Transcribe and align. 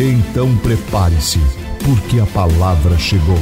Então 0.00 0.56
prepare-se, 0.58 1.40
porque 1.84 2.20
a 2.20 2.26
palavra 2.32 2.96
chegou. 2.96 3.34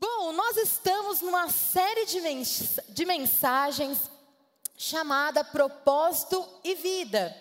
Bom, 0.00 0.32
nós 0.32 0.56
estamos 0.56 1.20
numa 1.20 1.50
série 1.50 2.06
de, 2.06 2.18
mens 2.22 2.80
de 2.88 3.04
mensagens 3.04 4.10
chamada 4.74 5.44
Propósito 5.44 6.42
e 6.64 6.74
Vida. 6.76 7.36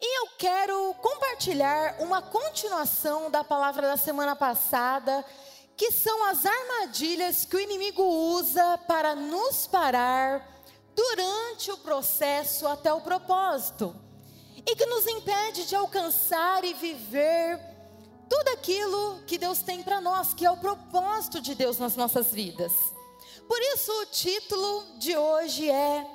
E 0.00 0.20
eu 0.20 0.28
quero 0.38 0.94
compartilhar 1.02 1.96
uma 1.98 2.22
continuação 2.22 3.28
da 3.32 3.42
palavra 3.42 3.88
da 3.88 3.96
semana 3.96 4.36
passada, 4.36 5.24
que 5.76 5.90
são 5.90 6.24
as 6.26 6.46
armadilhas 6.46 7.44
que 7.44 7.56
o 7.56 7.60
inimigo 7.60 8.04
usa 8.04 8.78
para 8.86 9.16
nos 9.16 9.66
parar 9.66 10.48
durante 10.94 11.72
o 11.72 11.78
processo 11.78 12.68
até 12.68 12.92
o 12.92 13.00
propósito 13.00 14.03
e 14.66 14.74
que 14.74 14.86
nos 14.86 15.06
impede 15.06 15.66
de 15.66 15.76
alcançar 15.76 16.64
e 16.64 16.74
viver 16.74 17.60
tudo 18.28 18.48
aquilo 18.48 19.20
que 19.26 19.38
Deus 19.38 19.62
tem 19.62 19.82
para 19.82 20.00
nós, 20.00 20.32
que 20.32 20.46
é 20.46 20.50
o 20.50 20.56
propósito 20.56 21.40
de 21.40 21.54
Deus 21.54 21.78
nas 21.78 21.96
nossas 21.96 22.32
vidas. 22.32 22.72
Por 23.46 23.60
isso, 23.60 23.92
o 24.02 24.06
título 24.06 24.98
de 24.98 25.16
hoje 25.16 25.70
é 25.70 26.06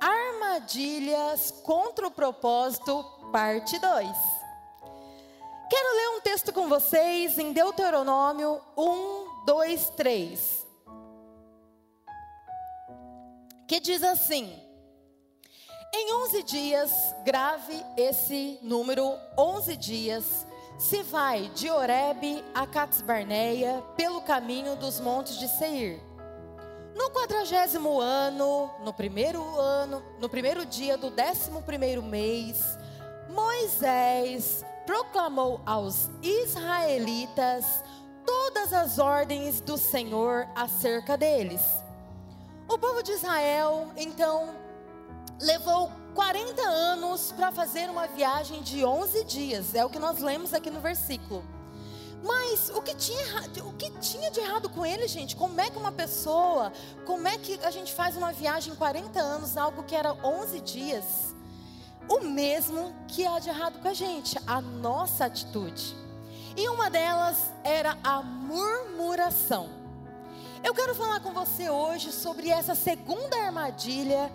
Armadilhas 0.00 1.50
contra 1.62 2.06
o 2.06 2.10
Propósito, 2.10 3.04
parte 3.32 3.78
2. 3.78 4.08
Quero 5.68 5.96
ler 5.96 6.08
um 6.16 6.20
texto 6.20 6.52
com 6.52 6.68
vocês 6.68 7.38
em 7.38 7.52
Deuteronômio 7.52 8.60
1, 8.76 9.44
2, 9.44 9.90
3. 9.96 10.66
Que 13.66 13.80
diz 13.80 14.02
assim: 14.04 14.65
em 15.98 16.12
11 16.12 16.42
dias, 16.42 16.92
grave 17.24 17.82
esse 17.96 18.58
número, 18.62 19.14
11 19.36 19.76
dias, 19.78 20.46
se 20.78 21.02
vai 21.02 21.48
de 21.54 21.70
Oreb 21.70 22.44
a 22.54 22.66
Catsbarneia 22.66 23.82
pelo 23.96 24.20
caminho 24.20 24.76
dos 24.76 25.00
montes 25.00 25.38
de 25.38 25.48
Seir. 25.48 25.98
No 26.94 27.10
quadragésimo 27.10 27.98
ano, 27.98 28.70
no 28.84 28.92
primeiro 28.92 29.42
ano, 29.58 30.02
no 30.20 30.28
primeiro 30.28 30.66
dia 30.66 30.98
do 30.98 31.10
décimo 31.10 31.62
primeiro 31.62 32.02
mês, 32.02 32.78
Moisés 33.30 34.62
proclamou 34.84 35.62
aos 35.64 36.10
israelitas 36.22 37.82
todas 38.26 38.70
as 38.74 38.98
ordens 38.98 39.62
do 39.62 39.78
Senhor 39.78 40.46
acerca 40.54 41.16
deles. 41.16 41.62
O 42.68 42.78
povo 42.78 43.02
de 43.02 43.12
Israel, 43.12 43.88
então, 43.96 44.65
levou 45.40 45.90
40 46.14 46.62
anos 46.62 47.32
para 47.32 47.52
fazer 47.52 47.90
uma 47.90 48.06
viagem 48.06 48.62
de 48.62 48.84
11 48.84 49.24
dias, 49.24 49.74
é 49.74 49.84
o 49.84 49.90
que 49.90 49.98
nós 49.98 50.20
lemos 50.20 50.54
aqui 50.54 50.70
no 50.70 50.80
versículo. 50.80 51.44
Mas 52.22 52.70
o 52.70 52.82
que, 52.82 52.94
tinha, 52.94 53.24
o 53.64 53.72
que 53.74 53.90
tinha 54.00 54.30
de 54.30 54.40
errado 54.40 54.68
com 54.68 54.84
ele, 54.84 55.06
gente? 55.06 55.36
Como 55.36 55.60
é 55.60 55.70
que 55.70 55.78
uma 55.78 55.92
pessoa, 55.92 56.72
como 57.04 57.28
é 57.28 57.38
que 57.38 57.60
a 57.62 57.70
gente 57.70 57.92
faz 57.92 58.16
uma 58.16 58.32
viagem 58.32 58.72
em 58.72 58.76
40 58.76 59.20
anos, 59.20 59.56
algo 59.56 59.84
que 59.84 59.94
era 59.94 60.12
11 60.12 60.60
dias? 60.60 61.34
O 62.08 62.20
mesmo 62.20 62.94
que 63.06 63.26
há 63.26 63.38
de 63.38 63.48
errado 63.48 63.80
com 63.80 63.88
a 63.88 63.94
gente, 63.94 64.38
a 64.46 64.60
nossa 64.60 65.26
atitude. 65.26 65.94
E 66.56 66.68
uma 66.68 66.88
delas 66.88 67.52
era 67.62 67.96
a 68.02 68.22
murmuração. 68.22 69.68
Eu 70.64 70.74
quero 70.74 70.94
falar 70.94 71.20
com 71.20 71.32
você 71.32 71.68
hoje 71.68 72.10
sobre 72.10 72.48
essa 72.48 72.74
segunda 72.74 73.36
armadilha 73.36 74.32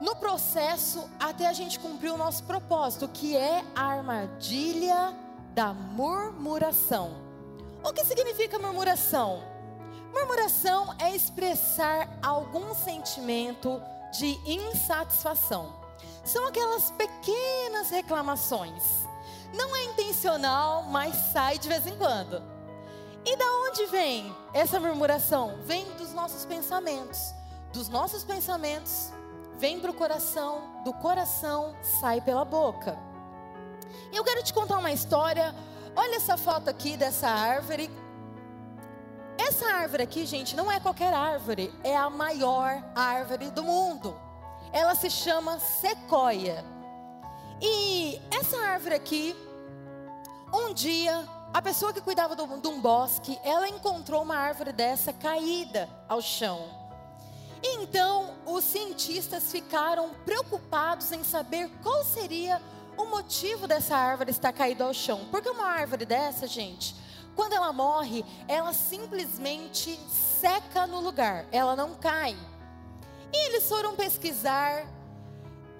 no 0.00 0.16
processo 0.16 1.08
até 1.18 1.46
a 1.46 1.52
gente 1.52 1.78
cumprir 1.78 2.10
o 2.10 2.16
nosso 2.16 2.42
propósito, 2.44 3.06
que 3.06 3.36
é 3.36 3.62
a 3.74 3.84
armadilha 3.84 5.14
da 5.54 5.74
murmuração. 5.74 7.20
O 7.84 7.92
que 7.92 8.04
significa 8.04 8.58
murmuração? 8.58 9.42
Murmuração 10.12 10.94
é 10.98 11.14
expressar 11.14 12.08
algum 12.22 12.74
sentimento 12.74 13.80
de 14.18 14.38
insatisfação. 14.46 15.78
São 16.24 16.46
aquelas 16.46 16.90
pequenas 16.92 17.90
reclamações. 17.90 18.82
Não 19.54 19.74
é 19.76 19.84
intencional, 19.84 20.84
mas 20.84 21.14
sai 21.32 21.58
de 21.58 21.68
vez 21.68 21.86
em 21.86 21.96
quando. 21.96 22.42
E 23.24 23.36
da 23.36 23.44
onde 23.68 23.86
vem 23.86 24.34
essa 24.54 24.80
murmuração? 24.80 25.58
Vem 25.64 25.84
dos 25.92 26.12
nossos 26.12 26.44
pensamentos. 26.46 27.34
Dos 27.72 27.88
nossos 27.88 28.24
pensamentos 28.24 29.12
vem 29.60 29.78
para 29.78 29.90
o 29.90 29.94
coração, 29.94 30.62
do 30.82 30.92
coração 30.94 31.76
sai 31.82 32.22
pela 32.22 32.46
boca. 32.46 32.98
E 34.10 34.16
eu 34.16 34.24
quero 34.24 34.42
te 34.42 34.54
contar 34.54 34.78
uma 34.78 34.90
história. 34.90 35.54
Olha 35.94 36.16
essa 36.16 36.38
foto 36.38 36.70
aqui 36.70 36.96
dessa 36.96 37.28
árvore. 37.28 37.90
Essa 39.36 39.66
árvore 39.66 40.02
aqui, 40.02 40.24
gente, 40.24 40.56
não 40.56 40.72
é 40.72 40.80
qualquer 40.80 41.12
árvore, 41.12 41.72
é 41.84 41.94
a 41.94 42.08
maior 42.08 42.82
árvore 42.94 43.50
do 43.50 43.62
mundo. 43.62 44.18
Ela 44.72 44.94
se 44.94 45.10
chama 45.10 45.58
sequoia. 45.58 46.64
E 47.60 48.18
essa 48.30 48.56
árvore 48.58 48.94
aqui, 48.94 49.36
um 50.54 50.72
dia, 50.72 51.28
a 51.52 51.60
pessoa 51.60 51.92
que 51.92 52.00
cuidava 52.00 52.34
de 52.34 52.68
um 52.68 52.80
bosque, 52.80 53.38
ela 53.44 53.68
encontrou 53.68 54.22
uma 54.22 54.36
árvore 54.36 54.72
dessa 54.72 55.12
caída 55.12 55.86
ao 56.08 56.22
chão. 56.22 56.79
Então, 57.62 58.34
os 58.46 58.64
cientistas 58.64 59.50
ficaram 59.50 60.10
preocupados 60.24 61.12
em 61.12 61.22
saber 61.22 61.70
qual 61.82 62.04
seria 62.04 62.60
o 62.96 63.04
motivo 63.06 63.66
dessa 63.66 63.96
árvore 63.96 64.30
estar 64.30 64.52
caída 64.52 64.84
ao 64.84 64.94
chão. 64.94 65.26
Porque 65.30 65.48
uma 65.48 65.66
árvore 65.66 66.06
dessa, 66.06 66.46
gente, 66.46 66.94
quando 67.36 67.52
ela 67.52 67.72
morre, 67.72 68.24
ela 68.48 68.72
simplesmente 68.72 69.98
seca 70.10 70.86
no 70.86 71.00
lugar, 71.00 71.46
ela 71.52 71.76
não 71.76 71.94
cai. 71.94 72.36
E 73.32 73.46
eles 73.46 73.68
foram 73.68 73.94
pesquisar, 73.94 74.86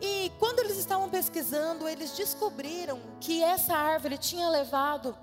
e 0.01 0.33
quando 0.39 0.61
eles 0.61 0.79
estavam 0.79 1.09
pesquisando, 1.09 1.89
eles 1.89 2.13
descobriram 2.13 3.01
que 3.21 3.43
essa 3.43 3.75
árvore 3.75 4.17
tinha 4.17 4.49
levado, 4.49 5.17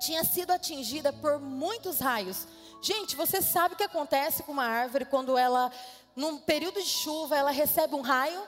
tinha 0.00 0.24
sido 0.24 0.50
atingida 0.50 1.12
por 1.12 1.38
muitos 1.38 2.00
raios 2.00 2.48
Gente, 2.82 3.14
você 3.14 3.40
sabe 3.40 3.74
o 3.74 3.76
que 3.76 3.84
acontece 3.84 4.42
com 4.42 4.50
uma 4.50 4.64
árvore 4.64 5.04
quando 5.04 5.38
ela, 5.38 5.70
num 6.16 6.38
período 6.38 6.82
de 6.82 6.88
chuva, 6.88 7.36
ela 7.36 7.52
recebe 7.52 7.94
um 7.94 8.00
raio? 8.00 8.42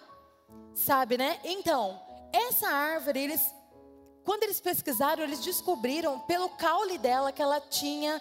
Sabe, 0.75 1.17
né? 1.17 1.39
Então, 1.45 2.03
essa 2.33 2.69
árvore, 2.69 3.21
eles, 3.21 3.55
quando 4.25 4.43
eles 4.43 4.61
pesquisaram, 4.61 5.23
eles 5.23 5.39
descobriram 5.39 6.19
pelo 6.19 6.49
caule 6.49 6.99
dela 6.99 7.31
que 7.31 7.41
ela 7.41 7.61
tinha 7.61 8.21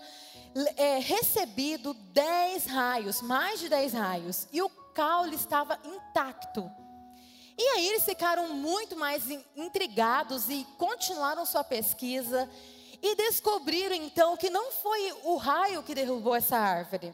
é, 0.77 0.99
recebido 0.99 1.95
10 1.95 2.67
raios, 2.67 3.19
mais 3.23 3.59
de 3.59 3.67
10 3.67 3.93
raios, 3.93 4.47
e 4.51 4.61
o 4.61 4.69
caule 4.69 5.35
estava 5.35 5.79
intacto. 5.83 6.69
E 7.57 7.63
aí 7.69 7.87
eles 7.87 8.05
ficaram 8.05 8.49
muito 8.49 8.95
mais 8.95 9.23
intrigados 9.55 10.47
e 10.47 10.63
continuaram 10.77 11.43
sua 11.43 11.63
pesquisa 11.63 12.47
e 13.03 13.15
descobriram 13.17 13.95
então 13.95 14.37
que 14.37 14.49
não 14.49 14.71
foi 14.71 15.11
o 15.23 15.35
raio 15.35 15.83
que 15.83 15.93
derrubou 15.93 16.33
essa 16.33 16.57
árvore. 16.57 17.13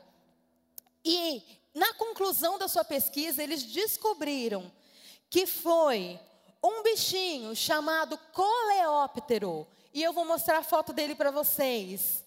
E 1.03 1.41
na 1.74 1.95
conclusão 1.95 2.59
da 2.59 2.68
sua 2.68 2.83
pesquisa, 2.83 3.41
eles 3.41 3.63
descobriram 3.63 4.71
que 5.31 5.47
foi 5.47 6.19
um 6.63 6.83
bichinho 6.83 7.56
chamado 7.56 8.19
coleóptero. 8.31 9.65
E 9.91 10.03
eu 10.03 10.13
vou 10.13 10.25
mostrar 10.25 10.59
a 10.59 10.63
foto 10.63 10.94
dele 10.94 11.15
para 11.15 11.31
vocês. 11.31 12.24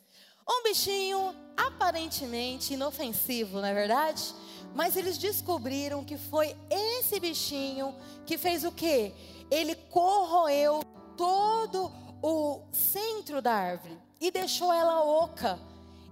Um 0.48 0.64
bichinho 0.64 1.32
aparentemente 1.56 2.74
inofensivo, 2.74 3.60
não 3.60 3.68
é 3.68 3.74
verdade? 3.74 4.34
Mas 4.74 4.96
eles 4.96 5.16
descobriram 5.16 6.04
que 6.04 6.16
foi 6.16 6.56
esse 6.68 7.20
bichinho 7.20 7.94
que 8.26 8.36
fez 8.36 8.64
o 8.64 8.72
quê? 8.72 9.14
Ele 9.48 9.76
corroeu 9.76 10.82
todo 11.16 12.01
o 12.22 12.62
centro 12.70 13.42
da 13.42 13.52
árvore 13.52 13.98
e 14.20 14.30
deixou 14.30 14.72
ela 14.72 15.04
oca. 15.04 15.58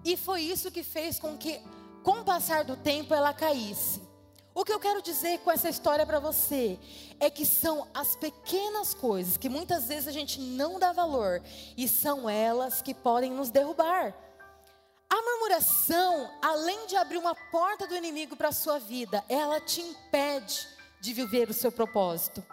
E 0.05 0.17
foi 0.17 0.43
isso 0.43 0.71
que 0.71 0.83
fez 0.83 1.19
com 1.19 1.39
que, 1.39 1.62
com 2.03 2.21
o 2.21 2.25
passar 2.25 2.65
do 2.65 2.77
tempo, 2.77 3.15
ela 3.15 3.33
caísse. 3.33 4.03
O 4.53 4.65
que 4.65 4.73
eu 4.73 4.81
quero 4.81 5.01
dizer 5.01 5.39
com 5.39 5.51
essa 5.51 5.69
história 5.69 6.05
para 6.05 6.19
você 6.19 6.79
é 7.21 7.31
que 7.31 7.47
são 7.47 7.87
as 7.95 8.17
pequenas 8.17 8.93
coisas 8.93 9.37
que 9.37 9.49
muitas 9.49 9.87
vezes 9.87 10.09
a 10.09 10.12
gente 10.12 10.41
não 10.41 10.79
dá 10.79 10.93
valor 10.93 11.41
e 11.77 11.87
são 11.87 12.29
elas 12.29 12.83
que 12.83 12.93
podem 12.93 13.31
nos 13.31 13.51
derrubar. 13.51 14.12
A 15.09 15.23
murmuração, 15.23 16.31
além 16.43 16.87
de 16.87 16.97
abrir 16.97 17.19
uma 17.19 17.35
porta 17.35 17.87
do 17.87 17.97
inimigo 17.97 18.37
para 18.37 18.49
a 18.49 18.53
sua 18.53 18.79
vida, 18.79 19.25
ela 19.29 19.61
te 19.61 19.81
impede 19.81 20.69
de 21.01 21.12
viver 21.12 21.49
o 21.49 21.55
seu 21.55 21.71
propósito. 21.71 22.45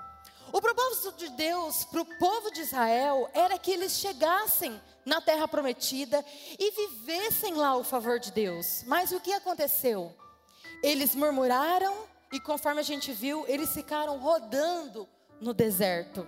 O 0.52 0.62
propósito 0.62 1.14
de 1.18 1.30
Deus 1.30 1.84
para 1.86 2.02
o 2.02 2.18
povo 2.18 2.52
de 2.52 2.62
Israel 2.62 3.30
era 3.34 3.58
que 3.58 3.72
eles 3.72 3.94
chegassem 3.94 4.80
na 5.06 5.22
terra 5.22 5.48
prometida 5.48 6.24
e 6.58 6.72
vivessem 6.72 7.54
lá 7.54 7.76
o 7.76 7.84
favor 7.84 8.20
de 8.20 8.32
Deus. 8.32 8.84
Mas 8.86 9.12
o 9.12 9.20
que 9.20 9.34
aconteceu? 9.34 10.14
Eles 10.82 11.16
murmuraram 11.16 11.96
e, 12.32 12.40
conforme 12.40 12.80
a 12.80 12.84
gente 12.84 13.12
viu, 13.12 13.46
eles 13.48 13.72
ficaram 13.72 14.18
rodando 14.20 15.08
no 15.40 15.54
deserto. 15.54 16.28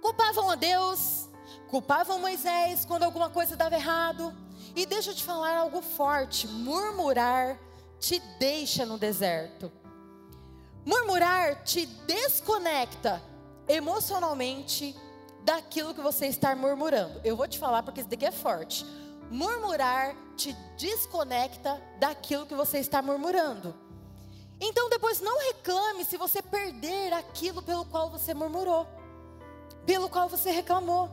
Culpavam 0.00 0.50
a 0.50 0.54
Deus, 0.54 1.28
culpavam 1.70 2.18
Moisés 2.18 2.84
quando 2.84 3.04
alguma 3.04 3.30
coisa 3.30 3.56
dava 3.56 3.74
errado. 3.74 4.34
E 4.74 4.86
deixa 4.86 5.10
eu 5.10 5.14
te 5.14 5.24
falar 5.24 5.56
algo 5.56 5.82
forte: 5.82 6.46
murmurar 6.46 7.58
te 8.00 8.18
deixa 8.38 8.84
no 8.84 8.98
deserto. 8.98 9.70
Murmurar 10.84 11.62
te 11.62 11.86
desconecta 11.86 13.22
emocionalmente 13.68 14.96
daquilo 15.44 15.94
que 15.94 16.00
você 16.00 16.26
está 16.26 16.54
murmurando. 16.54 17.20
Eu 17.24 17.36
vou 17.36 17.46
te 17.46 17.58
falar 17.58 17.82
porque 17.82 18.00
isso 18.00 18.08
daqui 18.08 18.26
é 18.26 18.32
forte. 18.32 18.84
Murmurar 19.30 20.14
te 20.36 20.52
desconecta 20.76 21.80
daquilo 21.98 22.46
que 22.46 22.54
você 22.54 22.78
está 22.78 23.00
murmurando. 23.00 23.74
Então 24.60 24.88
depois 24.88 25.20
não 25.20 25.38
reclame 25.40 26.04
se 26.04 26.16
você 26.16 26.40
perder 26.42 27.12
aquilo 27.12 27.62
pelo 27.62 27.84
qual 27.84 28.10
você 28.10 28.32
murmurou, 28.34 28.86
pelo 29.86 30.08
qual 30.08 30.28
você 30.28 30.50
reclamou. 30.50 31.10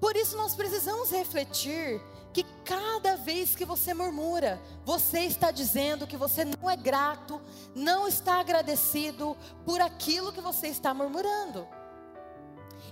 Por 0.00 0.16
isso 0.16 0.36
nós 0.36 0.54
precisamos 0.54 1.10
refletir 1.10 2.00
que 2.32 2.44
cada 2.64 3.16
vez 3.16 3.54
que 3.54 3.64
você 3.64 3.94
murmura, 3.94 4.60
você 4.84 5.20
está 5.20 5.50
dizendo 5.50 6.06
que 6.06 6.16
você 6.16 6.44
não 6.44 6.68
é 6.68 6.76
grato, 6.76 7.40
não 7.74 8.06
está 8.06 8.40
agradecido 8.40 9.36
por 9.64 9.80
aquilo 9.80 10.32
que 10.32 10.40
você 10.40 10.68
está 10.68 10.92
murmurando. 10.92 11.66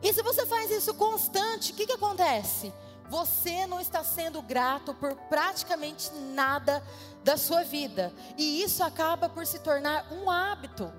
E 0.03 0.13
se 0.13 0.23
você 0.23 0.47
faz 0.47 0.71
isso 0.71 0.95
constante, 0.95 1.73
o 1.73 1.75
que, 1.75 1.87
que 1.87 1.93
acontece? 1.93 2.73
Você 3.09 3.67
não 3.67 3.81
está 3.81 4.03
sendo 4.03 4.43
grato 4.43 4.93
por 4.95 5.15
praticamente 5.29 6.11
nada 6.13 6.83
da 7.23 7.37
sua 7.37 7.63
vida, 7.63 8.13
e 8.37 8.63
isso 8.63 8.83
acaba 8.83 9.29
por 9.29 9.47
se 9.47 9.59
tornar 9.61 10.13
um 10.13 10.31
hábito. 10.31 10.93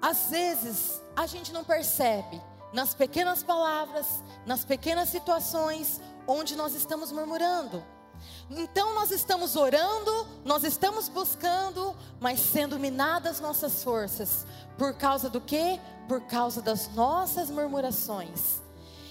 Às 0.00 0.30
vezes, 0.30 1.00
a 1.14 1.26
gente 1.26 1.52
não 1.52 1.62
percebe, 1.62 2.40
nas 2.72 2.94
pequenas 2.94 3.42
palavras, 3.42 4.22
nas 4.46 4.64
pequenas 4.64 5.08
situações, 5.08 6.00
onde 6.26 6.56
nós 6.56 6.74
estamos 6.74 7.10
murmurando. 7.10 7.84
Então 8.50 8.94
nós 8.94 9.10
estamos 9.10 9.56
orando, 9.56 10.26
nós 10.44 10.64
estamos 10.64 11.08
buscando, 11.08 11.96
mas 12.20 12.40
sendo 12.40 12.78
minadas 12.78 13.40
nossas 13.40 13.82
forças. 13.82 14.46
Por 14.76 14.94
causa 14.94 15.28
do 15.28 15.40
quê? 15.40 15.80
Por 16.08 16.20
causa 16.22 16.60
das 16.60 16.88
nossas 16.94 17.50
murmurações. 17.50 18.60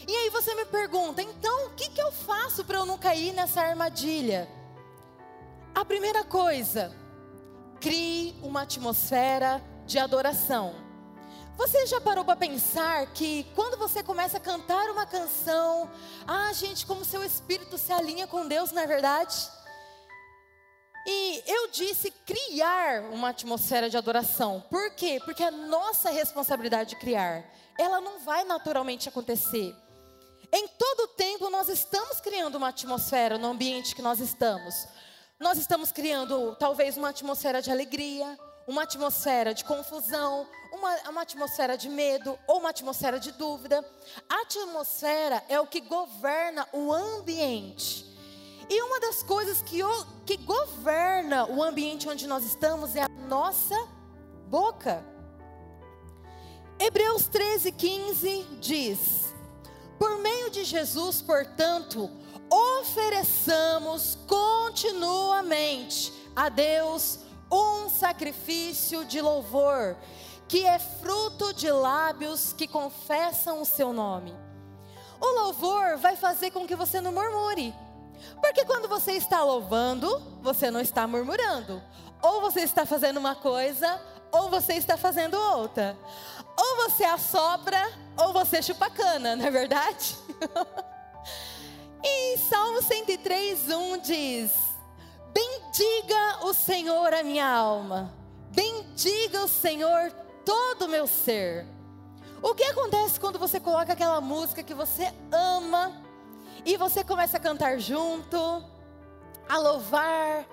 E 0.08 0.16
aí 0.16 0.30
você 0.30 0.56
me 0.56 0.66
pergunta, 0.66 1.22
então 1.22 1.68
o 1.68 1.70
que, 1.72 1.90
que 1.90 2.02
eu 2.02 2.12
faço 2.12 2.66
para 2.66 2.80
eu 2.80 2.86
não 2.86 2.98
cair 2.98 3.32
nessa 3.32 3.62
armadilha? 3.62 4.50
A 5.76 5.86
primeira 5.86 6.24
coisa, 6.24 6.92
crie 7.80 8.36
uma 8.42 8.64
atmosfera 8.64 9.64
de 9.86 10.00
adoração. 10.00 10.89
Você 11.60 11.86
já 11.88 12.00
parou 12.00 12.24
para 12.24 12.38
pensar 12.38 13.08
que 13.08 13.44
quando 13.54 13.78
você 13.78 14.02
começa 14.02 14.38
a 14.38 14.40
cantar 14.40 14.90
uma 14.92 15.06
canção, 15.06 15.92
ah, 16.26 16.54
gente, 16.54 16.86
como 16.86 17.04
seu 17.04 17.22
espírito 17.22 17.78
se 17.78 17.92
alinha 17.92 18.26
com 18.26 18.48
Deus, 18.48 18.72
não 18.72 18.82
é 18.82 18.88
verdade? 18.88 19.36
E 21.06 21.44
eu 21.46 21.68
disse 21.68 22.12
criar 22.26 23.02
uma 23.12 23.32
atmosfera 23.32 23.90
de 23.90 23.98
adoração. 23.98 24.64
Por 24.70 24.92
quê? 24.92 25.22
Porque 25.26 25.44
é 25.44 25.52
nossa 25.52 26.10
responsabilidade 26.10 26.92
de 26.92 26.96
criar. 26.96 27.44
Ela 27.78 28.00
não 28.00 28.20
vai 28.20 28.46
naturalmente 28.46 29.10
acontecer. 29.10 29.76
Em 30.54 30.66
todo 30.66 31.10
tempo 31.10 31.50
nós 31.50 31.68
estamos 31.68 32.22
criando 32.22 32.56
uma 32.56 32.70
atmosfera 32.70 33.38
no 33.38 33.50
ambiente 33.50 33.94
que 33.94 34.02
nós 34.02 34.22
estamos. 34.22 34.88
Nós 35.38 35.58
estamos 35.58 35.92
criando 35.92 36.56
talvez 36.56 36.96
uma 36.96 37.10
atmosfera 37.10 37.62
de 37.62 37.70
alegria, 37.70 38.40
uma 38.70 38.84
atmosfera 38.84 39.52
de 39.52 39.66
confusão, 39.66 40.48
uma, 40.72 40.96
uma 41.10 41.22
atmosfera 41.24 41.76
de 41.76 41.90
medo 41.90 42.38
ou 42.46 42.60
uma 42.60 42.70
atmosfera 42.70 43.20
de 43.20 43.32
dúvida. 43.32 43.84
A 44.30 44.42
atmosfera 44.44 45.44
é 45.50 45.60
o 45.60 45.66
que 45.66 45.82
governa 45.82 46.68
o 46.72 46.94
ambiente. 46.94 48.06
E 48.70 48.80
uma 48.84 49.00
das 49.00 49.24
coisas 49.24 49.64
que, 49.64 49.82
o, 49.84 50.06
que 50.24 50.38
governa 50.38 51.48
o 51.48 51.64
ambiente 51.64 52.08
onde 52.08 52.28
nós 52.28 52.46
estamos 52.46 52.96
é 52.96 53.02
a 53.02 53.10
nossa 53.10 53.76
boca. 54.48 55.04
Hebreus 56.80 57.28
13, 57.28 57.72
15 57.72 58.44
diz: 58.62 59.34
Por 59.98 60.20
meio 60.20 60.52
de 60.52 60.64
Jesus, 60.64 61.24
portanto, 61.24 62.08
ofereçamos 62.52 64.20
continuamente 64.28 66.14
a 66.36 66.50
Deus 66.50 67.28
um 67.52 67.90
sacrifício 67.90 69.04
de 69.06 69.22
louvor, 69.22 69.96
que 70.48 70.66
é 70.66 70.80
fruto 70.80 71.54
de 71.54 71.72
lábios 71.72 72.54
que 72.54 72.68
confessam 72.68 73.62
o 73.62 73.66
seu 73.66 73.94
nome. 73.94 74.36
O 75.20 75.28
louvor 75.28 75.98
vai 75.98 76.16
fazer 76.16 76.52
com 76.52 76.66
que 76.66 76.76
você 76.76 77.02
não 77.02 77.12
murmure. 77.12 77.74
Porque 78.42 78.66
quando 78.66 78.88
você 78.88 79.14
está 79.14 79.44
louvando, 79.44 80.20
você 80.42 80.72
não 80.72 80.80
está 80.80 81.08
murmurando. 81.08 81.82
Ou 82.22 82.42
você 82.42 82.62
está 82.62 82.86
fazendo 82.86 83.18
uma 83.18 83.36
coisa, 83.36 84.02
ou 84.32 84.50
você 84.50 84.74
está 84.74 84.98
fazendo 84.98 85.36
outra. 85.36 85.98
Ou 86.58 86.90
você 86.90 87.04
assopra, 87.04 87.90
ou 88.18 88.34
você 88.34 88.62
chupa 88.62 88.90
cana, 88.90 89.36
não 89.36 89.46
é 89.46 89.52
verdade? 89.52 90.18
e 92.04 92.38
Salmo 92.38 92.82
103, 92.82 93.70
1 93.70 93.98
diz: 94.00 94.69
Bendiga 95.34 96.46
o 96.46 96.54
Senhor 96.54 97.14
a 97.14 97.24
minha 97.24 97.48
alma. 97.48 98.14
Bendiga 98.52 99.44
o 99.44 99.48
Senhor 99.48 100.12
todo 100.46 100.86
o 100.86 100.88
meu 100.90 101.08
ser. 101.08 101.66
O 102.42 102.56
que 102.56 102.64
acontece 102.64 103.20
quando 103.20 103.38
você 103.38 103.60
coloca 103.60 103.94
aquela 103.94 104.22
música 104.22 104.64
que 104.64 104.74
você 104.74 105.14
ama 105.32 105.92
e 106.66 106.78
você 106.78 107.04
começa 107.04 107.38
a 107.38 107.40
cantar 107.40 107.80
junto, 107.80 108.38
a 109.48 109.58
louvar? 109.58 110.46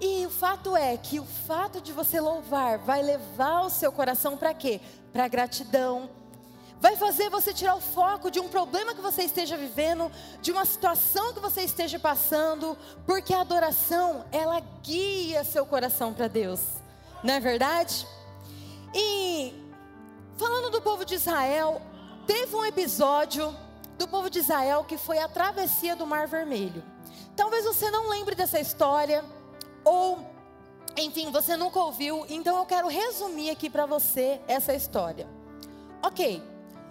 E 0.00 0.26
o 0.26 0.30
fato 0.30 0.76
é 0.76 0.96
que 0.96 1.20
o 1.20 1.24
fato 1.24 1.80
de 1.80 1.92
você 1.92 2.20
louvar 2.20 2.78
vai 2.78 3.02
levar 3.02 3.62
o 3.62 3.70
seu 3.70 3.92
coração 3.92 4.36
para 4.36 4.54
quê? 4.54 4.80
Para 5.12 5.28
gratidão 5.28 6.21
vai 6.82 6.96
fazer 6.96 7.30
você 7.30 7.54
tirar 7.54 7.76
o 7.76 7.80
foco 7.80 8.28
de 8.28 8.40
um 8.40 8.48
problema 8.48 8.92
que 8.92 9.00
você 9.00 9.22
esteja 9.22 9.56
vivendo, 9.56 10.10
de 10.40 10.50
uma 10.50 10.64
situação 10.64 11.32
que 11.32 11.38
você 11.38 11.62
esteja 11.62 11.96
passando, 11.96 12.76
porque 13.06 13.32
a 13.32 13.42
adoração, 13.42 14.24
ela 14.32 14.58
guia 14.82 15.44
seu 15.44 15.64
coração 15.64 16.12
para 16.12 16.26
Deus, 16.26 16.58
não 17.22 17.34
é 17.34 17.38
verdade? 17.38 18.04
E 18.92 19.54
falando 20.36 20.72
do 20.72 20.82
povo 20.82 21.04
de 21.04 21.14
Israel, 21.14 21.80
teve 22.26 22.52
um 22.56 22.64
episódio 22.64 23.56
do 23.96 24.08
povo 24.08 24.28
de 24.28 24.40
Israel 24.40 24.82
que 24.82 24.98
foi 24.98 25.20
a 25.20 25.28
travessia 25.28 25.94
do 25.94 26.04
Mar 26.04 26.26
Vermelho. 26.26 26.82
Talvez 27.36 27.64
você 27.64 27.92
não 27.92 28.08
lembre 28.08 28.34
dessa 28.34 28.58
história, 28.58 29.24
ou, 29.84 30.18
enfim, 30.96 31.30
você 31.30 31.56
nunca 31.56 31.78
ouviu, 31.78 32.26
então 32.28 32.58
eu 32.58 32.66
quero 32.66 32.88
resumir 32.88 33.50
aqui 33.50 33.70
para 33.70 33.86
você 33.86 34.40
essa 34.48 34.74
história. 34.74 35.28
Ok, 36.02 36.42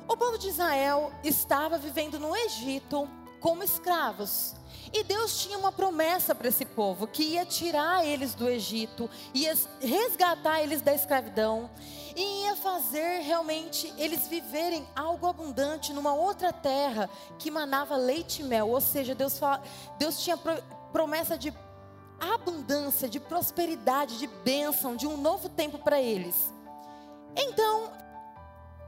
o 0.07 0.17
povo 0.17 0.37
de 0.37 0.49
Israel 0.49 1.11
estava 1.23 1.77
vivendo 1.77 2.19
no 2.19 2.35
Egito 2.35 3.09
como 3.39 3.63
escravos. 3.63 4.55
E 4.93 5.03
Deus 5.03 5.41
tinha 5.41 5.57
uma 5.57 5.71
promessa 5.71 6.35
para 6.35 6.49
esse 6.49 6.65
povo, 6.65 7.07
que 7.07 7.23
ia 7.23 7.45
tirar 7.45 8.05
eles 8.05 8.35
do 8.35 8.49
Egito, 8.49 9.09
ia 9.33 9.57
resgatar 9.79 10.61
eles 10.61 10.81
da 10.81 10.93
escravidão, 10.93 11.69
e 12.15 12.43
ia 12.43 12.57
fazer 12.57 13.21
realmente 13.21 13.93
eles 13.97 14.27
viverem 14.27 14.85
algo 14.93 15.27
abundante 15.27 15.93
numa 15.93 16.13
outra 16.13 16.51
terra 16.51 17.09
que 17.39 17.49
manava 17.49 17.95
leite 17.95 18.41
e 18.41 18.45
mel. 18.45 18.69
Ou 18.69 18.81
seja, 18.81 19.15
Deus, 19.15 19.39
fala, 19.39 19.63
Deus 19.97 20.21
tinha 20.21 20.37
promessa 20.91 21.37
de 21.37 21.53
abundância, 22.19 23.07
de 23.07 23.19
prosperidade, 23.19 24.19
de 24.19 24.27
bênção, 24.27 24.95
de 24.95 25.07
um 25.07 25.15
novo 25.15 25.47
tempo 25.47 25.79
para 25.79 26.01
eles. 26.01 26.53
Então, 27.35 27.91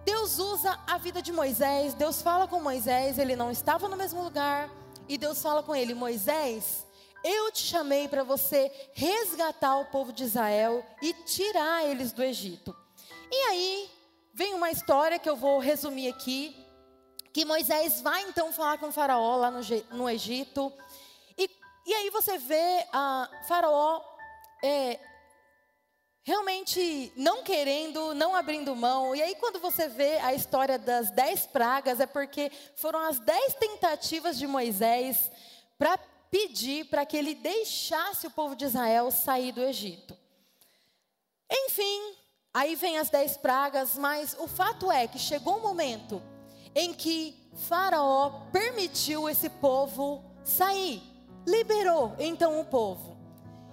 Deus 0.05 0.38
usa 0.38 0.79
a 0.86 0.98
vida 0.98 1.22
de 1.22 1.31
Moisés, 1.31 1.93
Deus 1.93 2.22
fala 2.22 2.48
com 2.48 2.60
Moisés, 2.60 3.17
ele 3.17 3.36
não 3.36 3.50
estava 3.50 3.88
no 3.88 3.95
mesmo 3.95 4.22
lugar, 4.22 4.69
e 5.07 5.17
Deus 5.17 5.41
fala 5.41 5.63
com 5.63 5.75
ele: 5.75 5.93
Moisés, 5.93 6.86
eu 7.24 7.51
te 7.51 7.63
chamei 7.63 8.07
para 8.07 8.24
você 8.24 8.72
resgatar 8.93 9.77
o 9.77 9.86
povo 9.86 10.12
de 10.12 10.24
Israel 10.24 10.86
e 11.01 11.13
tirar 11.13 11.86
eles 11.86 12.12
do 12.12 12.22
Egito. 12.22 12.75
E 13.31 13.36
aí 13.50 13.89
vem 14.33 14.53
uma 14.53 14.72
história 14.72 15.17
que 15.17 15.29
eu 15.29 15.36
vou 15.36 15.60
resumir 15.60 16.10
aqui, 16.10 16.55
que 17.31 17.45
Moisés 17.45 18.01
vai 18.01 18.24
então 18.24 18.51
falar 18.51 18.77
com 18.77 18.91
faraó 18.91 19.38
lá 19.38 19.50
no, 19.50 19.62
no 19.91 20.10
Egito. 20.10 20.72
E, 21.38 21.50
e 21.86 21.93
aí 21.93 22.10
você 22.10 22.38
vê 22.38 22.86
a 22.91 23.29
faraó 23.48 24.01
é, 24.62 25.00
realmente 26.24 27.12
não 27.18 27.44
querendo, 27.44 28.13
não 28.15 28.34
abrindo 28.34 28.75
mão. 28.75 29.15
E 29.15 29.22
aí, 29.22 29.36
quando 29.36 29.60
você 29.60 29.88
vê 29.88 30.18
a 30.20 30.34
história 30.34 30.80
das 30.80 31.12
dez 31.12 31.46
pragas, 31.46 32.00
é 32.00 32.06
porque 32.06 32.51
foram 32.75 33.00
as 33.00 33.20
dez 33.20 33.53
tentativas 33.56 34.38
de 34.38 34.48
Moisés 34.48 35.30
para 35.77 35.98
pedir 36.32 36.86
para 36.86 37.06
que 37.06 37.18
ele 37.18 37.36
deixasse 37.36 38.25
o 38.25 38.32
povo 38.32 38.56
de 38.56 38.65
Israel 38.65 39.12
sair 39.12 39.51
do 39.51 39.62
Egito. 39.62 40.18
Enfim, 41.51 42.15
aí 42.53 42.74
vem 42.75 42.98
as 42.98 43.10
dez 43.10 43.38
pragas, 43.38 43.98
mas 43.98 44.36
o 44.39 44.48
fato 44.48 44.92
é 44.92 45.08
que 45.08 45.20
chegou 45.20 45.58
um 45.58 45.62
momento 45.62 46.22
em 46.74 46.94
que 46.94 47.51
Faraó 47.68 48.48
permitiu 48.51 49.30
esse 49.30 49.50
povo 49.50 50.24
sair, 50.44 51.03
liberou 51.46 52.15
então 52.18 52.60
o 52.60 52.65
povo. 52.65 53.13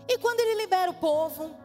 E 0.09 0.19
quando 0.19 0.41
ele 0.41 0.61
libera 0.63 0.91
o 0.91 0.95
povo, 0.95 1.57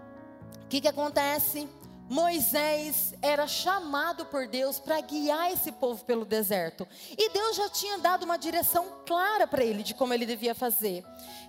o 0.65 0.67
que, 0.67 0.81
que 0.81 0.87
acontece? 0.87 1.69
Moisés 2.09 3.13
era 3.21 3.47
chamado 3.47 4.25
por 4.25 4.47
Deus 4.47 4.79
para 4.79 4.99
guiar 5.01 5.51
esse 5.51 5.71
povo 5.71 6.03
pelo 6.03 6.25
deserto. 6.25 6.87
E 7.11 7.29
Deus 7.29 7.55
já 7.55 7.69
tinha 7.69 7.99
dado 7.99 8.23
uma 8.23 8.37
direção 8.37 8.85
clara 9.05 9.45
para 9.45 9.63
ele 9.63 9.83
de 9.83 9.93
como 9.93 10.13
ele 10.13 10.25
devia 10.25 10.55
fazer. 10.55 11.05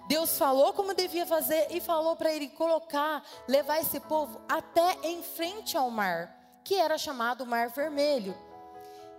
Deus 0.07 0.37
falou 0.39 0.73
como 0.75 0.95
devia 0.95 1.27
fazer 1.27 1.67
e 1.71 1.81
falou 1.81 2.15
para 2.15 2.33
ele 2.33 2.49
colocar, 2.49 3.23
levar 3.49 3.81
esse 3.81 4.01
povo 4.01 4.41
até 4.49 4.99
em 5.03 5.23
frente 5.23 5.77
ao 5.77 5.91
mar, 5.91 6.35
que 6.63 6.75
era 6.75 6.99
chamado 6.99 7.47
Mar 7.47 7.71
Vermelho. 7.71 8.37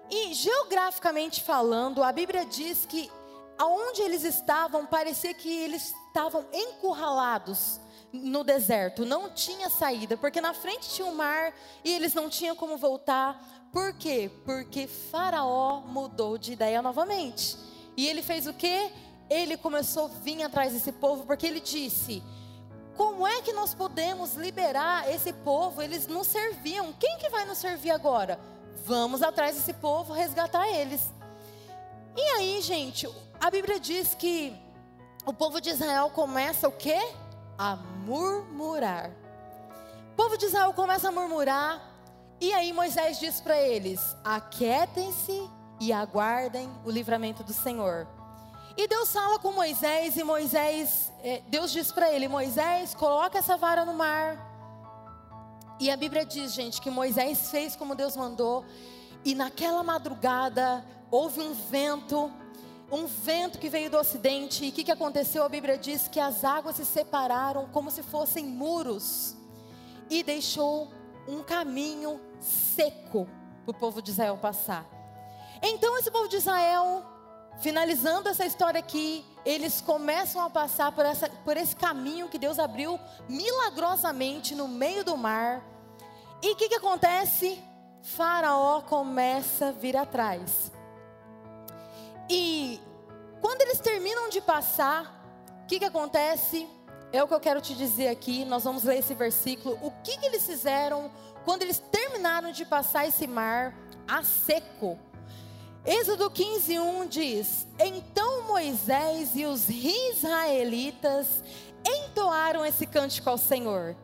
E 0.09 0.33
geograficamente 0.33 1.43
falando, 1.43 2.03
a 2.03 2.11
Bíblia 2.11 2.45
diz 2.45 2.85
que 2.85 3.11
aonde 3.57 4.01
eles 4.03 4.23
estavam, 4.23 4.85
parecia 4.85 5.33
que 5.33 5.49
eles 5.49 5.93
estavam 6.07 6.45
encurralados 6.53 7.79
no 8.11 8.43
deserto, 8.43 9.05
não 9.05 9.29
tinha 9.29 9.69
saída, 9.69 10.15
porque 10.17 10.39
na 10.39 10.53
frente 10.53 10.89
tinha 10.89 11.07
o 11.07 11.11
um 11.11 11.15
mar 11.15 11.53
e 11.83 11.93
eles 11.93 12.13
não 12.13 12.29
tinham 12.29 12.55
como 12.55 12.77
voltar. 12.77 13.41
Por 13.71 13.93
quê? 13.93 14.31
Porque 14.45 14.87
Faraó 14.87 15.81
mudou 15.81 16.37
de 16.37 16.53
ideia 16.53 16.81
novamente. 16.81 17.57
E 17.95 18.07
ele 18.07 18.21
fez 18.21 18.47
o 18.47 18.53
quê? 18.53 18.91
Ele 19.29 19.57
começou 19.57 20.05
a 20.05 20.07
vir 20.07 20.41
atrás 20.43 20.73
desse 20.73 20.91
povo, 20.91 21.25
porque 21.25 21.45
ele 21.45 21.59
disse: 21.59 22.23
Como 22.95 23.27
é 23.27 23.41
que 23.41 23.51
nós 23.51 23.73
podemos 23.73 24.35
liberar 24.35 25.09
esse 25.11 25.33
povo? 25.33 25.81
Eles 25.81 26.07
não 26.07 26.23
serviam. 26.23 26.93
Quem 26.93 27.17
que 27.17 27.29
vai 27.29 27.45
nos 27.45 27.57
servir 27.57 27.91
agora? 27.91 28.39
Vamos 28.85 29.21
atrás 29.21 29.55
desse 29.55 29.73
povo, 29.73 30.13
resgatar 30.13 30.67
eles. 30.69 31.01
E 32.15 32.21
aí, 32.21 32.61
gente, 32.61 33.07
a 33.39 33.51
Bíblia 33.51 33.79
diz 33.79 34.15
que 34.15 34.55
o 35.25 35.33
povo 35.33 35.59
de 35.59 35.69
Israel 35.69 36.09
começa 36.09 36.67
o 36.67 36.71
quê? 36.71 36.97
A 37.57 37.75
murmurar. 37.75 39.11
O 40.11 40.15
povo 40.15 40.37
de 40.37 40.45
Israel 40.45 40.73
começa 40.73 41.09
a 41.09 41.11
murmurar, 41.11 41.81
e 42.39 42.53
aí 42.53 42.71
Moisés 42.71 43.19
diz 43.19 43.41
para 43.41 43.57
eles: 43.59 44.15
aquietem-se 44.23 45.49
e 45.79 45.91
aguardem 45.91 46.69
o 46.85 46.91
livramento 46.91 47.43
do 47.43 47.53
Senhor. 47.53 48.07
E 48.75 48.87
Deus 48.87 49.11
fala 49.11 49.39
com 49.39 49.51
Moisés, 49.51 50.17
e 50.17 50.23
Moisés, 50.23 51.11
é, 51.23 51.41
Deus 51.47 51.71
diz 51.71 51.91
para 51.91 52.11
ele: 52.11 52.27
Moisés, 52.27 52.93
coloca 52.93 53.39
essa 53.39 53.57
vara 53.57 53.83
no 53.85 53.93
mar. 53.93 54.45
E 55.79 55.91
a 55.91 55.97
Bíblia 55.97 56.25
diz, 56.25 56.53
gente, 56.53 56.81
que 56.81 56.89
Moisés 56.89 57.51
fez 57.51 57.75
como 57.75 57.95
Deus 57.95 58.15
mandou, 58.15 58.65
e 59.23 59.35
naquela 59.35 59.83
madrugada 59.83 60.83
houve 61.11 61.39
um 61.39 61.53
vento 61.53 62.31
um 62.91 63.05
vento 63.05 63.59
que 63.59 63.69
veio 63.69 63.89
do 63.89 63.97
ocidente. 63.97 64.65
E 64.65 64.69
o 64.69 64.71
que, 64.71 64.83
que 64.83 64.91
aconteceu? 64.91 65.43
A 65.43 65.49
Bíblia 65.49 65.77
diz 65.77 66.07
que 66.07 66.19
as 66.19 66.43
águas 66.43 66.77
se 66.77 66.85
separaram 66.85 67.67
como 67.67 67.91
se 67.91 68.01
fossem 68.01 68.45
muros 68.45 69.35
e 70.09 70.23
deixou 70.23 70.89
um 71.27 71.43
caminho 71.43 72.21
seco 72.39 73.27
para 73.65 73.71
o 73.71 73.73
povo 73.73 74.01
de 74.01 74.11
Israel 74.11 74.37
passar. 74.37 74.85
Então, 75.61 75.97
esse 75.97 76.09
povo 76.09 76.29
de 76.29 76.37
Israel, 76.37 77.05
finalizando 77.59 78.29
essa 78.29 78.45
história 78.45 78.79
aqui, 78.79 79.25
eles 79.43 79.81
começam 79.81 80.41
a 80.41 80.49
passar 80.49 80.91
por, 80.91 81.05
essa, 81.05 81.29
por 81.43 81.57
esse 81.57 81.75
caminho 81.75 82.29
que 82.29 82.37
Deus 82.37 82.59
abriu 82.59 82.99
milagrosamente 83.27 84.55
no 84.55 84.67
meio 84.67 85.03
do 85.03 85.17
mar. 85.17 85.61
E 86.41 86.51
o 86.51 86.55
que, 86.55 86.69
que 86.69 86.75
acontece? 86.75 87.61
Faraó 88.01 88.81
começa 88.81 89.67
a 89.67 89.71
vir 89.71 89.97
atrás. 89.97 90.71
E 92.29 92.79
quando 93.41 93.61
eles 93.61 93.79
terminam 93.79 94.29
de 94.29 94.41
passar, 94.41 95.23
o 95.63 95.67
que, 95.67 95.79
que 95.79 95.85
acontece? 95.85 96.67
É 97.11 97.23
o 97.23 97.27
que 97.27 97.33
eu 97.33 97.39
quero 97.39 97.61
te 97.61 97.73
dizer 97.73 98.09
aqui. 98.09 98.43
Nós 98.45 98.63
vamos 98.63 98.83
ler 98.83 98.99
esse 98.99 99.13
versículo. 99.13 99.77
O 99.81 99.91
que, 100.03 100.17
que 100.17 100.25
eles 100.25 100.45
fizeram 100.45 101.11
quando 101.45 101.61
eles 101.61 101.79
terminaram 101.79 102.51
de 102.51 102.65
passar 102.65 103.07
esse 103.07 103.27
mar 103.27 103.73
a 104.07 104.23
seco? 104.23 104.99
Êxodo 105.85 106.29
15, 106.29 106.79
1 106.79 107.07
diz: 107.07 107.67
Então 107.79 108.43
Moisés 108.43 109.31
e 109.35 109.45
os 109.45 109.69
israelitas 109.69 111.41
entoaram 111.85 112.65
esse 112.65 112.85
cântico 112.85 113.29
ao 113.29 113.37
Senhor. 113.37 113.95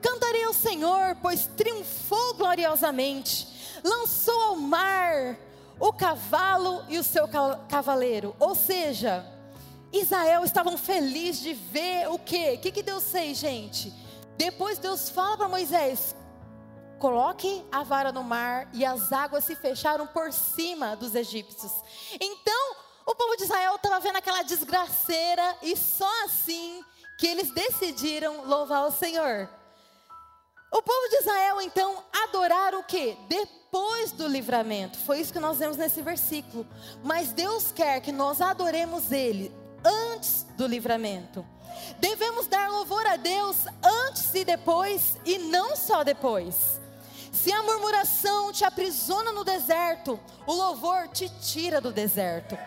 Cantarei 0.00 0.44
ao 0.44 0.54
Senhor, 0.54 1.16
pois 1.20 1.46
triunfou 1.56 2.34
gloriosamente, 2.34 3.80
lançou 3.84 4.40
ao 4.40 4.56
mar 4.56 5.36
o 5.78 5.92
cavalo 5.92 6.84
e 6.88 6.98
o 6.98 7.04
seu 7.04 7.28
cavaleiro. 7.68 8.34
Ou 8.38 8.54
seja, 8.54 9.24
Israel 9.92 10.44
estavam 10.44 10.76
felizes 10.76 11.42
de 11.42 11.54
ver 11.54 12.08
o 12.08 12.18
quê? 12.18 12.54
O 12.56 12.60
que, 12.60 12.72
que 12.72 12.82
Deus 12.82 13.10
fez, 13.10 13.38
gente? 13.38 13.92
Depois 14.36 14.78
Deus 14.78 15.08
fala 15.08 15.36
para 15.36 15.48
Moisés: 15.48 16.14
coloque 16.98 17.64
a 17.70 17.82
vara 17.82 18.12
no 18.12 18.22
mar 18.22 18.68
e 18.72 18.84
as 18.84 19.12
águas 19.12 19.44
se 19.44 19.54
fecharam 19.54 20.06
por 20.06 20.32
cima 20.32 20.96
dos 20.96 21.14
egípcios. 21.14 21.72
Então, 22.20 22.76
o 23.06 23.14
povo 23.14 23.36
de 23.36 23.44
Israel 23.44 23.76
estava 23.76 24.00
vendo 24.00 24.16
aquela 24.16 24.42
desgraceira 24.42 25.56
e 25.62 25.76
só 25.76 26.24
assim 26.24 26.84
que 27.18 27.26
eles 27.26 27.50
decidiram 27.52 28.44
louvar 28.46 28.86
o 28.86 28.92
Senhor. 28.92 29.48
O 30.72 30.82
povo 30.82 31.08
de 31.08 31.16
Israel 31.16 31.60
então 31.62 32.04
adoraram 32.24 32.80
o 32.80 32.84
que? 32.84 33.16
Depois 33.28 33.65
do 34.16 34.26
livramento. 34.26 34.98
Foi 34.98 35.20
isso 35.20 35.32
que 35.32 35.38
nós 35.38 35.58
vemos 35.58 35.76
nesse 35.76 36.02
versículo. 36.02 36.66
Mas 37.04 37.32
Deus 37.32 37.70
quer 37.70 38.00
que 38.00 38.10
nós 38.10 38.40
adoremos 38.40 39.12
Ele 39.12 39.52
antes 39.84 40.46
do 40.56 40.66
livramento. 40.66 41.46
Devemos 41.98 42.46
dar 42.46 42.70
louvor 42.70 43.06
a 43.06 43.16
Deus 43.16 43.56
antes 44.08 44.34
e 44.34 44.44
depois, 44.44 45.18
e 45.24 45.38
não 45.38 45.76
só 45.76 46.02
depois. 46.02 46.80
Se 47.30 47.52
a 47.52 47.62
murmuração 47.62 48.50
te 48.50 48.64
aprisiona 48.64 49.30
no 49.30 49.44
deserto, 49.44 50.18
o 50.46 50.52
louvor 50.52 51.08
te 51.08 51.28
tira 51.40 51.80
do 51.80 51.92
deserto. 51.92 52.58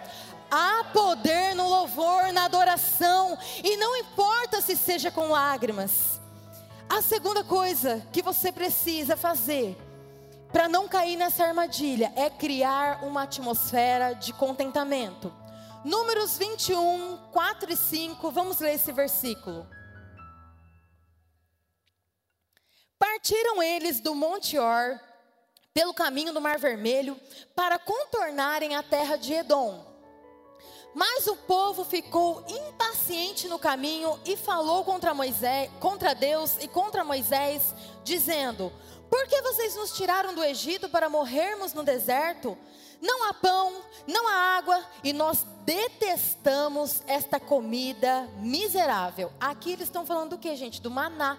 Há 0.51 0.85
poder 0.93 1.55
no 1.55 1.67
louvor, 1.67 2.31
na 2.31 2.45
adoração, 2.45 3.37
e 3.63 3.77
não 3.77 3.95
importa 3.97 4.61
se 4.61 4.75
seja 4.77 5.09
com 5.11 5.29
lágrimas. 5.29 6.21
A 6.87 7.01
segunda 7.01 7.43
coisa 7.43 8.05
que 8.11 8.21
você 8.21 8.51
precisa 8.51 9.17
fazer 9.17 9.77
para 10.51 10.67
não 10.67 10.87
cair 10.87 11.15
nessa 11.15 11.45
armadilha 11.45 12.11
é 12.15 12.29
criar 12.29 13.03
uma 13.03 13.23
atmosfera 13.23 14.13
de 14.13 14.33
contentamento. 14.33 15.33
Números 15.85 16.37
21, 16.37 17.29
4 17.31 17.71
e 17.71 17.77
5, 17.77 18.31
vamos 18.31 18.59
ler 18.59 18.75
esse 18.75 18.91
versículo. 18.91 19.67
Partiram 22.97 23.63
eles 23.63 24.01
do 24.01 24.13
Monte 24.13 24.57
Or, 24.57 24.99
pelo 25.73 25.93
caminho 25.93 26.33
do 26.33 26.41
Mar 26.41 26.57
Vermelho, 26.57 27.17
para 27.55 27.79
contornarem 27.79 28.75
a 28.75 28.83
terra 28.83 29.15
de 29.15 29.33
Edom. 29.33 29.87
Mas 30.93 31.27
o 31.27 31.35
povo 31.35 31.85
ficou 31.85 32.43
impaciente 32.47 33.47
no 33.47 33.59
caminho 33.59 34.19
e 34.25 34.35
falou 34.35 34.83
contra 34.83 35.13
Moisés, 35.13 35.69
contra 35.79 36.15
Deus 36.15 36.57
e 36.59 36.67
contra 36.67 37.03
Moisés, 37.03 37.73
dizendo: 38.03 38.73
Por 39.09 39.27
que 39.27 39.41
vocês 39.41 39.75
nos 39.75 39.91
tiraram 39.91 40.33
do 40.33 40.43
Egito 40.43 40.87
para 40.89 41.09
morrermos 41.09 41.73
no 41.73 41.83
deserto? 41.83 42.57
Não 43.01 43.29
há 43.29 43.33
pão, 43.33 43.81
não 44.05 44.27
há 44.27 44.57
água, 44.57 44.83
e 45.03 45.13
nós 45.13 45.45
detestamos 45.63 47.01
esta 47.07 47.39
comida 47.39 48.29
miserável. 48.37 49.31
Aqui 49.39 49.71
eles 49.71 49.85
estão 49.85 50.05
falando 50.05 50.31
do 50.31 50.37
que, 50.37 50.53
gente? 50.55 50.81
Do 50.81 50.91
maná. 50.91 51.37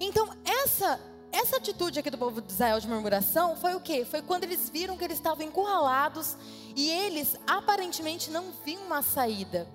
Então, 0.00 0.28
essa 0.44 0.98
essa 1.32 1.58
atitude 1.58 1.98
aqui 2.00 2.10
do 2.10 2.18
povo 2.18 2.40
de 2.40 2.52
Israel 2.52 2.80
de 2.80 2.88
murmuração 2.88 3.56
foi 3.56 3.74
o 3.74 3.80
que? 3.80 4.04
Foi 4.04 4.20
quando 4.20 4.44
eles 4.44 4.68
viram 4.68 4.96
que 4.96 5.04
eles 5.04 5.16
estavam 5.16 5.46
encurralados 5.46 6.36
e 6.74 6.90
eles 6.90 7.36
aparentemente 7.46 8.30
não 8.30 8.52
viam 8.64 8.82
uma 8.82 9.00
saída. 9.00 9.68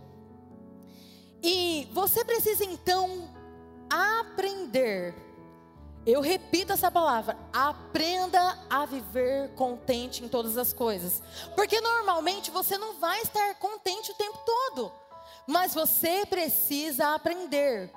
E 1.41 1.87
você 1.93 2.25
precisa 2.25 2.65
então 2.65 3.29
aprender. 3.89 5.24
Eu 6.05 6.21
repito 6.21 6.71
essa 6.71 6.91
palavra: 6.91 7.37
aprenda 7.51 8.59
a 8.69 8.85
viver 8.85 9.53
contente 9.55 10.23
em 10.23 10.29
todas 10.29 10.57
as 10.57 10.71
coisas. 10.71 11.21
Porque 11.55 11.81
normalmente 11.81 12.51
você 12.51 12.77
não 12.77 12.99
vai 12.99 13.21
estar 13.21 13.55
contente 13.55 14.11
o 14.11 14.15
tempo 14.15 14.37
todo, 14.45 14.91
mas 15.47 15.73
você 15.73 16.25
precisa 16.25 17.15
aprender. 17.15 17.91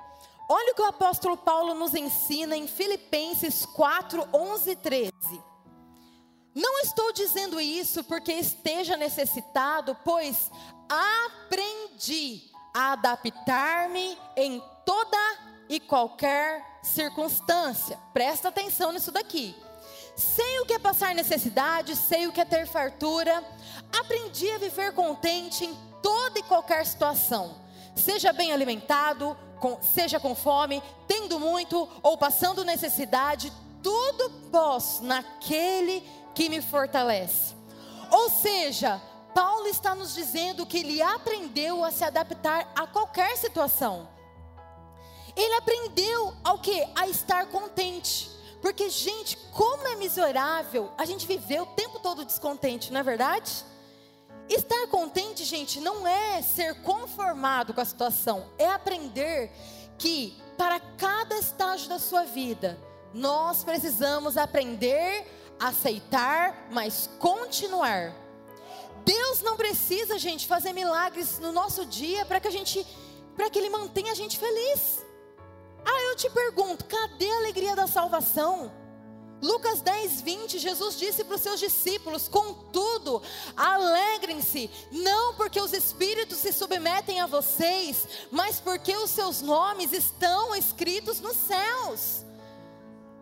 Olha 0.49 0.71
o 0.71 0.75
que 0.75 0.81
o 0.81 0.87
apóstolo 0.87 1.37
Paulo 1.37 1.75
nos 1.75 1.93
ensina 1.93 2.57
em 2.57 2.67
Filipenses 2.67 3.67
4, 3.67 4.27
11 4.33 4.71
e 4.71 4.75
13. 4.75 5.11
Não 6.55 6.79
estou 6.79 7.13
dizendo 7.13 7.61
isso 7.61 8.03
porque 8.03 8.33
esteja 8.33 8.97
necessitado, 8.97 9.95
pois 10.03 10.49
aprendi 10.89 12.49
a 12.75 12.93
adaptar-me 12.93 14.17
em 14.35 14.59
toda 14.83 15.17
e 15.69 15.79
qualquer 15.79 16.68
circunstância. 16.81 17.97
Presta 18.13 18.49
atenção 18.49 18.91
nisso 18.91 19.11
daqui. 19.11 19.55
Sei 20.15 20.59
o 20.59 20.65
que 20.65 20.73
é 20.73 20.79
passar 20.79 21.15
necessidade, 21.15 21.95
sei 21.95 22.27
o 22.27 22.31
que 22.31 22.41
é 22.41 22.45
ter 22.45 22.67
fartura. 22.67 23.43
Aprendi 23.97 24.49
a 24.51 24.57
viver 24.57 24.93
contente 24.93 25.65
em 25.65 25.77
toda 26.01 26.39
e 26.39 26.43
qualquer 26.43 26.85
situação. 26.85 27.55
Seja 27.95 28.33
bem 28.33 28.51
alimentado, 28.51 29.37
com, 29.59 29.81
seja 29.81 30.19
com 30.19 30.35
fome, 30.35 30.81
tendo 31.07 31.39
muito 31.39 31.87
ou 32.01 32.17
passando 32.17 32.65
necessidade, 32.65 33.51
tudo 33.83 34.29
posso 34.51 35.03
naquele 35.03 36.03
que 36.33 36.49
me 36.49 36.61
fortalece. 36.61 37.55
Ou 38.11 38.29
seja, 38.29 39.01
Paulo 39.33 39.67
está 39.67 39.93
nos 39.93 40.13
dizendo 40.13 40.65
que 40.65 40.79
ele 40.79 41.01
aprendeu 41.01 41.83
a 41.83 41.91
se 41.91 42.03
adaptar 42.03 42.71
a 42.75 42.87
qualquer 42.87 43.37
situação. 43.37 44.07
Ele 45.39 45.53
aprendeu 45.53 46.33
ao 46.43 46.59
que? 46.59 46.85
A 46.93 47.07
estar 47.07 47.45
contente. 47.45 48.29
Porque, 48.61 48.89
gente, 48.89 49.37
como 49.53 49.87
é 49.87 49.95
miserável 49.95 50.91
a 50.97 51.05
gente 51.05 51.25
viver 51.25 51.61
o 51.61 51.65
tempo 51.65 51.97
todo 51.99 52.25
descontente, 52.25 52.91
não 52.91 52.99
é 52.99 53.03
verdade? 53.03 53.63
Estar 54.49 54.87
contente, 54.87 55.45
gente, 55.45 55.79
não 55.79 56.05
é 56.05 56.41
ser 56.41 56.81
conformado 56.81 57.73
com 57.73 57.79
a 57.79 57.85
situação, 57.85 58.49
é 58.57 58.67
aprender 58.67 59.49
que 59.97 60.37
para 60.57 60.77
cada 60.97 61.37
estágio 61.37 61.87
da 61.87 61.99
sua 61.99 62.25
vida, 62.25 62.77
nós 63.13 63.63
precisamos 63.63 64.35
aprender, 64.35 65.25
aceitar, 65.57 66.67
mas 66.69 67.09
continuar. 67.17 68.13
Deus 69.05 69.41
não 69.41 69.55
precisa, 69.55 70.19
gente, 70.19 70.45
fazer 70.45 70.73
milagres 70.73 71.39
no 71.39 71.53
nosso 71.53 71.85
dia 71.85 72.25
para 72.25 72.41
que 72.41 72.47
a 72.49 72.51
gente, 72.51 72.85
para 73.37 73.49
que 73.49 73.57
Ele 73.57 73.69
mantenha 73.69 74.11
a 74.11 74.15
gente 74.15 74.37
feliz. 74.37 75.07
Ah, 75.85 76.01
eu 76.09 76.15
te 76.15 76.29
pergunto, 76.29 76.85
cadê 76.85 77.29
a 77.29 77.37
alegria 77.37 77.75
da 77.75 77.87
salvação? 77.87 78.71
Lucas 79.41 79.79
10, 79.81 80.21
20, 80.21 80.59
Jesus 80.59 80.97
disse 80.97 81.23
para 81.23 81.35
os 81.35 81.41
seus 81.41 81.59
discípulos: 81.59 82.27
Contudo, 82.27 83.21
alegrem-se, 83.55 84.69
não 84.91 85.33
porque 85.35 85.61
os 85.61 85.71
espíritos 85.71 86.39
se 86.39 86.51
submetem 86.51 87.21
a 87.21 87.25
vocês, 87.25 88.07
mas 88.31 88.59
porque 88.59 88.95
os 88.97 89.09
seus 89.09 89.41
nomes 89.41 89.93
estão 89.93 90.53
escritos 90.53 91.21
nos 91.21 91.37
céus. 91.37 92.25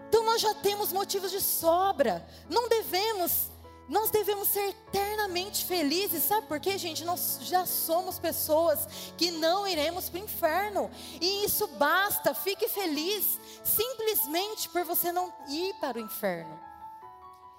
Então 0.10 0.24
nós 0.24 0.42
já 0.42 0.54
temos 0.56 0.92
motivos 0.92 1.32
de 1.32 1.42
sobra, 1.42 2.26
não 2.50 2.68
devemos 2.68 3.50
nós 3.88 4.10
devemos 4.10 4.50
ser 4.50 4.70
eternamente 4.70 5.63
felizes, 5.63 6.24
sabe 6.24 6.46
por 6.48 6.60
quê, 6.60 6.77
gente? 6.77 7.06
Nós 7.06 7.39
já 7.41 7.65
somos 7.65 8.20
pessoas 8.20 8.88
que 9.17 9.32
não 9.32 9.65
iremos 9.65 10.10
para 10.10 10.20
o 10.20 10.24
inferno, 10.24 10.91
e 11.22 11.46
isso 11.46 11.67
basta, 11.67 12.34
fique 12.34 12.67
feliz, 12.67 13.39
simplesmente 13.63 14.67
por 14.70 14.84
você 14.84 15.12
não 15.12 15.34
ir 15.48 15.74
para 15.75 15.98
o 15.98 16.01
inferno. 16.01 16.60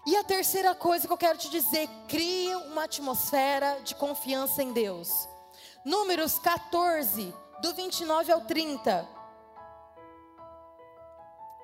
E 0.07 0.17
a 0.17 0.25
terceira 0.25 0.75
coisa 0.75 1.07
que 1.07 1.13
eu 1.13 1.19
quero 1.19 1.39
te 1.39 1.51
dizer, 1.51 1.89
crie 2.09 2.55
uma 2.55 2.85
atmosfera 2.85 3.81
de 3.83 3.95
confiança 3.95 4.63
em 4.63 4.73
Deus. 4.73 5.29
Números 5.85 6.39
14, 6.39 7.35
do 7.61 7.75
29 7.75 8.33
ao 8.33 8.41
30. 8.43 9.09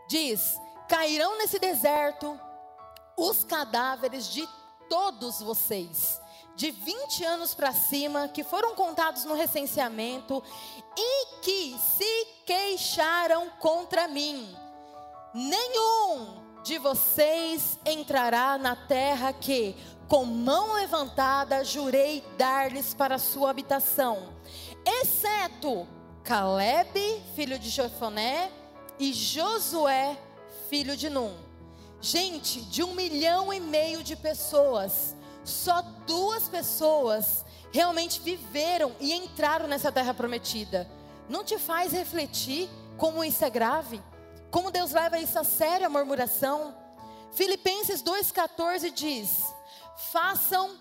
Diz: 0.09 0.59
Cairão 0.89 1.39
nesse 1.39 1.59
deserto 1.59 2.39
os 3.17 3.45
cadáveres 3.45 4.27
de 4.27 4.49
todos 4.89 5.41
vocês, 5.41 6.21
de 6.57 6.71
20 6.71 7.25
anos 7.25 7.55
para 7.55 7.73
cima, 7.73 8.29
que 8.29 8.45
foram 8.45 8.75
contados 8.75 9.25
no 9.25 9.35
recenseamento 9.35 10.43
e 10.97 11.27
que 11.41 11.77
se 11.79 12.27
queixaram 12.47 13.51
contra 13.59 14.07
mim. 14.07 14.55
Nenhum 15.33 16.43
de 16.63 16.79
vocês 16.79 17.79
entrará 17.85 18.57
na 18.57 18.77
terra 18.77 19.33
que, 19.33 19.77
com 20.09 20.25
mão 20.25 20.75
levantada, 20.75 21.65
jurei 21.65 22.25
dar-lhes 22.39 22.95
para 22.95 23.19
sua 23.19 23.51
habitação, 23.51 24.33
exceto 24.87 25.87
Caleb, 26.23 27.23
filho 27.35 27.59
de 27.59 27.69
Jofoné, 27.69 28.51
e 28.99 29.13
Josué, 29.13 30.17
filho 30.69 30.97
de 30.97 31.11
Num 31.11 31.44
Gente, 32.05 32.61
de 32.61 32.83
um 32.83 32.93
milhão 32.93 33.51
e 33.51 33.59
meio 33.59 34.03
de 34.03 34.15
pessoas, 34.15 35.17
só 35.43 35.81
duas 36.07 36.47
pessoas 36.51 37.47
realmente 37.73 38.21
viveram 38.21 38.95
e 39.01 39.15
entraram 39.15 39.67
nessa 39.67 39.91
terra 39.91 40.13
prometida. 40.13 40.87
Não 41.31 41.43
te 41.43 41.57
faz 41.57 41.93
refletir 41.93 42.69
como 42.99 43.25
isso 43.25 43.43
é 43.43 43.49
grave? 43.49 44.03
Como 44.51 44.71
Deus 44.71 44.93
leva 44.93 45.19
isso 45.19 45.39
a 45.39 45.45
sério, 45.45 45.87
a 45.87 45.89
murmuração? 45.89 46.77
Filipenses 47.33 48.03
2,14 48.03 48.93
diz: 48.93 49.43
façam 50.13 50.79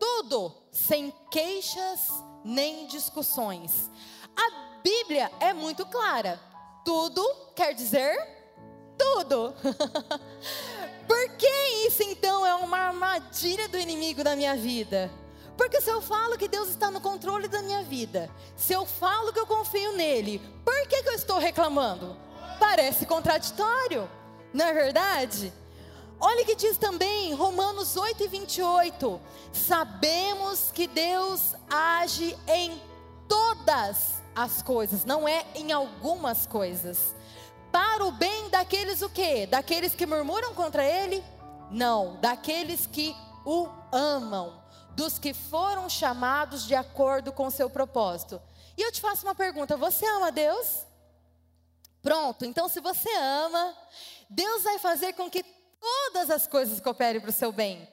tudo 0.00 0.52
sem 0.72 1.14
queixas 1.30 2.10
nem 2.44 2.88
discussões. 2.88 3.88
A 4.36 4.80
Bíblia 4.82 5.30
é 5.38 5.52
muito 5.52 5.86
clara. 5.86 6.40
Tudo 6.84 7.24
quer 7.54 7.72
dizer 7.72 8.35
tudo. 8.96 9.54
Por 11.06 11.28
que 11.36 11.86
isso 11.86 12.02
então 12.02 12.44
é 12.44 12.54
uma 12.54 12.78
armadilha 12.78 13.68
do 13.68 13.78
inimigo 13.78 14.24
da 14.24 14.34
minha 14.34 14.56
vida? 14.56 15.10
Porque 15.56 15.80
se 15.80 15.90
eu 15.90 16.02
falo 16.02 16.36
que 16.36 16.48
Deus 16.48 16.68
está 16.68 16.90
no 16.90 17.00
controle 17.00 17.48
da 17.48 17.62
minha 17.62 17.82
vida, 17.82 18.30
se 18.56 18.72
eu 18.72 18.84
falo 18.84 19.32
que 19.32 19.38
eu 19.38 19.46
confio 19.46 19.92
nele, 19.92 20.38
por 20.64 20.86
que, 20.86 21.02
que 21.02 21.08
eu 21.08 21.14
estou 21.14 21.38
reclamando? 21.38 22.16
Parece 22.58 23.06
contraditório, 23.06 24.08
não 24.52 24.66
é 24.66 24.72
verdade? 24.72 25.52
Olha 26.20 26.44
que 26.44 26.54
diz 26.54 26.76
também 26.76 27.34
Romanos 27.34 27.96
8 27.96 28.24
e 28.24 28.28
28. 28.28 29.20
Sabemos 29.52 30.70
que 30.72 30.86
Deus 30.86 31.54
age 31.70 32.36
em 32.48 32.80
todas 33.28 34.22
as 34.34 34.60
coisas, 34.62 35.04
não 35.04 35.26
é 35.26 35.46
em 35.54 35.72
algumas 35.72 36.46
coisas 36.46 37.15
para 37.76 38.06
o 38.06 38.10
bem 38.10 38.48
daqueles 38.48 39.02
o 39.02 39.10
quê? 39.10 39.46
Daqueles 39.46 39.94
que 39.94 40.06
murmuram 40.06 40.54
contra 40.54 40.82
ele? 40.82 41.22
Não, 41.70 42.16
daqueles 42.22 42.86
que 42.86 43.14
o 43.44 43.68
amam, 43.92 44.64
dos 44.92 45.18
que 45.18 45.34
foram 45.34 45.86
chamados 45.86 46.66
de 46.66 46.74
acordo 46.74 47.34
com 47.34 47.48
o 47.48 47.50
seu 47.50 47.68
propósito. 47.68 48.40
E 48.78 48.80
eu 48.80 48.90
te 48.90 48.98
faço 48.98 49.26
uma 49.26 49.34
pergunta: 49.34 49.76
você 49.76 50.06
ama 50.06 50.32
Deus? 50.32 50.86
Pronto, 52.00 52.46
então 52.46 52.66
se 52.66 52.80
você 52.80 53.14
ama, 53.14 53.76
Deus 54.30 54.62
vai 54.62 54.78
fazer 54.78 55.12
com 55.12 55.28
que 55.28 55.44
todas 55.78 56.30
as 56.30 56.46
coisas 56.46 56.80
cooperem 56.80 57.20
para 57.20 57.28
o 57.28 57.34
seu 57.34 57.52
bem. 57.52 57.86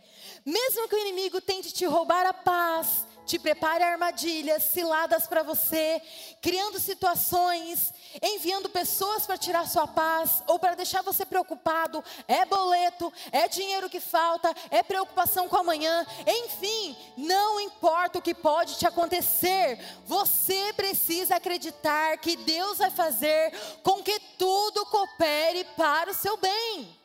Mesmo 0.46 0.88
que 0.88 0.96
o 0.96 1.00
inimigo 1.00 1.42
tente 1.42 1.74
te 1.74 1.86
roubar 1.86 2.26
a 2.26 2.34
paz, 2.34 3.06
te 3.26 3.40
prepare 3.40 3.84
armadilhas, 3.84 4.64
ciladas 4.64 5.28
para 5.28 5.44
você, 5.44 6.02
criando 6.42 6.80
situações, 6.80 7.94
enviando 8.22 8.70
pessoas 8.70 9.26
para 9.26 9.38
tirar 9.38 9.68
sua 9.68 9.88
paz 9.88 10.44
ou 10.48 10.60
para 10.60 10.76
deixar 10.76 11.02
você 11.02 11.26
preocupado. 11.26 12.04
É 12.28 12.46
boleto, 12.46 13.12
é 13.32 13.48
dinheiro 13.48 13.90
que 13.90 14.00
falta, 14.00 14.54
é 14.70 14.84
preocupação 14.84 15.48
com 15.48 15.58
amanhã, 15.58 16.06
enfim, 16.28 16.96
não 17.18 17.60
importa 17.60 18.20
o 18.20 18.22
que 18.22 18.34
pode 18.34 18.78
te 18.78 18.86
acontecer, 18.86 19.80
você 20.06 20.74
precisa 20.74 21.36
acreditar 21.36 22.18
que 22.18 22.36
Deus 22.36 22.78
vai 22.78 22.92
fazer 22.92 23.52
com 23.82 24.04
que 24.04 24.20
tudo 24.38 24.86
coopere 24.88 25.64
para 25.76 26.12
o 26.12 26.14
seu 26.14 26.38
bem. 26.38 27.04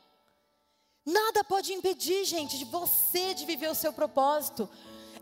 Nada 1.09 1.43
pode 1.43 1.73
impedir, 1.73 2.27
gente, 2.27 2.59
de 2.59 2.67
você 2.67 3.33
de 3.33 3.47
viver 3.47 3.71
o 3.71 3.75
seu 3.75 3.95
propósito. 3.95 4.69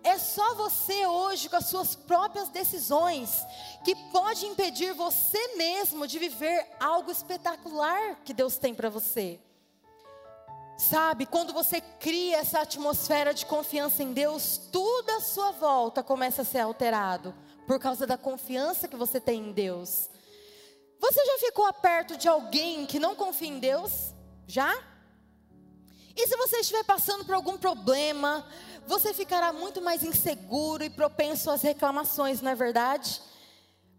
É 0.06 0.18
só 0.18 0.54
você 0.54 1.04
hoje, 1.04 1.48
com 1.48 1.56
as 1.56 1.66
suas 1.66 1.96
próprias 1.96 2.48
decisões, 2.48 3.44
que 3.84 3.96
pode 4.12 4.46
impedir 4.46 4.94
você 4.94 5.56
mesmo 5.56 6.06
de 6.06 6.16
viver 6.16 6.64
algo 6.78 7.10
espetacular 7.10 8.14
que 8.24 8.32
Deus 8.32 8.56
tem 8.56 8.72
para 8.72 8.88
você. 8.88 9.40
Sabe, 10.78 11.26
quando 11.26 11.52
você 11.52 11.80
cria 11.80 12.36
essa 12.36 12.60
atmosfera 12.60 13.34
de 13.34 13.44
confiança 13.46 14.00
em 14.04 14.12
Deus, 14.12 14.60
tudo 14.70 15.10
à 15.10 15.20
sua 15.20 15.50
volta 15.50 16.04
começa 16.04 16.42
a 16.42 16.44
ser 16.44 16.60
alterado 16.60 17.34
por 17.66 17.80
causa 17.80 18.06
da 18.06 18.16
confiança 18.16 18.86
que 18.86 18.94
você 18.94 19.20
tem 19.20 19.48
em 19.48 19.52
Deus. 19.52 20.08
Você 21.00 21.26
já 21.26 21.38
ficou 21.40 21.72
perto 21.72 22.16
de 22.16 22.28
alguém 22.28 22.86
que 22.86 23.00
não 23.00 23.16
confia 23.16 23.48
em 23.48 23.58
Deus? 23.58 24.14
Já? 24.46 24.72
E 26.16 26.26
se 26.26 26.36
você 26.36 26.60
estiver 26.60 26.82
passando 26.82 27.24
por 27.24 27.34
algum 27.34 27.58
problema, 27.58 28.46
você 28.86 29.12
ficará 29.12 29.52
muito 29.52 29.82
mais 29.82 30.02
inseguro 30.02 30.82
e 30.82 30.88
propenso 30.88 31.50
às 31.50 31.60
reclamações, 31.60 32.40
não 32.40 32.50
é 32.50 32.54
verdade? 32.54 33.20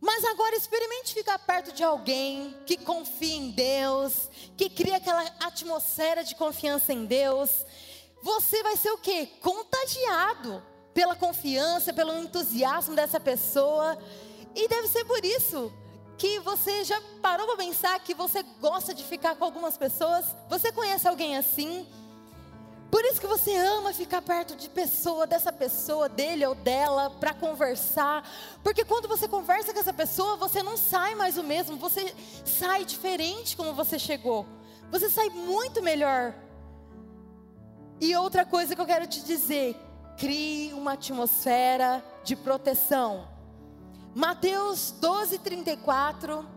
Mas 0.02 0.24
agora 0.26 0.56
experimente 0.56 1.14
ficar 1.14 1.38
perto 1.40 1.72
de 1.72 1.84
alguém 1.84 2.56
que 2.66 2.78
confia 2.78 3.36
em 3.36 3.52
Deus, 3.52 4.30
que 4.56 4.70
cria 4.70 4.98
aquela 4.98 5.22
atmosfera 5.42 6.24
de 6.24 6.36
confiança 6.36 6.92
em 6.92 7.06
Deus. 7.06 7.66
Você 8.24 8.64
vai 8.64 8.76
ser 8.78 8.92
o 8.92 8.98
quê? 8.98 9.28
Contagiado 9.42 10.64
pela 10.94 11.16
confiança, 11.16 11.94
pelo 11.94 12.18
entusiasmo 12.18 12.96
dessa 12.96 13.20
pessoa. 13.20 13.98
E 14.56 14.68
deve 14.68 14.88
ser 14.88 15.06
por 15.06 15.24
isso 15.24 15.72
que 16.18 16.40
você 16.40 16.84
já 16.84 17.00
parou 17.22 17.46
para 17.46 17.58
pensar 17.58 18.00
que 18.00 18.16
você 18.16 18.42
gosta 18.60 18.94
de 18.94 19.04
ficar 19.04 19.36
com 19.36 19.46
algumas 19.46 19.78
pessoas? 19.78 20.26
Você 20.50 20.72
conhece 20.72 21.08
alguém 21.08 21.38
assim? 21.38 21.88
Por 22.90 23.04
isso 23.04 23.20
que 23.20 23.28
você 23.28 23.54
ama 23.56 23.92
ficar 23.94 24.22
perto 24.22 24.56
de 24.56 24.70
pessoa, 24.70 25.28
dessa 25.28 25.52
pessoa, 25.52 26.08
dele 26.08 26.46
ou 26.46 26.56
dela, 26.56 27.10
para 27.10 27.34
conversar. 27.34 28.28
Porque 28.64 28.86
quando 28.86 29.08
você 29.08 29.28
conversa 29.28 29.74
com 29.74 29.80
essa 29.80 29.94
pessoa, 29.94 30.38
você 30.38 30.64
não 30.64 30.78
sai 30.78 31.14
mais 31.14 31.38
o 31.38 31.44
mesmo, 31.44 31.76
você 31.76 32.14
sai 32.46 32.86
diferente 32.86 33.58
como 33.58 33.74
você 33.74 34.00
chegou. 34.00 34.46
Você 34.90 35.10
sai 35.10 35.30
muito 35.30 35.82
melhor. 35.82 36.34
E 38.00 38.16
outra 38.16 38.46
coisa 38.46 38.74
que 38.74 38.80
eu 38.80 38.86
quero 38.86 39.06
te 39.06 39.22
dizer: 39.22 39.76
crie 40.18 40.72
uma 40.74 40.94
atmosfera 40.94 42.04
de 42.24 42.36
proteção. 42.36 43.28
Mateus 44.16 44.92
12, 44.92 45.40
34 45.40 46.48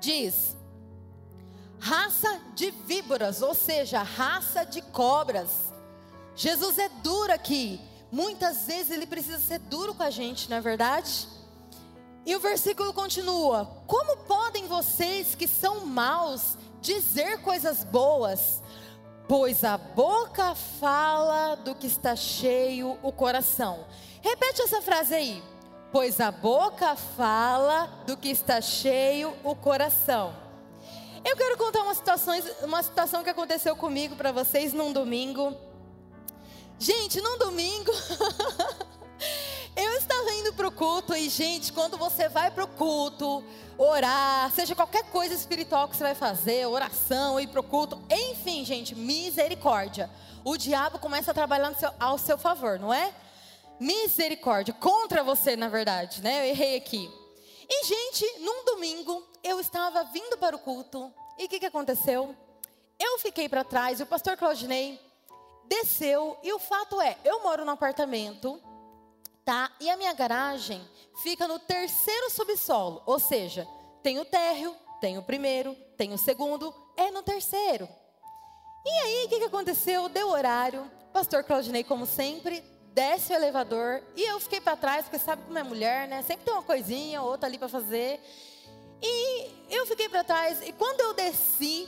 diz 0.00 0.56
raça 1.84 2.40
de 2.54 2.70
víboras, 2.70 3.42
ou 3.42 3.54
seja, 3.54 4.02
raça 4.02 4.64
de 4.64 4.80
cobras. 4.80 5.70
Jesus 6.34 6.78
é 6.78 6.88
duro 6.88 7.30
aqui. 7.30 7.78
Muitas 8.10 8.66
vezes 8.66 8.90
ele 8.90 9.06
precisa 9.06 9.38
ser 9.38 9.58
duro 9.58 9.94
com 9.94 10.02
a 10.02 10.08
gente, 10.08 10.48
não 10.48 10.56
é 10.56 10.60
verdade? 10.62 11.28
E 12.24 12.34
o 12.34 12.40
versículo 12.40 12.94
continua: 12.94 13.66
Como 13.86 14.16
podem 14.18 14.66
vocês 14.66 15.34
que 15.34 15.46
são 15.46 15.84
maus 15.84 16.56
dizer 16.80 17.42
coisas 17.42 17.84
boas? 17.84 18.62
Pois 19.28 19.62
a 19.62 19.76
boca 19.76 20.54
fala 20.54 21.54
do 21.54 21.74
que 21.74 21.86
está 21.86 22.16
cheio 22.16 22.98
o 23.02 23.12
coração. 23.12 23.84
Repete 24.22 24.62
essa 24.62 24.80
frase 24.80 25.14
aí. 25.14 25.42
Pois 25.92 26.18
a 26.18 26.30
boca 26.30 26.96
fala 26.96 27.86
do 28.06 28.16
que 28.16 28.30
está 28.30 28.60
cheio 28.62 29.34
o 29.44 29.54
coração. 29.54 30.43
Eu 31.24 31.36
quero 31.38 31.56
contar 31.56 31.82
uma 31.82 31.94
situação, 31.94 32.34
uma 32.62 32.82
situação 32.82 33.24
que 33.24 33.30
aconteceu 33.30 33.74
comigo 33.74 34.14
para 34.14 34.30
vocês 34.30 34.74
num 34.74 34.92
domingo. 34.92 35.56
Gente, 36.78 37.18
num 37.18 37.38
domingo, 37.38 37.90
eu 39.74 39.92
estava 39.94 40.30
indo 40.32 40.52
para 40.52 40.68
o 40.68 40.70
culto 40.70 41.16
e, 41.16 41.30
gente, 41.30 41.72
quando 41.72 41.96
você 41.96 42.28
vai 42.28 42.50
para 42.50 42.64
o 42.64 42.68
culto, 42.68 43.42
orar, 43.78 44.52
seja 44.52 44.74
qualquer 44.74 45.04
coisa 45.04 45.32
espiritual 45.32 45.88
que 45.88 45.96
você 45.96 46.02
vai 46.02 46.14
fazer, 46.14 46.66
oração, 46.66 47.40
ir 47.40 47.46
para 47.46 47.60
o 47.60 47.64
culto, 47.64 48.02
enfim, 48.10 48.62
gente, 48.62 48.94
misericórdia. 48.94 50.10
O 50.44 50.58
diabo 50.58 50.98
começa 50.98 51.30
a 51.30 51.34
trabalhar 51.34 51.74
seu, 51.74 51.90
ao 51.98 52.18
seu 52.18 52.36
favor, 52.36 52.78
não 52.78 52.92
é? 52.92 53.14
Misericórdia, 53.80 54.74
contra 54.74 55.24
você, 55.24 55.56
na 55.56 55.68
verdade, 55.68 56.20
né? 56.20 56.40
Eu 56.40 56.50
errei 56.50 56.76
aqui. 56.76 57.10
E, 57.66 57.86
gente, 57.86 58.40
num 58.40 58.64
domingo, 58.66 59.33
eu 59.44 59.60
estava 59.60 60.02
vindo 60.04 60.38
para 60.38 60.56
o 60.56 60.58
culto. 60.58 61.12
E 61.38 61.44
o 61.44 61.48
que, 61.48 61.60
que 61.60 61.66
aconteceu? 61.66 62.34
Eu 62.98 63.18
fiquei 63.18 63.48
para 63.48 63.62
trás, 63.62 64.00
e 64.00 64.02
o 64.02 64.06
pastor 64.06 64.36
Claudinei 64.36 64.98
desceu. 65.66 66.38
E 66.42 66.52
o 66.52 66.58
fato 66.58 67.00
é, 67.00 67.18
eu 67.22 67.42
moro 67.42 67.64
no 67.64 67.70
apartamento, 67.72 68.60
tá? 69.44 69.70
E 69.78 69.90
a 69.90 69.96
minha 69.96 70.14
garagem 70.14 70.82
fica 71.22 71.46
no 71.46 71.58
terceiro 71.58 72.30
subsolo. 72.30 73.02
Ou 73.04 73.18
seja, 73.18 73.68
tem 74.02 74.18
o 74.18 74.24
térreo, 74.24 74.74
tem 75.00 75.18
o 75.18 75.22
primeiro, 75.22 75.74
tem 75.96 76.12
o 76.14 76.18
segundo, 76.18 76.74
é 76.96 77.10
no 77.10 77.22
terceiro. 77.22 77.86
E 78.86 78.90
aí, 78.90 79.24
o 79.26 79.28
que, 79.28 79.38
que 79.38 79.44
aconteceu? 79.44 80.08
Deu 80.08 80.28
horário. 80.28 80.90
Pastor 81.12 81.44
Claudinei, 81.44 81.84
como 81.84 82.06
sempre, 82.06 82.60
desce 82.92 83.32
o 83.32 83.36
elevador 83.36 84.02
e 84.16 84.22
eu 84.22 84.38
fiquei 84.40 84.60
para 84.60 84.76
trás, 84.76 85.04
porque 85.04 85.18
sabe 85.18 85.42
como 85.44 85.58
é 85.58 85.62
mulher, 85.62 86.08
né? 86.08 86.22
Sempre 86.22 86.44
tem 86.44 86.54
uma 86.54 86.62
coisinha 86.62 87.22
ou 87.22 87.30
outra 87.30 87.48
ali 87.48 87.58
para 87.58 87.68
fazer. 87.68 88.20
E 89.06 89.50
eu 89.68 89.84
fiquei 89.84 90.08
para 90.08 90.24
trás 90.24 90.62
e 90.66 90.72
quando 90.72 91.00
eu 91.02 91.12
desci 91.12 91.86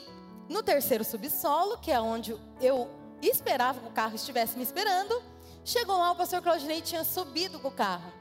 no 0.50 0.62
terceiro 0.62 1.02
subsolo, 1.02 1.78
que 1.78 1.90
é 1.90 1.98
onde 1.98 2.36
eu 2.60 2.90
esperava 3.22 3.80
que 3.80 3.88
o 3.88 3.92
carro 3.92 4.14
estivesse 4.14 4.58
me 4.58 4.62
esperando, 4.62 5.22
chegou 5.64 5.96
lá 5.96 6.10
o 6.10 6.16
pastor 6.16 6.42
Claudinei 6.42 6.82
tinha 6.82 7.04
subido 7.04 7.58
com 7.58 7.68
o 7.68 7.72
carro. 7.72 8.12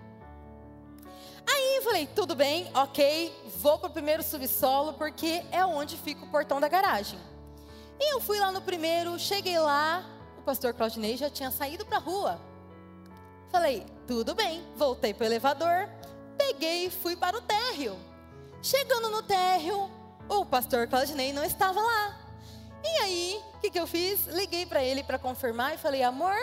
Aí 1.45 1.75
eu 1.75 1.81
falei, 1.83 2.07
tudo 2.07 2.35
bem, 2.35 2.71
ok, 2.73 3.31
vou 3.57 3.77
para 3.77 3.89
o 3.89 3.93
primeiro 3.93 4.23
subsolo 4.23 4.93
porque 4.93 5.45
é 5.51 5.63
onde 5.65 5.97
fica 5.97 6.23
o 6.23 6.31
portão 6.31 6.61
da 6.61 6.69
garagem. 6.69 7.19
E 7.99 8.13
eu 8.13 8.21
fui 8.21 8.39
lá 8.39 8.51
no 8.51 8.61
primeiro, 8.61 9.19
cheguei 9.19 9.59
lá, 9.59 10.05
o 10.37 10.41
pastor 10.41 10.73
Claudinei 10.73 11.17
já 11.17 11.29
tinha 11.29 11.51
saído 11.51 11.85
para 11.85 11.97
a 11.97 12.01
rua. 12.01 12.39
Falei, 13.51 13.85
tudo 14.07 14.33
bem, 14.33 14.65
voltei 14.77 15.13
para 15.13 15.25
o 15.25 15.27
elevador, 15.27 15.89
peguei 16.37 16.85
e 16.85 16.89
fui 16.89 17.15
para 17.15 17.37
o 17.37 17.41
térreo. 17.41 18.14
Chegando 18.65 19.11
no 19.11 19.21
térreo, 19.21 19.91
o 20.27 20.43
pastor 20.43 20.87
Claudinei 20.87 21.31
não 21.31 21.43
estava 21.43 21.79
lá. 21.79 22.17
E 22.83 22.87
aí, 23.03 23.43
o 23.53 23.59
que, 23.59 23.69
que 23.69 23.79
eu 23.79 23.85
fiz? 23.85 24.25
Liguei 24.25 24.65
para 24.65 24.83
ele 24.83 25.03
para 25.03 25.19
confirmar 25.19 25.75
e 25.75 25.77
falei, 25.77 26.01
amor, 26.01 26.35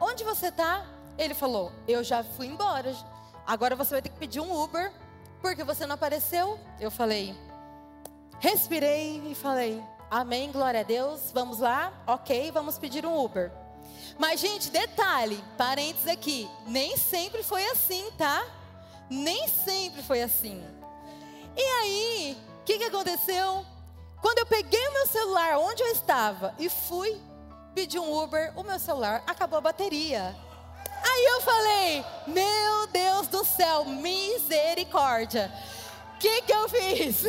onde 0.00 0.24
você 0.24 0.48
está? 0.48 0.84
Ele 1.16 1.34
falou, 1.34 1.70
eu 1.86 2.02
já 2.02 2.24
fui 2.24 2.48
embora. 2.48 2.92
Agora 3.46 3.76
você 3.76 3.90
vai 3.90 4.02
ter 4.02 4.08
que 4.08 4.18
pedir 4.18 4.40
um 4.40 4.60
Uber, 4.60 4.92
porque 5.40 5.62
você 5.62 5.86
não 5.86 5.94
apareceu. 5.94 6.58
Eu 6.80 6.90
falei, 6.90 7.32
respirei 8.40 9.22
e 9.30 9.36
falei, 9.36 9.80
amém, 10.10 10.50
glória 10.50 10.80
a 10.80 10.82
Deus, 10.82 11.30
vamos 11.32 11.60
lá, 11.60 11.92
ok, 12.08 12.50
vamos 12.50 12.76
pedir 12.76 13.06
um 13.06 13.16
Uber. 13.24 13.52
Mas, 14.18 14.40
gente, 14.40 14.68
detalhe, 14.68 15.40
parênteses 15.56 16.08
aqui, 16.08 16.50
nem 16.66 16.96
sempre 16.96 17.44
foi 17.44 17.64
assim, 17.66 18.10
tá? 18.18 18.44
Nem 19.08 19.46
sempre 19.46 20.02
foi 20.02 20.22
assim. 20.22 20.60
E 21.58 21.62
aí, 21.62 22.38
o 22.60 22.64
que, 22.64 22.78
que 22.78 22.84
aconteceu? 22.84 23.66
Quando 24.22 24.38
eu 24.38 24.46
peguei 24.46 24.86
o 24.86 24.92
meu 24.92 25.06
celular 25.08 25.58
onde 25.58 25.82
eu 25.82 25.88
estava 25.88 26.54
e 26.56 26.68
fui 26.68 27.20
pedir 27.74 27.98
um 27.98 28.16
Uber, 28.22 28.52
o 28.56 28.62
meu 28.62 28.78
celular 28.78 29.24
acabou 29.26 29.58
a 29.58 29.62
bateria. 29.62 30.36
Aí 31.02 31.24
eu 31.24 31.40
falei, 31.40 32.04
meu 32.28 32.86
Deus 32.92 33.26
do 33.26 33.44
céu, 33.44 33.84
misericórdia. 33.84 35.52
O 36.14 36.18
que, 36.18 36.42
que 36.42 36.52
eu 36.52 36.68
fiz? 36.68 37.22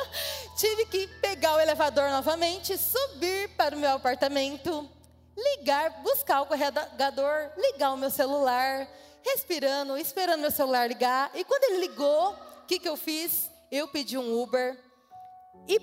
Tive 0.56 0.86
que 0.86 1.06
pegar 1.20 1.56
o 1.56 1.60
elevador 1.60 2.08
novamente, 2.08 2.78
subir 2.78 3.50
para 3.56 3.76
o 3.76 3.78
meu 3.78 3.90
apartamento, 3.90 4.88
ligar, 5.36 5.90
buscar 6.02 6.40
o 6.40 6.46
carregador, 6.46 7.50
ligar 7.58 7.92
o 7.92 7.98
meu 7.98 8.10
celular, 8.10 8.88
respirando, 9.22 9.98
esperando 9.98 10.40
meu 10.40 10.50
celular 10.50 10.88
ligar. 10.88 11.30
E 11.34 11.44
quando 11.44 11.64
ele 11.64 11.80
ligou, 11.80 12.30
o 12.32 12.66
que, 12.66 12.78
que 12.78 12.88
eu 12.88 12.96
fiz? 12.96 13.50
Eu 13.70 13.88
pedi 13.88 14.16
um 14.16 14.40
Uber 14.40 14.78
e 15.68 15.80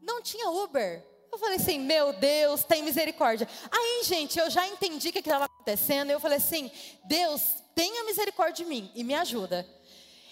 não 0.00 0.22
tinha 0.22 0.50
Uber. 0.50 1.04
Eu 1.32 1.38
falei 1.38 1.56
assim, 1.56 1.78
meu 1.78 2.12
Deus, 2.12 2.62
tem 2.64 2.82
misericórdia. 2.82 3.48
Aí, 3.70 4.02
gente, 4.04 4.38
eu 4.38 4.50
já 4.50 4.66
entendi 4.66 5.08
o 5.08 5.12
que 5.12 5.20
estava 5.20 5.46
acontecendo. 5.46 6.10
Eu 6.10 6.20
falei 6.20 6.38
assim, 6.38 6.70
Deus, 7.04 7.40
tenha 7.74 8.04
misericórdia 8.04 8.64
de 8.64 8.70
mim 8.70 8.90
e 8.94 9.02
me 9.02 9.14
ajuda. 9.14 9.66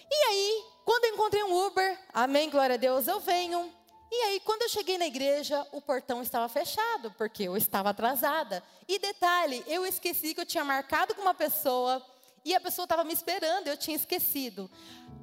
E 0.09 0.15
aí, 0.15 0.63
quando 0.85 1.05
eu 1.05 1.13
encontrei 1.13 1.43
um 1.43 1.65
Uber, 1.65 1.99
amém, 2.13 2.49
glória 2.49 2.75
a 2.75 2.77
Deus, 2.77 3.07
eu 3.07 3.19
venho, 3.19 3.71
e 4.11 4.15
aí, 4.25 4.39
quando 4.41 4.63
eu 4.63 4.69
cheguei 4.69 4.97
na 4.97 5.07
igreja, 5.07 5.65
o 5.71 5.81
portão 5.81 6.21
estava 6.21 6.49
fechado, 6.49 7.11
porque 7.17 7.43
eu 7.43 7.55
estava 7.55 7.91
atrasada. 7.91 8.61
E 8.85 8.99
detalhe, 8.99 9.63
eu 9.67 9.85
esqueci 9.85 10.33
que 10.33 10.41
eu 10.41 10.45
tinha 10.45 10.65
marcado 10.65 11.15
com 11.15 11.21
uma 11.21 11.33
pessoa 11.33 12.05
e 12.43 12.53
a 12.53 12.59
pessoa 12.59 12.83
estava 12.83 13.05
me 13.05 13.13
esperando, 13.13 13.67
eu 13.67 13.77
tinha 13.77 13.95
esquecido. 13.95 14.69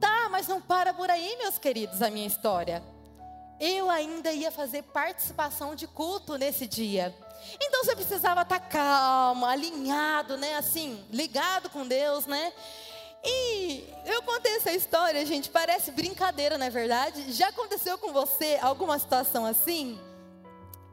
Tá, 0.00 0.28
mas 0.30 0.46
não 0.46 0.60
para 0.60 0.94
por 0.94 1.10
aí, 1.10 1.36
meus 1.38 1.58
queridos, 1.58 2.02
a 2.02 2.10
minha 2.10 2.26
história. 2.26 2.82
Eu 3.60 3.90
ainda 3.90 4.32
ia 4.32 4.52
fazer 4.52 4.82
participação 4.84 5.74
de 5.74 5.86
culto 5.88 6.38
nesse 6.38 6.66
dia. 6.66 7.14
Então 7.60 7.84
você 7.84 7.96
precisava 7.96 8.42
estar 8.42 8.60
calmo, 8.60 9.44
alinhado, 9.46 10.36
né? 10.36 10.56
Assim, 10.56 11.04
ligado 11.10 11.68
com 11.70 11.86
Deus, 11.86 12.26
né? 12.26 12.52
E 13.24 13.84
eu 14.04 14.22
contei 14.22 14.56
essa 14.56 14.72
história, 14.72 15.26
gente, 15.26 15.50
parece 15.50 15.90
brincadeira, 15.90 16.56
não 16.56 16.66
é 16.66 16.70
verdade? 16.70 17.32
Já 17.32 17.48
aconteceu 17.48 17.98
com 17.98 18.12
você 18.12 18.58
alguma 18.62 18.96
situação 18.98 19.44
assim? 19.44 19.98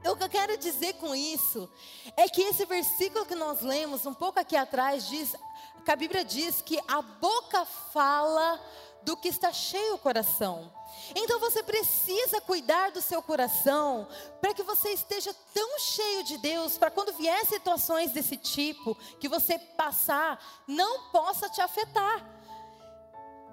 O 0.04 0.16
que 0.16 0.24
eu 0.24 0.30
quero 0.30 0.58
dizer 0.58 0.94
com 0.94 1.16
isso 1.16 1.70
é 2.16 2.28
que 2.28 2.42
esse 2.42 2.66
versículo 2.66 3.26
que 3.26 3.36
nós 3.36 3.62
lemos 3.62 4.06
um 4.06 4.14
pouco 4.14 4.40
aqui 4.40 4.56
atrás 4.56 5.08
diz, 5.08 5.36
que 5.84 5.92
a 5.92 5.96
Bíblia 5.96 6.24
diz 6.24 6.62
que 6.62 6.80
a 6.88 7.02
boca 7.02 7.66
fala 7.66 8.60
do 9.06 9.16
que 9.16 9.28
está 9.28 9.54
cheio 9.54 9.94
o 9.94 10.00
coração. 10.00 10.72
Então 11.16 11.40
você 11.40 11.62
precisa 11.62 12.42
cuidar 12.42 12.92
do 12.92 13.02
seu 13.02 13.22
coração 13.22 14.08
para 14.42 14.54
que 14.54 14.64
você 14.64 14.90
esteja 14.90 15.34
tão 15.54 15.80
cheio 15.80 16.24
de 16.24 16.38
Deus, 16.38 16.78
para 16.78 16.90
quando 16.90 17.14
vier 17.14 17.46
situações 17.46 18.12
desse 18.12 18.36
tipo 18.36 18.96
que 19.20 19.30
você 19.30 19.60
passar, 19.60 20.44
não 20.68 21.12
possa 21.12 21.48
te 21.48 21.62
afetar. 21.62 22.26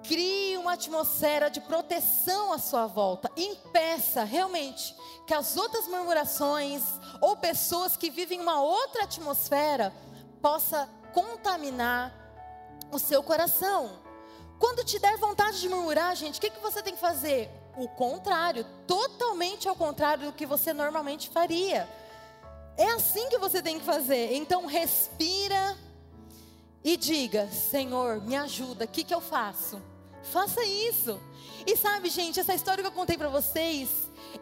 Crie 0.03 0.57
uma 0.57 0.73
atmosfera 0.73 1.49
de 1.49 1.61
proteção 1.61 2.51
à 2.51 2.57
sua 2.57 2.87
volta. 2.87 3.31
Impeça 3.37 4.23
realmente 4.23 4.93
que 5.25 5.33
as 5.33 5.55
outras 5.55 5.87
murmurações 5.87 6.83
ou 7.21 7.37
pessoas 7.37 7.95
que 7.95 8.09
vivem 8.09 8.41
uma 8.41 8.59
outra 8.59 9.03
atmosfera 9.03 9.93
possa 10.41 10.89
contaminar 11.13 12.13
o 12.91 12.99
seu 12.99 13.23
coração. 13.23 14.02
Quando 14.63 14.81
te 14.81 14.97
der 14.97 15.17
vontade 15.17 15.59
de 15.59 15.67
murmurar, 15.67 16.15
gente, 16.15 16.37
o 16.37 16.41
que, 16.41 16.49
que 16.49 16.61
você 16.61 16.81
tem 16.81 16.93
que 16.93 16.99
fazer? 17.01 17.49
O 17.75 17.85
contrário, 17.85 18.65
totalmente 18.87 19.67
ao 19.67 19.75
contrário 19.75 20.27
do 20.27 20.31
que 20.31 20.45
você 20.45 20.71
normalmente 20.71 21.27
faria. 21.27 21.85
É 22.77 22.89
assim 22.91 23.27
que 23.27 23.37
você 23.37 23.61
tem 23.61 23.77
que 23.77 23.83
fazer. 23.83 24.33
Então 24.35 24.65
respira 24.65 25.77
e 26.81 26.95
diga: 26.95 27.49
Senhor, 27.49 28.21
me 28.21 28.37
ajuda. 28.37 28.85
O 28.85 28.87
que, 28.87 29.03
que 29.03 29.13
eu 29.13 29.19
faço? 29.19 29.81
Faça 30.31 30.63
isso. 30.63 31.19
E 31.67 31.75
sabe, 31.75 32.09
gente, 32.09 32.39
essa 32.39 32.55
história 32.55 32.81
que 32.81 32.87
eu 32.87 32.93
contei 32.93 33.17
para 33.17 33.27
vocês, 33.27 33.89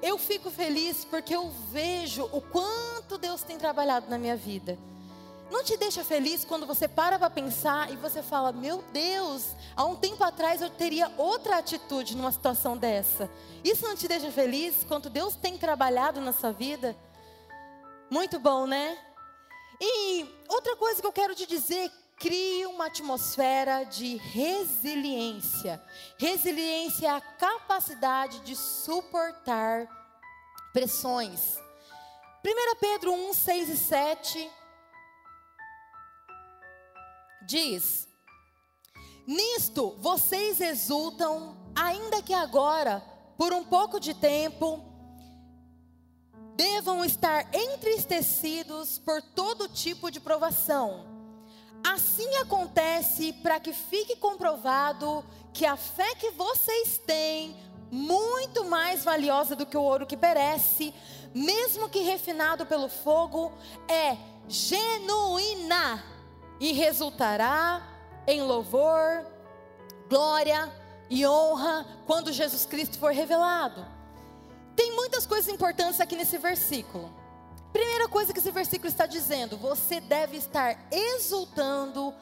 eu 0.04 0.20
fico 0.20 0.52
feliz 0.52 1.04
porque 1.04 1.36
eu 1.36 1.50
vejo 1.72 2.30
o 2.32 2.42
quanto 2.42 3.18
Deus 3.18 3.42
tem 3.42 3.58
trabalhado 3.58 4.08
na 4.08 4.20
minha 4.20 4.36
vida. 4.38 4.78
Não 5.52 5.66
te 5.66 5.76
deixa 5.76 6.02
feliz 6.02 6.46
quando 6.46 6.66
você 6.66 6.88
para 6.88 7.20
para 7.20 7.30
pensar 7.30 7.92
e 7.92 7.98
você 7.98 8.24
fala: 8.24 8.54
Meu 8.54 8.82
Deus, 8.94 9.54
há 9.76 9.84
um 9.84 9.98
tempo 9.98 10.24
atrás 10.24 10.62
eu 10.62 10.70
teria 10.70 11.12
outra 11.18 11.58
atitude 11.58 12.16
numa 12.16 12.32
situação 12.32 12.78
dessa. 12.78 13.30
Isso 13.62 13.86
não 13.86 13.94
te 13.94 14.08
deixa 14.08 14.32
feliz 14.32 14.86
quando 14.88 15.10
Deus 15.10 15.36
tem 15.36 15.58
trabalhado 15.58 16.22
na 16.22 16.32
sua 16.32 16.54
vida? 16.54 16.96
Muito 18.10 18.40
bom, 18.40 18.66
né? 18.66 18.98
E 19.80 20.26
outra 20.48 20.78
coisa 20.78 21.02
que 21.02 21.08
eu 21.08 21.12
quero 21.12 21.36
te 21.36 21.46
dizer 21.46 21.92
crie 22.18 22.66
uma 22.68 22.86
atmosfera 22.86 23.84
de 23.84 24.16
resiliência. 24.16 25.84
Resiliência 26.18 27.08
é 27.08 27.10
a 27.10 27.20
capacidade 27.20 28.40
de 28.40 28.56
suportar 28.56 29.86
pressões. 30.72 31.58
1 32.46 32.76
Pedro 32.80 33.12
1, 33.12 33.34
6 33.34 33.70
e 33.70 33.78
7 33.78 34.61
diz: 37.46 38.08
Nisto 39.26 39.96
vocês 40.00 40.60
exultam, 40.60 41.58
ainda 41.76 42.22
que 42.22 42.34
agora, 42.34 43.04
por 43.38 43.54
um 43.54 43.64
pouco 43.64 44.00
de 44.00 44.14
tempo, 44.14 44.84
devam 46.56 47.04
estar 47.04 47.48
entristecidos 47.54 49.00
por 49.00 49.22
todo 49.22 49.68
tipo 49.68 50.12
de 50.12 50.20
provação. 50.20 51.06
Assim 51.84 52.36
acontece 52.38 53.34
para 53.34 53.60
que 53.60 53.74
fique 53.74 54.16
comprovado 54.16 55.26
que 55.54 55.66
a 55.66 55.76
fé 55.76 56.14
que 56.16 56.32
vocês 56.32 57.00
têm, 57.00 57.56
muito 57.90 58.64
mais 58.66 59.04
valiosa 59.04 59.56
do 59.56 59.66
que 59.66 59.76
o 59.76 59.82
ouro 59.82 60.06
que 60.06 60.16
perece, 60.16 60.94
mesmo 61.34 61.90
que 61.90 62.00
refinado 62.00 62.66
pelo 62.66 62.88
fogo, 62.88 63.52
é 63.88 64.16
genuína 64.48 66.11
e 66.62 66.74
resultará 66.74 67.82
em 68.28 68.44
louvor, 68.44 69.26
glória 70.08 70.72
e 71.10 71.26
honra 71.26 71.88
quando 72.06 72.32
Jesus 72.32 72.68
Cristo 72.68 73.00
for 73.00 73.12
revelado. 73.12 73.84
Tem 74.76 74.96
muitas 74.96 75.26
coisas 75.26 75.52
importantes 75.52 76.00
aqui 76.00 76.16
nesse 76.16 76.38
versículo. 76.38 77.12
Primeira 77.74 78.08
coisa 78.08 78.32
que 78.32 78.38
esse 78.38 78.52
versículo 78.52 78.88
está 78.88 79.08
dizendo: 79.08 79.58
você 79.58 80.00
deve 80.00 80.38
estar 80.38 80.88
exultando, 80.92 82.14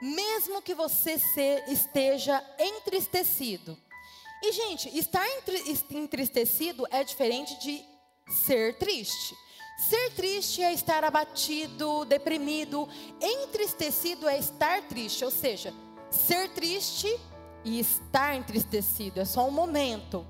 mesmo 0.00 0.62
que 0.62 0.74
você 0.74 1.18
se, 1.18 1.64
esteja 1.66 2.40
entristecido. 2.56 3.76
E, 4.44 4.52
gente, 4.52 4.96
estar 4.96 5.26
entristecido 5.90 6.86
é 6.92 7.02
diferente 7.02 7.58
de 7.58 7.84
ser 8.44 8.78
triste. 8.78 9.34
Ser 9.78 10.10
triste 10.10 10.60
é 10.60 10.72
estar 10.72 11.04
abatido, 11.04 12.04
deprimido. 12.04 12.88
Entristecido 13.20 14.28
é 14.28 14.36
estar 14.36 14.82
triste, 14.82 15.24
ou 15.24 15.30
seja, 15.30 15.72
ser 16.10 16.48
triste 16.48 17.08
e 17.64 17.78
estar 17.78 18.34
entristecido 18.34 19.20
é 19.20 19.24
só 19.24 19.46
um 19.46 19.52
momento. 19.52 20.26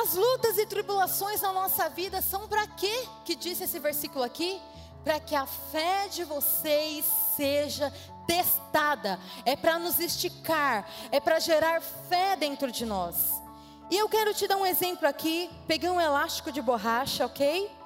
As 0.00 0.14
lutas 0.14 0.56
e 0.56 0.64
tribulações 0.64 1.42
na 1.42 1.52
nossa 1.52 1.90
vida 1.90 2.22
são 2.22 2.48
para 2.48 2.66
quê? 2.66 3.06
Que 3.24 3.34
disse 3.34 3.64
esse 3.64 3.78
versículo 3.78 4.24
aqui? 4.24 4.58
Para 5.04 5.20
que 5.20 5.34
a 5.34 5.44
fé 5.44 6.08
de 6.08 6.24
vocês 6.24 7.04
seja 7.36 7.92
testada, 8.26 9.20
é 9.44 9.56
para 9.56 9.78
nos 9.78 10.00
esticar, 10.00 10.88
é 11.12 11.20
para 11.20 11.38
gerar 11.38 11.82
fé 11.82 12.34
dentro 12.34 12.72
de 12.72 12.86
nós. 12.86 13.42
E 13.90 13.96
eu 13.96 14.08
quero 14.08 14.32
te 14.32 14.46
dar 14.46 14.56
um 14.56 14.66
exemplo 14.66 15.06
aqui. 15.06 15.50
Peguei 15.66 15.88
um 15.90 16.00
elástico 16.00 16.50
de 16.50 16.62
borracha, 16.62 17.26
ok? 17.26 17.77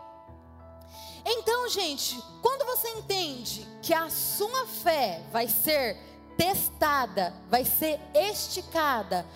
Então, 1.24 1.68
gente, 1.68 2.20
quando 2.40 2.64
você 2.64 2.88
entende 2.90 3.66
que 3.80 3.94
a 3.94 4.10
sua 4.10 4.66
fé 4.66 5.22
vai 5.30 5.48
ser 5.48 5.96
testada, 6.36 7.34
vai 7.48 7.64
ser 7.64 8.00
esticada, 8.14 9.26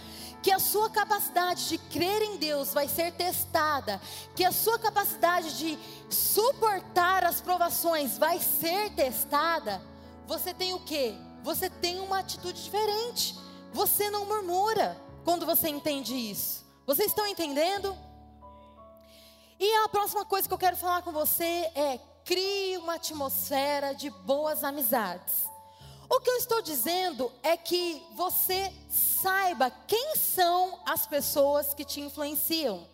que 0.42 0.50
a 0.50 0.58
sua 0.58 0.90
capacidade 0.90 1.68
de 1.68 1.78
crer 1.78 2.22
em 2.22 2.36
Deus 2.36 2.72
vai 2.72 2.88
ser 2.88 3.12
testada, 3.12 4.00
que 4.34 4.44
a 4.44 4.52
sua 4.52 4.78
capacidade 4.78 5.56
de 5.58 5.78
suportar 6.08 7.24
as 7.24 7.40
provações 7.40 8.18
vai 8.18 8.38
ser 8.38 8.90
testada, 8.90 9.82
você 10.26 10.52
tem 10.52 10.74
o 10.74 10.80
que? 10.80 11.14
Você 11.44 11.70
tem 11.70 12.00
uma 12.00 12.18
atitude 12.18 12.62
diferente. 12.64 13.38
Você 13.72 14.10
não 14.10 14.26
murmura 14.26 15.00
quando 15.24 15.46
você 15.46 15.68
entende 15.68 16.14
isso. 16.14 16.64
Vocês 16.84 17.08
estão 17.08 17.26
entendendo? 17.26 17.96
E 19.58 19.74
a 19.84 19.88
próxima 19.88 20.24
coisa 20.24 20.46
que 20.46 20.52
eu 20.52 20.58
quero 20.58 20.76
falar 20.76 21.02
com 21.02 21.12
você 21.12 21.70
é: 21.74 21.98
crie 22.24 22.76
uma 22.78 22.94
atmosfera 22.94 23.94
de 23.94 24.10
boas 24.10 24.62
amizades. 24.62 25.46
O 26.08 26.20
que 26.20 26.30
eu 26.30 26.36
estou 26.36 26.62
dizendo 26.62 27.32
é 27.42 27.56
que 27.56 28.02
você 28.14 28.72
saiba 28.88 29.70
quem 29.88 30.14
são 30.16 30.78
as 30.86 31.06
pessoas 31.06 31.74
que 31.74 31.84
te 31.84 32.00
influenciam. 32.00 32.86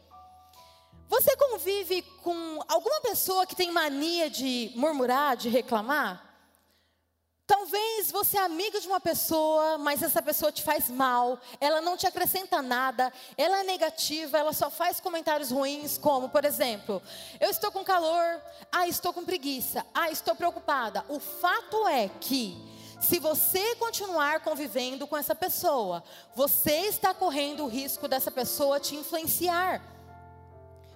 Você 1.08 1.36
convive 1.36 2.00
com 2.22 2.60
alguma 2.66 3.02
pessoa 3.02 3.46
que 3.46 3.54
tem 3.54 3.70
mania 3.70 4.30
de 4.30 4.72
murmurar, 4.74 5.36
de 5.36 5.50
reclamar? 5.50 6.31
Talvez 7.46 8.10
você 8.12 8.38
é 8.38 8.40
amigo 8.40 8.80
de 8.80 8.86
uma 8.86 9.00
pessoa, 9.00 9.76
mas 9.76 10.02
essa 10.02 10.22
pessoa 10.22 10.52
te 10.52 10.62
faz 10.62 10.88
mal, 10.88 11.40
ela 11.60 11.80
não 11.80 11.96
te 11.96 12.06
acrescenta 12.06 12.62
nada, 12.62 13.12
ela 13.36 13.60
é 13.60 13.64
negativa, 13.64 14.38
ela 14.38 14.52
só 14.52 14.70
faz 14.70 15.00
comentários 15.00 15.50
ruins, 15.50 15.98
como, 15.98 16.28
por 16.28 16.44
exemplo, 16.44 17.02
eu 17.40 17.50
estou 17.50 17.72
com 17.72 17.82
calor, 17.82 18.40
ah, 18.70 18.86
estou 18.86 19.12
com 19.12 19.24
preguiça, 19.24 19.84
ah, 19.92 20.10
estou 20.10 20.36
preocupada. 20.36 21.04
O 21.08 21.18
fato 21.18 21.86
é 21.88 22.08
que 22.20 22.56
se 23.00 23.18
você 23.18 23.74
continuar 23.74 24.40
convivendo 24.40 25.08
com 25.08 25.16
essa 25.16 25.34
pessoa, 25.34 26.04
você 26.36 26.86
está 26.86 27.12
correndo 27.12 27.64
o 27.64 27.68
risco 27.68 28.06
dessa 28.06 28.30
pessoa 28.30 28.78
te 28.78 28.94
influenciar. 28.94 29.82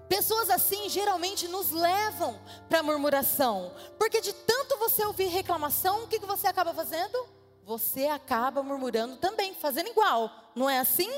Pessoas 0.08 0.50
assim 0.50 0.88
geralmente 0.88 1.48
nos 1.48 1.70
levam 1.70 2.38
para 2.68 2.82
murmuração, 2.82 3.72
porque 3.98 4.20
de 4.20 4.32
tanto 4.32 4.78
você 4.78 5.04
ouvir 5.04 5.26
reclamação, 5.26 6.04
o 6.04 6.08
que, 6.08 6.20
que 6.20 6.26
você 6.26 6.46
acaba 6.46 6.72
fazendo? 6.72 7.26
Você 7.64 8.06
acaba 8.06 8.62
murmurando 8.62 9.16
também, 9.16 9.52
fazendo 9.54 9.88
igual, 9.88 10.30
não 10.54 10.70
é 10.70 10.78
assim? 10.78 11.10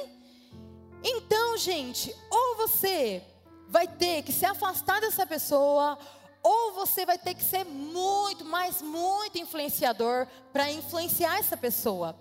Então, 1.04 1.58
gente, 1.58 2.14
ou 2.30 2.56
você 2.56 3.22
vai 3.68 3.86
ter 3.86 4.22
que 4.22 4.32
se 4.32 4.46
afastar 4.46 5.00
dessa 5.00 5.26
pessoa, 5.26 5.98
ou 6.42 6.72
você 6.72 7.04
vai 7.04 7.18
ter 7.18 7.34
que 7.34 7.44
ser 7.44 7.64
muito, 7.66 8.46
mas 8.46 8.80
muito 8.80 9.38
influenciador 9.38 10.26
para 10.50 10.72
influenciar 10.72 11.38
essa 11.38 11.56
pessoa. 11.56 12.16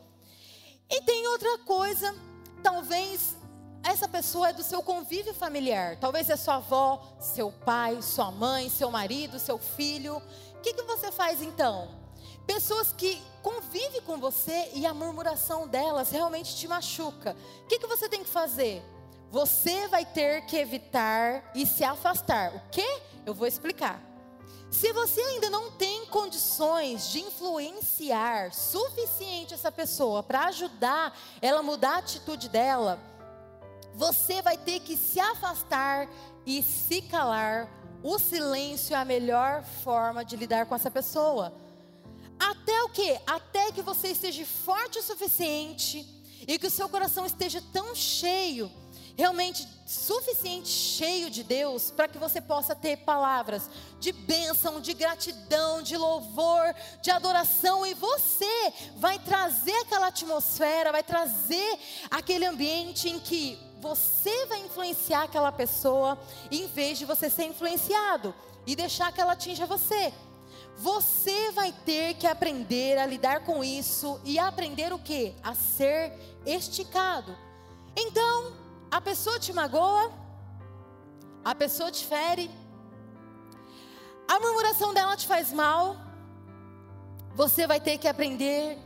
E 0.89 1.01
tem 1.01 1.25
outra 1.27 1.57
coisa, 1.59 2.13
talvez 2.61 3.36
essa 3.83 4.07
pessoa 4.07 4.49
é 4.49 4.53
do 4.53 4.63
seu 4.63 4.81
convívio 4.81 5.33
familiar. 5.33 5.97
Talvez 5.97 6.29
é 6.29 6.35
sua 6.35 6.55
avó, 6.55 7.01
seu 7.19 7.51
pai, 7.51 8.01
sua 8.01 8.31
mãe, 8.31 8.69
seu 8.69 8.91
marido, 8.91 9.39
seu 9.39 9.57
filho. 9.57 10.17
O 10.17 10.61
que, 10.61 10.73
que 10.73 10.83
você 10.83 11.11
faz 11.11 11.41
então? 11.41 11.89
Pessoas 12.45 12.93
que 12.93 13.21
convivem 13.41 14.01
com 14.01 14.17
você 14.17 14.71
e 14.73 14.85
a 14.85 14.93
murmuração 14.93 15.67
delas 15.67 16.11
realmente 16.11 16.55
te 16.55 16.67
machuca. 16.67 17.35
O 17.63 17.67
que, 17.67 17.79
que 17.79 17.87
você 17.87 18.07
tem 18.09 18.23
que 18.23 18.29
fazer? 18.29 18.83
você 19.29 19.87
vai 19.87 20.05
ter 20.05 20.45
que 20.45 20.57
evitar 20.57 21.51
e 21.53 21.65
se 21.65 21.83
afastar. 21.83 22.55
O 22.55 22.61
que? 22.71 23.01
Eu 23.25 23.33
vou 23.33 23.47
explicar. 23.47 24.01
Se 24.69 24.91
você 24.91 25.21
ainda 25.21 25.49
não 25.49 25.71
tem 25.71 26.05
condições 26.07 27.09
de 27.09 27.21
influenciar 27.21 28.53
suficiente 28.53 29.53
essa 29.53 29.71
pessoa 29.71 30.21
para 30.21 30.45
ajudar 30.45 31.17
ela 31.41 31.59
a 31.59 31.63
mudar 31.63 31.95
a 31.95 31.97
atitude 31.99 32.49
dela, 32.49 32.99
você 33.97 34.43
vai 34.43 34.55
ter 34.55 34.79
que 34.81 34.95
se 34.95 35.19
afastar 35.19 36.07
e 36.45 36.61
se 36.61 37.01
calar. 37.01 37.67
O 38.03 38.19
silêncio 38.19 38.95
é 38.95 38.99
a 38.99 39.03
melhor 39.03 39.63
forma 39.83 40.23
de 40.23 40.35
lidar 40.35 40.67
com 40.67 40.75
essa 40.75 40.91
pessoa. 40.91 41.51
Até 42.39 42.83
o 42.83 42.89
que? 42.89 43.19
Até 43.25 43.71
que 43.71 43.81
você 43.81 44.09
esteja 44.09 44.45
forte 44.45 44.99
o 44.99 45.03
suficiente 45.03 46.07
e 46.47 46.59
que 46.59 46.67
o 46.67 46.71
seu 46.71 46.87
coração 46.87 47.25
esteja 47.25 47.59
tão 47.73 47.95
cheio 47.95 48.71
realmente 49.17 49.67
suficiente, 49.87 50.67
cheio 50.67 51.31
de 51.31 51.41
Deus, 51.41 51.89
para 51.89 52.07
que 52.07 52.19
você 52.19 52.39
possa 52.39 52.75
ter 52.75 52.97
palavras 52.97 53.67
de 53.99 54.11
bênção, 54.11 54.79
de 54.79 54.93
gratidão, 54.93 55.81
de 55.81 55.97
louvor, 55.97 56.75
de 57.01 57.09
adoração, 57.09 57.83
e 57.83 57.95
você 57.95 58.73
vai 58.97 59.17
trazer 59.17 59.75
aquela 59.79 60.07
atmosfera, 60.07 60.91
vai 60.91 61.01
trazer 61.01 61.79
aquele 62.11 62.45
ambiente 62.45 63.09
em 63.09 63.19
que 63.19 63.66
você 63.79 64.45
vai 64.47 64.59
influenciar 64.59 65.23
aquela 65.23 65.51
pessoa, 65.51 66.17
em 66.51 66.67
vez 66.67 66.97
de 66.97 67.05
você 67.05 67.29
ser 67.29 67.45
influenciado 67.45 68.33
e 68.65 68.75
deixar 68.75 69.11
que 69.11 69.21
ela 69.21 69.33
atinja 69.33 69.65
você. 69.65 70.13
Você 70.77 71.51
vai 71.51 71.71
ter 71.71 72.15
que 72.15 72.27
aprender 72.27 72.97
a 72.97 73.05
lidar 73.05 73.43
com 73.43 73.63
isso 73.63 74.19
e 74.23 74.37
aprender 74.37 74.93
o 74.93 74.99
que? 74.99 75.33
A 75.43 75.55
ser 75.55 76.13
esticado. 76.45 77.35
Então, 77.95 78.53
a 78.91 79.01
pessoa 79.01 79.39
te 79.39 79.51
magoa, 79.51 80.11
a 81.43 81.55
pessoa 81.55 81.91
te 81.91 82.05
fere, 82.05 82.49
a 84.27 84.39
murmuração 84.39 84.93
dela 84.93 85.15
te 85.15 85.25
faz 85.25 85.51
mal, 85.51 85.95
você 87.33 87.65
vai 87.65 87.79
ter 87.79 87.97
que 87.97 88.07
aprender 88.07 88.77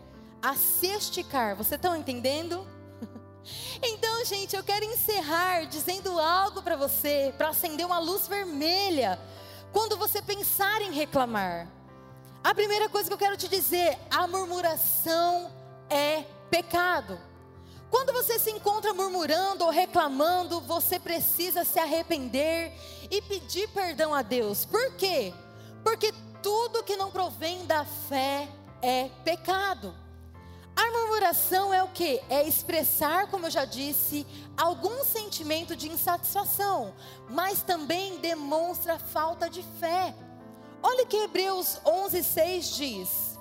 a 0.41 0.55
se 0.55 0.87
esticar. 0.87 1.55
Você 1.55 1.75
está 1.75 1.97
entendendo? 1.97 2.67
Então, 3.81 4.23
gente, 4.25 4.55
eu 4.55 4.63
quero 4.63 4.85
encerrar 4.85 5.65
dizendo 5.65 6.19
algo 6.19 6.61
para 6.61 6.75
você, 6.75 7.33
para 7.37 7.49
acender 7.49 7.85
uma 7.85 7.99
luz 7.99 8.27
vermelha, 8.27 9.19
quando 9.71 9.97
você 9.97 10.21
pensar 10.21 10.81
em 10.81 10.91
reclamar. 10.91 11.67
A 12.43 12.53
primeira 12.53 12.89
coisa 12.89 13.07
que 13.07 13.13
eu 13.13 13.17
quero 13.17 13.37
te 13.37 13.47
dizer: 13.47 13.97
a 14.09 14.27
murmuração 14.27 15.51
é 15.89 16.23
pecado. 16.49 17.19
Quando 17.89 18.13
você 18.13 18.39
se 18.39 18.49
encontra 18.49 18.93
murmurando 18.93 19.65
ou 19.65 19.69
reclamando, 19.69 20.61
você 20.61 20.97
precisa 20.97 21.65
se 21.65 21.77
arrepender 21.77 22.71
e 23.11 23.21
pedir 23.21 23.67
perdão 23.69 24.13
a 24.13 24.21
Deus. 24.21 24.63
Por 24.63 24.95
quê? 24.95 25.33
Porque 25.83 26.13
tudo 26.41 26.83
que 26.83 26.95
não 26.95 27.11
provém 27.11 27.65
da 27.65 27.83
fé 27.83 28.47
é 28.81 29.09
pecado. 29.25 29.93
A 30.75 30.91
murmuração 30.91 31.73
é 31.73 31.83
o 31.83 31.89
que? 31.89 32.21
É 32.29 32.47
expressar, 32.47 33.27
como 33.27 33.47
eu 33.47 33.51
já 33.51 33.65
disse, 33.65 34.25
algum 34.57 35.03
sentimento 35.03 35.75
de 35.75 35.89
insatisfação, 35.89 36.93
mas 37.29 37.61
também 37.61 38.17
demonstra 38.19 38.97
falta 38.97 39.49
de 39.49 39.63
fé. 39.79 40.15
Olha 40.81 41.05
que 41.05 41.17
Hebreus 41.17 41.79
11:6 41.85 42.75
diz: 42.75 43.39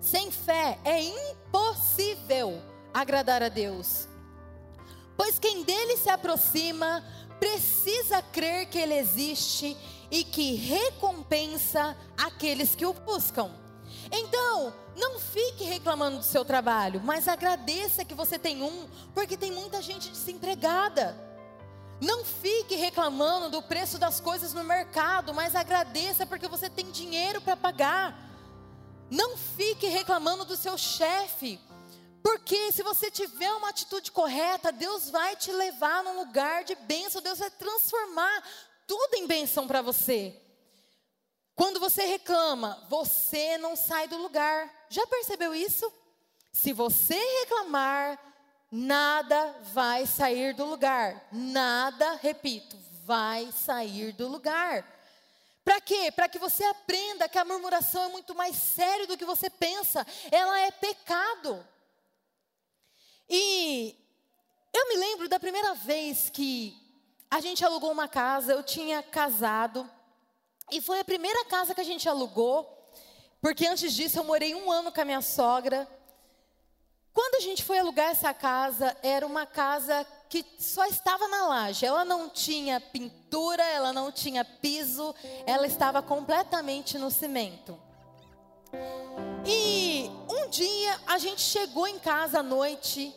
Sem 0.00 0.30
fé 0.30 0.78
é 0.84 1.02
impossível 1.02 2.60
agradar 2.92 3.42
a 3.42 3.48
Deus. 3.48 4.06
Pois 5.16 5.38
quem 5.38 5.62
dele 5.62 5.96
se 5.96 6.10
aproxima 6.10 7.02
precisa 7.38 8.20
crer 8.20 8.66
que 8.66 8.78
ele 8.78 8.94
existe 8.94 9.76
e 10.14 10.22
que 10.22 10.54
recompensa 10.54 11.96
aqueles 12.16 12.76
que 12.76 12.86
o 12.86 12.92
buscam. 12.92 13.50
Então, 14.12 14.72
não 14.96 15.18
fique 15.18 15.64
reclamando 15.64 16.18
do 16.18 16.22
seu 16.22 16.44
trabalho, 16.44 17.00
mas 17.02 17.26
agradeça 17.26 18.04
que 18.04 18.14
você 18.14 18.38
tem 18.38 18.62
um, 18.62 18.88
porque 19.12 19.36
tem 19.36 19.50
muita 19.50 19.82
gente 19.82 20.08
desempregada. 20.08 21.16
Não 22.00 22.24
fique 22.24 22.76
reclamando 22.76 23.50
do 23.50 23.60
preço 23.60 23.98
das 23.98 24.20
coisas 24.20 24.54
no 24.54 24.62
mercado, 24.62 25.34
mas 25.34 25.56
agradeça 25.56 26.24
porque 26.24 26.46
você 26.46 26.70
tem 26.70 26.92
dinheiro 26.92 27.40
para 27.40 27.56
pagar. 27.56 28.16
Não 29.10 29.36
fique 29.36 29.88
reclamando 29.88 30.44
do 30.44 30.56
seu 30.56 30.78
chefe, 30.78 31.60
porque 32.22 32.70
se 32.70 32.84
você 32.84 33.10
tiver 33.10 33.52
uma 33.54 33.70
atitude 33.70 34.12
correta, 34.12 34.70
Deus 34.70 35.10
vai 35.10 35.34
te 35.34 35.50
levar 35.50 36.04
num 36.04 36.20
lugar 36.20 36.62
de 36.62 36.76
bênção, 36.76 37.20
Deus 37.20 37.40
vai 37.40 37.50
transformar 37.50 38.44
tudo 38.86 39.14
em 39.14 39.26
bênção 39.26 39.66
para 39.66 39.82
você. 39.82 40.40
Quando 41.54 41.78
você 41.78 42.04
reclama, 42.04 42.84
você 42.88 43.56
não 43.58 43.76
sai 43.76 44.08
do 44.08 44.16
lugar. 44.16 44.86
Já 44.88 45.06
percebeu 45.06 45.54
isso? 45.54 45.92
Se 46.52 46.72
você 46.72 47.14
reclamar, 47.40 48.18
nada 48.70 49.54
vai 49.72 50.06
sair 50.06 50.54
do 50.54 50.64
lugar. 50.64 51.28
Nada, 51.30 52.14
repito, 52.14 52.76
vai 53.04 53.50
sair 53.52 54.12
do 54.12 54.26
lugar. 54.28 54.84
Para 55.64 55.80
quê? 55.80 56.12
Para 56.12 56.28
que 56.28 56.38
você 56.38 56.62
aprenda 56.64 57.28
que 57.28 57.38
a 57.38 57.44
murmuração 57.44 58.04
é 58.04 58.08
muito 58.08 58.34
mais 58.34 58.56
sério 58.56 59.06
do 59.06 59.16
que 59.16 59.24
você 59.24 59.48
pensa. 59.48 60.06
Ela 60.30 60.60
é 60.60 60.70
pecado. 60.70 61.66
E 63.28 63.96
eu 64.72 64.88
me 64.88 64.96
lembro 64.96 65.28
da 65.28 65.40
primeira 65.40 65.74
vez 65.74 66.28
que 66.28 66.83
a 67.34 67.40
gente 67.40 67.64
alugou 67.64 67.90
uma 67.90 68.06
casa, 68.06 68.52
eu 68.52 68.62
tinha 68.62 69.02
casado, 69.02 69.90
e 70.70 70.80
foi 70.80 71.00
a 71.00 71.04
primeira 71.04 71.44
casa 71.46 71.74
que 71.74 71.80
a 71.80 71.84
gente 71.84 72.08
alugou, 72.08 72.64
porque 73.40 73.66
antes 73.66 73.92
disso 73.92 74.20
eu 74.20 74.24
morei 74.24 74.54
um 74.54 74.70
ano 74.70 74.92
com 74.92 75.00
a 75.00 75.04
minha 75.04 75.20
sogra. 75.20 75.88
Quando 77.12 77.34
a 77.34 77.40
gente 77.40 77.64
foi 77.64 77.80
alugar 77.80 78.12
essa 78.12 78.32
casa, 78.32 78.96
era 79.02 79.26
uma 79.26 79.46
casa 79.46 80.06
que 80.28 80.46
só 80.60 80.86
estava 80.86 81.26
na 81.26 81.48
laje. 81.48 81.84
Ela 81.84 82.04
não 82.04 82.28
tinha 82.28 82.80
pintura, 82.80 83.64
ela 83.64 83.92
não 83.92 84.12
tinha 84.12 84.44
piso, 84.44 85.12
ela 85.44 85.66
estava 85.66 86.00
completamente 86.00 86.96
no 86.98 87.10
cimento. 87.10 87.76
E 89.44 90.08
um 90.30 90.48
dia 90.48 91.00
a 91.04 91.18
gente 91.18 91.40
chegou 91.40 91.88
em 91.88 91.98
casa 91.98 92.38
à 92.38 92.42
noite 92.44 93.12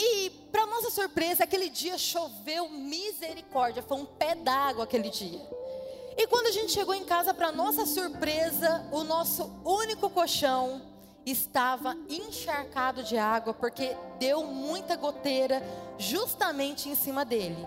e, 0.00 0.30
para 0.52 0.64
nossa 0.64 0.90
surpresa, 0.90 1.42
aquele 1.42 1.68
dia 1.68 1.98
choveu 1.98 2.68
misericórdia, 2.68 3.82
foi 3.82 3.96
um 3.96 4.04
pé 4.04 4.36
d'água 4.36 4.84
aquele 4.84 5.10
dia. 5.10 5.40
E 6.16 6.26
quando 6.28 6.46
a 6.46 6.52
gente 6.52 6.70
chegou 6.70 6.94
em 6.94 7.04
casa, 7.04 7.34
para 7.34 7.50
nossa 7.50 7.84
surpresa, 7.84 8.86
o 8.92 9.02
nosso 9.02 9.50
único 9.64 10.08
colchão 10.08 10.82
estava 11.26 11.96
encharcado 12.08 13.02
de 13.02 13.18
água 13.18 13.52
porque 13.52 13.96
deu 14.20 14.44
muita 14.44 14.96
goteira 14.96 15.60
justamente 15.98 16.88
em 16.88 16.94
cima 16.94 17.24
dele. 17.24 17.66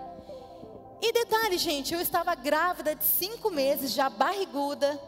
E 1.02 1.12
detalhe, 1.12 1.58
gente, 1.58 1.92
eu 1.92 2.00
estava 2.00 2.34
grávida 2.34 2.94
de 2.94 3.04
cinco 3.04 3.50
meses, 3.50 3.92
já 3.92 4.08
barriguda. 4.08 4.98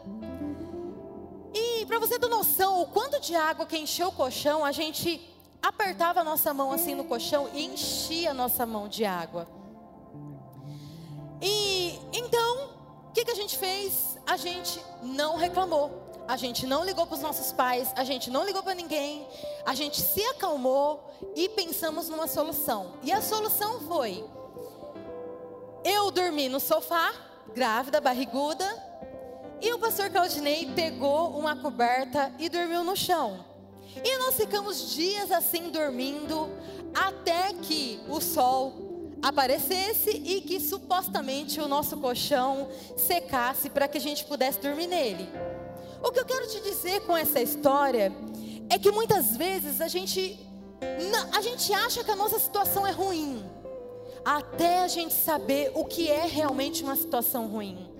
E 1.53 1.85
para 1.87 1.97
você 1.97 2.19
ter 2.19 2.27
noção, 2.27 2.81
o 2.81 2.87
quanto 2.87 3.19
de 3.19 3.35
água 3.35 3.65
que 3.65 3.77
encheu 3.77 4.09
o 4.09 4.11
colchão, 4.11 4.63
a 4.63 4.71
gente 4.71 5.34
apertava 5.67 6.21
a 6.21 6.23
nossa 6.23 6.53
mão 6.53 6.71
assim 6.71 6.93
no 6.93 7.05
colchão 7.05 7.49
e 7.53 7.65
enchia 7.65 8.31
a 8.31 8.33
nossa 8.33 8.65
mão 8.65 8.87
de 8.87 9.03
água. 9.03 9.47
E 11.41 11.99
então, 12.13 12.69
o 13.09 13.11
que, 13.11 13.25
que 13.25 13.31
a 13.31 13.35
gente 13.35 13.57
fez? 13.57 14.17
A 14.25 14.37
gente 14.37 14.79
não 15.01 15.37
reclamou. 15.37 16.03
A 16.27 16.37
gente 16.37 16.65
não 16.65 16.83
ligou 16.83 17.05
para 17.05 17.15
os 17.15 17.21
nossos 17.21 17.51
pais, 17.51 17.91
a 17.95 18.03
gente 18.03 18.31
não 18.31 18.43
ligou 18.43 18.63
para 18.63 18.73
ninguém, 18.73 19.27
a 19.63 19.75
gente 19.75 20.01
se 20.01 20.23
acalmou 20.25 21.07
e 21.35 21.47
pensamos 21.49 22.09
numa 22.09 22.25
solução. 22.25 22.93
E 23.03 23.11
a 23.11 23.21
solução 23.21 23.81
foi: 23.81 24.25
eu 25.83 26.09
dormi 26.09 26.49
no 26.49 26.59
sofá, 26.59 27.13
grávida, 27.53 28.01
barriguda, 28.01 28.65
e 29.61 29.71
o 29.71 29.77
pastor 29.77 30.09
Claudinei 30.09 30.71
pegou 30.73 31.37
uma 31.37 31.55
coberta 31.55 32.33
e 32.39 32.49
dormiu 32.49 32.83
no 32.83 32.95
chão. 32.95 33.45
E 34.03 34.17
nós 34.17 34.35
ficamos 34.35 34.93
dias 34.93 35.31
assim 35.31 35.69
dormindo, 35.69 36.49
até 36.93 37.53
que 37.53 37.99
o 38.07 38.19
sol 38.19 38.85
aparecesse 39.21 40.09
e 40.09 40.41
que 40.41 40.59
supostamente 40.59 41.59
o 41.59 41.67
nosso 41.67 41.97
colchão 41.97 42.69
secasse 42.95 43.69
para 43.69 43.87
que 43.87 43.97
a 43.97 44.01
gente 44.01 44.25
pudesse 44.25 44.59
dormir 44.59 44.87
nele. 44.87 45.27
O 46.03 46.11
que 46.11 46.19
eu 46.19 46.25
quero 46.25 46.47
te 46.47 46.59
dizer 46.61 47.01
com 47.01 47.17
essa 47.17 47.41
história 47.41 48.11
é 48.69 48.77
que 48.77 48.91
muitas 48.91 49.35
vezes 49.35 49.81
a 49.81 49.87
gente 49.87 50.39
a 51.33 51.41
gente 51.41 51.73
acha 51.73 52.03
que 52.03 52.11
a 52.11 52.15
nossa 52.15 52.37
situação 52.37 52.85
é 52.85 52.91
ruim, 52.91 53.43
até 54.23 54.83
a 54.83 54.87
gente 54.87 55.13
saber 55.13 55.71
o 55.73 55.85
que 55.85 56.11
é 56.11 56.25
realmente 56.25 56.83
uma 56.83 56.95
situação 56.95 57.47
ruim. 57.47 57.94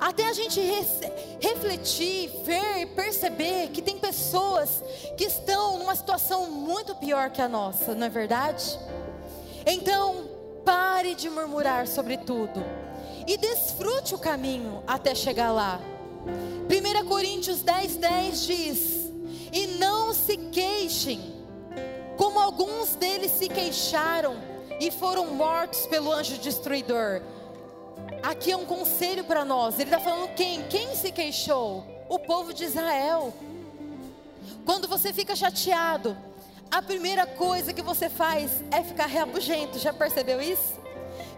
Até 0.00 0.28
a 0.28 0.32
gente 0.32 0.60
refletir, 1.40 2.30
ver, 2.44 2.86
perceber 2.94 3.68
que 3.68 3.82
tem 3.82 3.98
pessoas 3.98 4.82
que 5.16 5.24
estão 5.24 5.78
numa 5.78 5.94
situação 5.94 6.50
muito 6.50 6.94
pior 6.96 7.30
que 7.30 7.40
a 7.40 7.48
nossa, 7.48 7.94
não 7.94 8.06
é 8.06 8.10
verdade? 8.10 8.78
Então, 9.66 10.28
pare 10.64 11.14
de 11.14 11.28
murmurar 11.30 11.86
sobre 11.86 12.16
tudo 12.16 12.62
e 13.26 13.36
desfrute 13.36 14.14
o 14.14 14.18
caminho 14.18 14.82
até 14.86 15.14
chegar 15.14 15.52
lá. 15.52 15.80
1 16.24 17.06
Coríntios 17.06 17.62
10, 17.62 17.96
10 17.96 18.46
diz: 18.46 19.12
E 19.52 19.66
não 19.78 20.12
se 20.12 20.36
queixem, 20.36 21.20
como 22.16 22.38
alguns 22.38 22.94
deles 22.94 23.30
se 23.32 23.48
queixaram 23.48 24.36
e 24.80 24.90
foram 24.90 25.26
mortos 25.34 25.86
pelo 25.86 26.12
anjo 26.12 26.38
destruidor. 26.38 27.22
Aqui 28.22 28.52
é 28.52 28.56
um 28.56 28.64
conselho 28.64 29.24
para 29.24 29.44
nós. 29.44 29.74
Ele 29.74 29.84
está 29.84 30.00
falando 30.00 30.34
quem? 30.34 30.62
Quem 30.64 30.94
se 30.94 31.12
queixou? 31.12 31.84
O 32.08 32.18
povo 32.18 32.52
de 32.52 32.64
Israel. 32.64 33.32
Quando 34.64 34.88
você 34.88 35.12
fica 35.12 35.34
chateado, 35.34 36.16
a 36.70 36.80
primeira 36.80 37.26
coisa 37.26 37.72
que 37.72 37.82
você 37.82 38.08
faz 38.08 38.50
é 38.70 38.82
ficar 38.82 39.06
rabugento. 39.06 39.78
Já 39.78 39.92
percebeu 39.92 40.40
isso? 40.40 40.80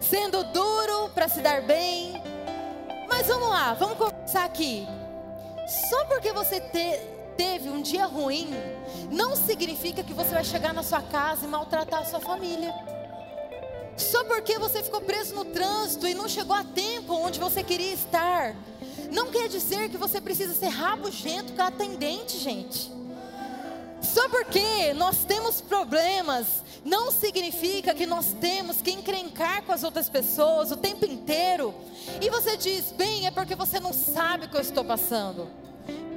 Sendo 0.00 0.44
duro 0.44 1.10
para 1.14 1.28
se 1.28 1.40
dar 1.40 1.62
bem. 1.62 2.22
Mas 3.08 3.26
vamos 3.26 3.48
lá, 3.48 3.74
vamos 3.74 3.96
começar 3.96 4.44
aqui. 4.44 4.86
Só 5.88 6.04
porque 6.04 6.32
você 6.32 6.60
te, 6.60 7.00
teve 7.36 7.68
um 7.68 7.80
dia 7.80 8.06
ruim, 8.06 8.50
não 9.10 9.34
significa 9.34 10.02
que 10.02 10.12
você 10.12 10.30
vai 10.30 10.44
chegar 10.44 10.74
na 10.74 10.82
sua 10.82 11.00
casa 11.00 11.46
e 11.46 11.48
maltratar 11.48 12.02
a 12.02 12.04
sua 12.04 12.20
família. 12.20 12.72
Só 13.96 14.24
porque 14.24 14.58
você 14.58 14.82
ficou 14.82 15.00
preso 15.00 15.34
no 15.34 15.44
trânsito 15.44 16.06
e 16.06 16.14
não 16.14 16.28
chegou 16.28 16.54
a 16.54 16.64
tempo 16.64 17.14
onde 17.14 17.38
você 17.38 17.62
queria 17.62 17.92
estar, 17.92 18.56
não 19.10 19.30
quer 19.30 19.48
dizer 19.48 19.88
que 19.88 19.96
você 19.96 20.20
precisa 20.20 20.54
ser 20.54 20.68
rabugento 20.68 21.52
com 21.52 21.62
a 21.62 21.68
atendente, 21.68 22.38
gente. 22.38 22.92
Só 24.02 24.28
porque 24.28 24.92
nós 24.94 25.24
temos 25.24 25.60
problemas, 25.60 26.62
não 26.84 27.10
significa 27.10 27.94
que 27.94 28.04
nós 28.04 28.34
temos 28.40 28.82
que 28.82 28.90
encrencar 28.90 29.62
com 29.62 29.72
as 29.72 29.82
outras 29.82 30.08
pessoas 30.08 30.70
o 30.70 30.76
tempo 30.76 31.06
inteiro. 31.06 31.74
E 32.20 32.28
você 32.28 32.56
diz, 32.56 32.92
bem, 32.92 33.26
é 33.26 33.30
porque 33.30 33.54
você 33.54 33.80
não 33.80 33.92
sabe 33.92 34.46
o 34.46 34.48
que 34.48 34.56
eu 34.56 34.60
estou 34.60 34.84
passando. 34.84 35.48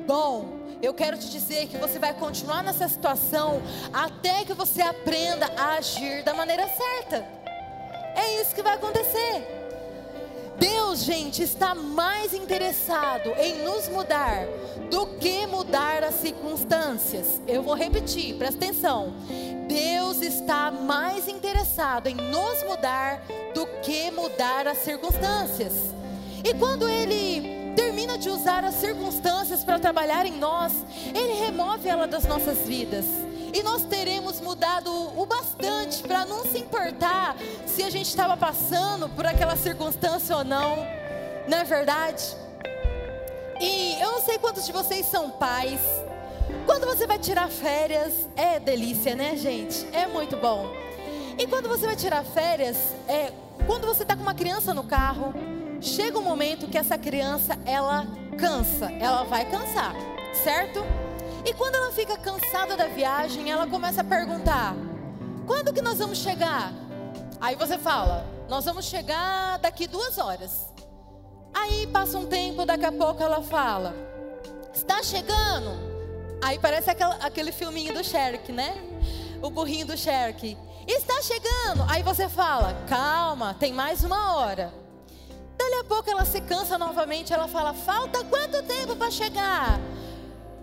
Bom, 0.06 0.60
eu 0.82 0.94
quero 0.94 1.18
te 1.18 1.30
dizer 1.30 1.68
que 1.68 1.78
você 1.78 1.98
vai 1.98 2.14
continuar 2.14 2.62
nessa 2.62 2.88
situação 2.88 3.62
até 3.94 4.44
que 4.44 4.54
você 4.54 4.82
aprenda 4.82 5.46
a 5.56 5.76
agir 5.76 6.24
da 6.24 6.34
maneira 6.34 6.68
certa. 6.68 7.47
É 8.18 8.42
isso 8.42 8.56
que 8.56 8.64
vai 8.64 8.74
acontecer. 8.74 9.46
Deus, 10.60 11.04
gente, 11.04 11.44
está 11.44 11.76
mais 11.76 12.34
interessado 12.34 13.30
em 13.38 13.64
nos 13.64 13.88
mudar 13.88 14.48
do 14.90 15.06
que 15.20 15.46
mudar 15.46 16.04
as 16.04 16.16
circunstâncias. 16.16 17.40
Eu 17.48 17.62
vou 17.62 17.76
repetir, 17.76 18.36
presta 18.36 18.66
atenção. 18.66 19.14
Deus 19.68 20.22
está 20.22 20.72
mais 20.72 21.28
interessado 21.28 22.08
em 22.08 22.16
nos 22.16 22.64
mudar 22.64 23.22
do 23.54 23.68
que 23.84 24.10
mudar 24.10 24.68
as 24.68 24.80
circunstâncias. 24.80 25.74
E 26.44 26.54
quando 26.56 26.90
Ele 26.90 27.57
termina 27.78 28.18
de 28.18 28.28
usar 28.28 28.66
as 28.66 28.74
circunstâncias 28.74 29.64
para 29.64 29.78
trabalhar 29.78 30.26
em 30.26 30.32
nós, 30.32 30.74
Ele 31.14 31.34
remove 31.34 31.88
ela 31.88 32.08
das 32.08 32.26
nossas 32.26 32.58
vidas. 32.68 33.06
E 33.54 33.62
nós 33.62 33.84
teremos 33.84 34.42
mudado 34.42 34.92
o 34.92 35.26
bastante 35.28 36.02
para 36.02 36.26
não 36.26 36.44
se 36.44 36.58
importar 36.58 37.38
se 37.68 37.84
a 37.84 37.90
gente 37.92 38.08
estava 38.08 38.36
passando 38.36 39.08
por 39.10 39.28
aquela 39.28 39.56
circunstância 39.56 40.36
ou 40.36 40.44
não. 40.44 40.76
Não 41.48 41.60
é 41.60 41.64
verdade? 41.64 42.36
E 43.62 44.02
eu 44.02 44.12
não 44.12 44.22
sei 44.22 44.40
quantos 44.40 44.66
de 44.66 44.72
vocês 44.72 45.06
são 45.06 45.30
pais. 45.30 45.80
Quando 46.66 46.88
você 46.88 47.06
vai 47.06 47.20
tirar 47.20 47.48
férias, 47.48 48.28
é 48.36 48.60
delícia, 48.60 49.16
né, 49.16 49.36
gente? 49.38 49.88
É 49.94 50.08
muito 50.08 50.36
bom. 50.36 50.74
E 51.38 51.46
quando 51.46 51.70
você 51.70 51.86
vai 51.86 51.96
tirar 51.96 52.24
férias, 52.24 52.78
é 53.08 53.32
quando 53.68 53.86
você 53.86 54.02
está 54.02 54.16
com 54.16 54.24
uma 54.24 54.34
criança 54.34 54.74
no 54.74 54.84
carro, 54.84 55.34
chega 55.82 56.18
um 56.18 56.24
momento 56.24 56.68
que 56.68 56.78
essa 56.78 56.98
criança 56.98 57.58
ela 57.66 58.08
cansa, 58.38 58.92
ela 59.00 59.24
vai 59.24 59.46
cansar, 59.50 59.94
certo? 60.44 60.84
E 61.46 61.54
quando 61.54 61.76
ela 61.76 61.92
fica 61.92 62.18
cansada 62.18 62.76
da 62.76 62.88
viagem, 62.88 63.50
ela 63.50 63.66
começa 63.68 64.02
a 64.02 64.04
perguntar: 64.04 64.76
quando 65.46 65.74
que 65.74 65.82
nós 65.82 65.98
vamos 65.98 66.18
chegar? 66.18 66.74
Aí 67.40 67.56
você 67.56 67.78
fala: 67.78 68.26
nós 68.50 68.66
vamos 68.66 68.86
chegar 68.86 69.58
daqui 69.60 69.88
duas 69.88 70.18
horas. 70.18 70.74
Aí 71.54 71.88
passa 71.88 72.18
um 72.18 72.26
tempo, 72.26 72.66
daqui 72.66 72.86
a 72.86 72.92
pouco 72.92 73.24
ela 73.24 73.42
fala: 73.42 73.96
está 74.74 75.02
chegando? 75.02 75.88
Aí 76.42 76.60
parece 76.60 76.90
aquele, 76.90 77.52
filminho 77.52 77.94
do 77.94 78.04
Sherk, 78.04 78.52
né? 78.52 78.76
O 79.42 79.50
burrinho 79.50 79.88
do 79.88 79.98
Sherk. 79.98 80.58
Está 80.88 81.22
chegando. 81.22 81.86
Aí 81.90 82.04
você 82.04 82.28
fala: 82.30 82.74
calma, 82.88 83.54
tem 83.54 83.74
mais 83.74 84.04
uma 84.04 84.36
hora. 84.36 84.87
Dali 85.68 85.82
a 85.82 85.84
pouco 85.84 86.10
ela 86.10 86.24
se 86.24 86.40
cansa 86.40 86.78
novamente. 86.78 87.34
Ela 87.34 87.48
fala: 87.50 87.74
falta 87.74 88.24
quanto 88.24 88.64
tempo 88.64 88.96
para 88.96 89.12
chegar? 89.12 89.78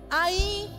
Aí, 0.08 0.70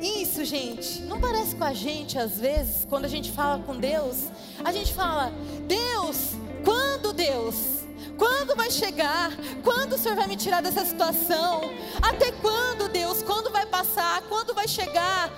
isso, 0.00 0.44
gente, 0.44 1.02
não 1.02 1.20
parece 1.20 1.56
com 1.56 1.64
a 1.64 1.72
gente 1.72 2.16
às 2.16 2.38
vezes, 2.38 2.84
quando 2.84 3.06
a 3.06 3.08
gente 3.08 3.32
fala 3.32 3.60
com 3.64 3.76
Deus, 3.76 4.28
a 4.64 4.70
gente 4.70 4.94
fala: 4.94 5.32
Deus, 5.66 6.34
quando 6.64 7.12
Deus? 7.12 7.78
Quando 8.16 8.54
vai 8.54 8.70
chegar? 8.70 9.32
Quando 9.64 9.94
o 9.94 9.98
Senhor 9.98 10.14
vai 10.14 10.28
me 10.28 10.36
tirar 10.36 10.62
dessa 10.62 10.84
situação? 10.84 11.62
Até 12.00 12.30
quando, 12.30 12.88
Deus? 12.88 13.24
Quando 13.24 13.50
vai 13.50 13.66
passar? 13.66 14.22
Quando 14.28 14.54
vai 14.54 14.68
chegar? 14.68 15.30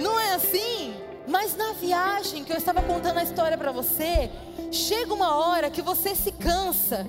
Não 0.00 0.18
é 0.18 0.34
assim? 0.34 0.92
Mas 1.26 1.56
na 1.56 1.72
viagem 1.72 2.44
que 2.44 2.52
eu 2.52 2.56
estava 2.56 2.82
contando 2.82 3.18
a 3.18 3.22
história 3.22 3.56
para 3.56 3.70
você, 3.70 4.30
chega 4.70 5.14
uma 5.14 5.36
hora 5.36 5.70
que 5.70 5.82
você 5.82 6.14
se 6.14 6.32
cansa. 6.32 7.06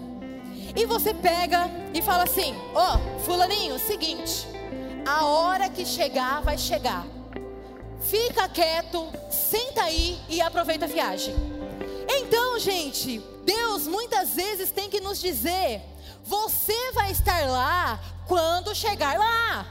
E 0.76 0.86
você 0.86 1.14
pega 1.14 1.70
e 1.94 2.02
fala 2.02 2.24
assim: 2.24 2.56
Ó, 2.74 2.96
oh, 2.96 3.20
Fulaninho, 3.20 3.78
seguinte. 3.80 4.48
A 5.06 5.26
hora 5.26 5.70
que 5.70 5.86
chegar, 5.86 6.42
vai 6.42 6.58
chegar. 6.58 7.06
Fica 8.02 8.48
quieto, 8.50 9.08
senta 9.30 9.84
aí 9.84 10.20
e 10.30 10.42
aproveita 10.42 10.86
a 10.86 10.88
viagem. 10.88 11.36
Então, 12.08 12.60
gente, 12.60 13.20
Deus 13.44 13.88
muitas 13.88 14.34
vezes 14.34 14.72
tem 14.72 14.90
que 14.90 15.00
nos 15.00 15.20
dizer: 15.20 15.82
você 16.24 16.92
vai 16.94 17.12
estar 17.12 17.48
lá 17.50 18.00
quando 18.28 18.76
chegar 18.76 19.18
lá. 19.18 19.66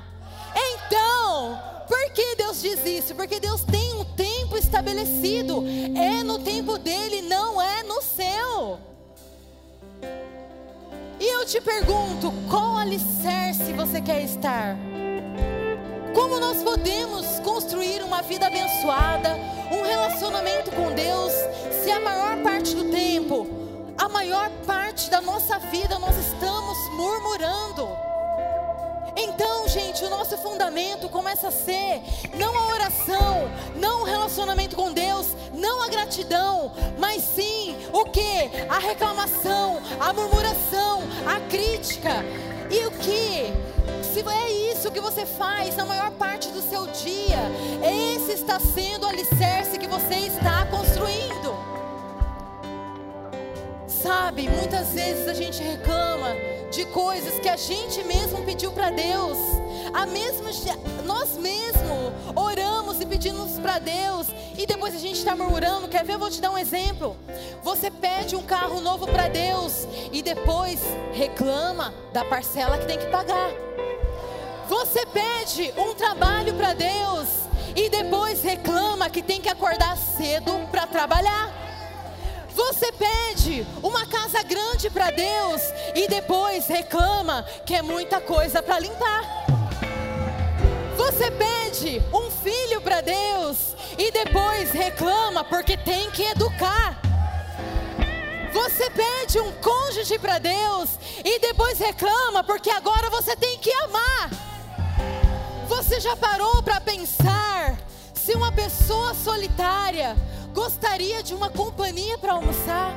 Então, 0.54 1.60
por 1.92 2.10
que 2.12 2.36
Deus 2.36 2.62
diz 2.62 2.86
isso? 2.86 3.14
Porque 3.14 3.38
Deus 3.38 3.64
tem 3.64 3.94
um 3.96 4.04
tempo 4.04 4.56
estabelecido. 4.56 5.62
É 5.94 6.22
no 6.22 6.38
tempo 6.38 6.78
dele, 6.78 7.20
não 7.20 7.60
é 7.60 7.82
no 7.82 8.00
seu. 8.00 8.78
E 11.20 11.28
eu 11.28 11.44
te 11.44 11.60
pergunto: 11.60 12.32
qual 12.48 12.78
alicerce 12.78 13.74
você 13.74 14.00
quer 14.00 14.22
estar? 14.22 14.74
Como 16.14 16.40
nós 16.40 16.62
podemos 16.62 17.26
construir 17.40 18.02
uma 18.02 18.22
vida 18.22 18.46
abençoada, 18.46 19.36
um 19.70 19.82
relacionamento 19.82 20.70
com 20.70 20.94
Deus, 20.94 21.32
se 21.82 21.90
a 21.90 22.00
maior 22.00 22.38
parte 22.42 22.74
do 22.74 22.90
tempo, 22.90 23.46
a 23.98 24.08
maior 24.08 24.48
parte 24.66 25.10
da 25.10 25.20
nossa 25.20 25.58
vida 25.58 25.98
nós 25.98 26.16
estamos 26.16 26.78
murmurando? 26.96 27.86
Então, 29.14 29.61
gente, 29.72 30.04
o 30.04 30.10
nosso 30.10 30.36
fundamento 30.36 31.08
começa 31.08 31.48
a 31.48 31.50
ser 31.50 32.02
não 32.36 32.54
a 32.54 32.74
oração, 32.74 33.50
não 33.74 34.02
o 34.02 34.04
relacionamento 34.04 34.76
com 34.76 34.92
Deus, 34.92 35.28
não 35.54 35.82
a 35.82 35.88
gratidão, 35.88 36.72
mas 36.98 37.22
sim 37.22 37.74
o 37.90 38.04
que? 38.04 38.50
A 38.68 38.78
reclamação, 38.78 39.80
a 39.98 40.12
murmuração, 40.12 41.00
a 41.26 41.40
crítica. 41.48 42.22
E 42.70 42.86
o 42.86 42.90
que? 42.90 43.50
Se 44.02 44.20
é 44.20 44.72
isso 44.72 44.90
que 44.90 45.00
você 45.00 45.24
faz 45.24 45.74
na 45.74 45.86
maior 45.86 46.10
parte 46.12 46.48
do 46.48 46.60
seu 46.60 46.86
dia, 46.88 47.40
esse 48.14 48.32
está 48.32 48.60
sendo 48.60 49.06
o 49.06 49.08
alicerce 49.08 49.78
que 49.78 49.86
você 49.86 50.16
está 50.16 50.66
construindo. 50.66 51.51
Sabe, 54.02 54.48
muitas 54.48 54.88
vezes 54.88 55.28
a 55.28 55.34
gente 55.34 55.62
reclama 55.62 56.34
de 56.72 56.84
coisas 56.86 57.38
que 57.38 57.48
a 57.48 57.56
gente 57.56 58.02
mesmo 58.02 58.44
pediu 58.44 58.72
para 58.72 58.90
Deus. 58.90 59.38
A 59.94 60.04
mesma, 60.06 60.50
nós 61.04 61.36
mesmos 61.36 62.12
oramos 62.34 63.00
e 63.00 63.06
pedimos 63.06 63.60
para 63.60 63.78
Deus 63.78 64.26
e 64.58 64.66
depois 64.66 64.96
a 64.96 64.98
gente 64.98 65.18
está 65.18 65.36
murmurando. 65.36 65.86
Quer 65.86 66.04
ver? 66.04 66.14
Eu 66.14 66.18
vou 66.18 66.28
te 66.28 66.40
dar 66.40 66.50
um 66.50 66.58
exemplo. 66.58 67.16
Você 67.62 67.92
pede 67.92 68.34
um 68.34 68.42
carro 68.42 68.80
novo 68.80 69.06
para 69.06 69.28
Deus 69.28 69.86
e 70.10 70.20
depois 70.20 70.80
reclama 71.12 71.94
da 72.12 72.24
parcela 72.24 72.78
que 72.78 72.86
tem 72.86 72.98
que 72.98 73.06
pagar. 73.06 73.50
Você 74.68 75.06
pede 75.06 75.72
um 75.76 75.94
trabalho 75.94 76.54
para 76.54 76.74
Deus 76.74 77.28
e 77.76 77.88
depois 77.88 78.42
reclama 78.42 79.08
que 79.08 79.22
tem 79.22 79.40
que 79.40 79.48
acordar 79.48 79.96
cedo 79.96 80.52
para 80.72 80.88
trabalhar. 80.88 81.71
Você 82.54 82.92
pede 82.92 83.66
uma 83.82 84.06
casa 84.06 84.42
grande 84.42 84.90
para 84.90 85.10
Deus 85.10 85.62
e 85.94 86.06
depois 86.08 86.66
reclama 86.66 87.44
que 87.64 87.74
é 87.74 87.82
muita 87.82 88.20
coisa 88.20 88.62
para 88.62 88.78
limpar. 88.78 89.22
Você 90.96 91.30
pede 91.30 92.02
um 92.12 92.30
filho 92.30 92.80
para 92.80 93.00
Deus 93.00 93.74
e 93.98 94.10
depois 94.10 94.70
reclama 94.70 95.44
porque 95.44 95.76
tem 95.76 96.10
que 96.10 96.22
educar. 96.22 97.00
Você 98.52 98.90
pede 98.90 99.40
um 99.40 99.50
cônjuge 99.52 100.18
para 100.18 100.38
Deus 100.38 100.90
e 101.24 101.38
depois 101.38 101.78
reclama 101.78 102.44
porque 102.44 102.70
agora 102.70 103.08
você 103.08 103.34
tem 103.34 103.58
que 103.58 103.72
amar. 103.72 104.30
Você 105.68 106.00
já 106.00 106.14
parou 106.16 106.62
para 106.62 106.80
pensar 106.80 107.78
se 108.12 108.34
uma 108.34 108.52
pessoa 108.52 109.14
solitária 109.14 110.14
gostaria 110.62 111.24
de 111.24 111.34
uma 111.34 111.50
companhia 111.50 112.16
para 112.18 112.34
almoçar? 112.34 112.94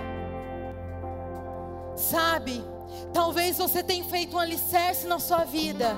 Sabe, 1.96 2.64
talvez 3.12 3.58
você 3.58 3.82
tenha 3.82 4.04
feito 4.04 4.36
um 4.36 4.40
alicerce 4.40 5.08
na 5.08 5.18
sua 5.18 5.46
vida, 5.46 5.98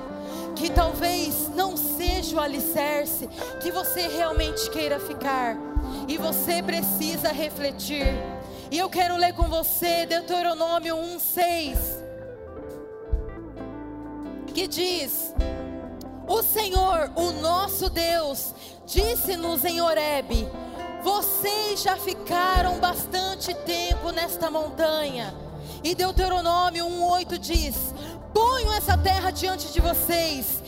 que 0.56 0.70
talvez 0.70 1.50
não 1.54 1.76
seja 1.76 2.36
o 2.36 2.40
alicerce 2.40 3.28
que 3.60 3.70
você 3.70 4.08
realmente 4.08 4.70
queira 4.70 4.98
ficar, 4.98 5.58
e 6.08 6.16
você 6.16 6.62
precisa 6.62 7.32
refletir. 7.32 8.06
E 8.70 8.78
eu 8.78 8.88
quero 8.88 9.18
ler 9.18 9.34
com 9.34 9.46
você 9.46 10.06
Deuteronômio 10.06 10.96
1:6, 10.96 11.76
que 14.54 14.66
diz: 14.66 15.34
O 16.26 16.42
Senhor, 16.42 17.10
o 17.14 17.30
nosso 17.32 17.90
Deus, 17.90 18.54
disse-nos 18.86 19.66
em 19.66 19.82
Horebe: 19.82 20.48
Vocês 21.02 21.82
já 21.82 21.96
ficaram 21.96 22.78
bastante 22.78 23.54
tempo 23.54 24.10
nesta 24.10 24.50
montanha. 24.50 25.34
E 25.82 25.94
Deuteronômio 25.94 26.84
1:8 26.86 27.38
diz: 27.38 27.94
Ponho 28.34 28.72
essa 28.72 28.96
terra 28.96 29.30
diante 29.30 29.72
de 29.72 29.80
vocês. 29.80 30.62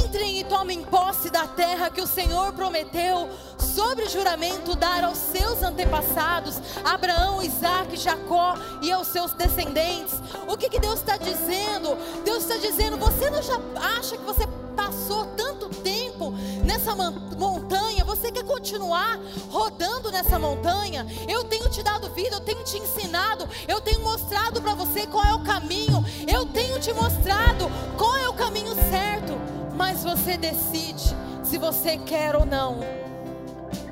Entrem 0.00 0.38
e 0.38 0.44
tomem 0.44 0.82
posse 0.82 1.30
da 1.30 1.46
terra 1.46 1.90
que 1.90 2.00
o 2.00 2.06
Senhor 2.06 2.52
prometeu 2.52 3.28
sobre 3.58 4.08
juramento 4.08 4.76
dar 4.76 5.02
aos 5.02 5.18
seus 5.18 5.62
antepassados, 5.62 6.60
Abraão, 6.84 7.42
Isaac, 7.42 7.96
Jacó 7.96 8.54
e 8.82 8.92
aos 8.92 9.08
seus 9.08 9.32
descendentes. 9.32 10.14
O 10.46 10.56
que, 10.56 10.68
que 10.68 10.78
Deus 10.78 11.00
está 11.00 11.16
dizendo? 11.16 11.96
Deus 12.24 12.44
está 12.44 12.56
dizendo: 12.56 12.98
você 12.98 13.30
não 13.30 13.42
já 13.42 13.58
acha 13.98 14.16
que 14.16 14.24
você 14.24 14.46
passou 14.76 15.26
tanto 15.36 15.68
tempo 15.68 16.32
nessa 16.64 16.94
montanha? 16.94 18.01
Você 18.12 18.30
quer 18.30 18.44
continuar 18.44 19.18
rodando 19.48 20.10
nessa 20.12 20.38
montanha? 20.38 21.06
Eu 21.26 21.44
tenho 21.44 21.70
te 21.70 21.82
dado 21.82 22.10
vida, 22.10 22.36
eu 22.36 22.40
tenho 22.40 22.62
te 22.62 22.76
ensinado, 22.76 23.48
eu 23.66 23.80
tenho 23.80 24.00
mostrado 24.00 24.60
para 24.60 24.74
você 24.74 25.06
qual 25.06 25.24
é 25.24 25.32
o 25.32 25.42
caminho, 25.42 26.04
eu 26.28 26.44
tenho 26.44 26.78
te 26.78 26.92
mostrado 26.92 27.70
qual 27.96 28.14
é 28.18 28.28
o 28.28 28.34
caminho 28.34 28.74
certo, 28.90 29.32
mas 29.74 30.04
você 30.04 30.36
decide 30.36 31.16
se 31.42 31.56
você 31.56 31.96
quer 31.96 32.36
ou 32.36 32.44
não. 32.44 32.80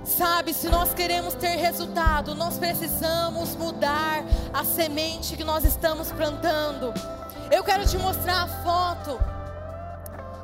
Sabe, 0.04 0.52
se 0.52 0.68
nós 0.68 0.92
queremos 0.92 1.32
ter 1.32 1.56
resultado, 1.56 2.34
nós 2.34 2.58
precisamos 2.58 3.56
mudar 3.56 4.22
a 4.52 4.62
semente 4.66 5.34
que 5.34 5.44
nós 5.44 5.64
estamos 5.64 6.12
plantando. 6.12 6.92
Eu 7.50 7.64
quero 7.64 7.86
te 7.86 7.96
mostrar 7.96 8.42
a 8.42 8.46
foto 8.46 9.39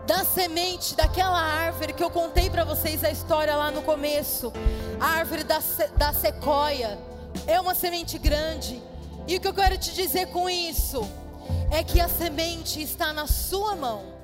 da 0.07 0.25
semente 0.25 0.95
daquela 0.95 1.41
árvore 1.41 1.93
que 1.93 2.03
eu 2.03 2.11
contei 2.11 2.49
para 2.49 2.63
vocês 2.63 3.03
a 3.03 3.11
história 3.11 3.57
lá 3.57 3.73
no 3.73 3.83
começo. 3.83 4.53
A 5.01 5.07
árvore 5.07 5.43
da, 5.43 5.59
da 5.97 6.13
sequoia. 6.13 6.97
É 7.47 7.61
uma 7.61 7.75
semente 7.75 8.17
grande. 8.17 8.81
E 9.27 9.37
o 9.37 9.41
que 9.41 9.49
eu 9.49 9.53
quero 9.53 9.77
te 9.77 9.93
dizer 9.93 10.27
com 10.29 10.49
isso 10.49 11.07
é 11.73 11.83
que 11.83 12.01
a 12.01 12.09
semente 12.09 12.81
está 12.81 13.13
na 13.13 13.27
sua 13.27 13.75
mão. 13.75 14.15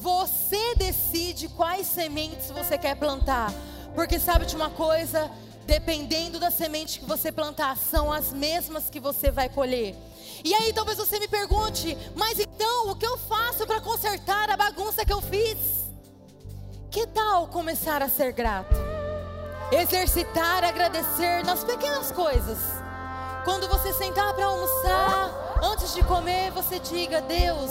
Você 0.00 0.76
decide 0.76 1.48
quais 1.48 1.88
sementes 1.88 2.50
você 2.52 2.78
quer 2.78 2.94
plantar. 2.94 3.52
Porque 3.96 4.20
sabe 4.20 4.46
de 4.46 4.54
uma 4.54 4.70
coisa? 4.70 5.28
Dependendo 5.66 6.38
da 6.38 6.52
semente 6.52 7.00
que 7.00 7.04
você 7.04 7.32
plantar, 7.32 7.76
são 7.76 8.12
as 8.12 8.32
mesmas 8.32 8.88
que 8.88 9.00
você 9.00 9.32
vai 9.32 9.48
colher. 9.48 9.96
E 10.44 10.54
aí 10.54 10.72
talvez 10.72 10.98
você 10.98 11.18
me 11.18 11.28
pergunte, 11.28 11.96
mas 12.14 12.38
então 12.38 12.90
o 12.90 12.96
que 12.96 13.06
eu 13.06 13.16
faço 13.18 13.66
para 13.66 13.80
consertar 13.80 14.50
a 14.50 14.56
bagunça 14.56 15.04
que 15.04 15.12
eu 15.12 15.20
fiz? 15.20 15.58
Que 16.90 17.06
tal 17.06 17.48
começar 17.48 18.02
a 18.02 18.08
ser 18.08 18.32
grato? 18.32 18.74
Exercitar, 19.70 20.64
agradecer 20.64 21.44
nas 21.44 21.64
pequenas 21.64 22.12
coisas. 22.12 22.58
Quando 23.44 23.68
você 23.68 23.92
sentar 23.92 24.32
para 24.34 24.46
almoçar, 24.46 25.58
antes 25.62 25.94
de 25.94 26.02
comer, 26.04 26.50
você 26.52 26.78
diga: 26.78 27.20
Deus, 27.20 27.70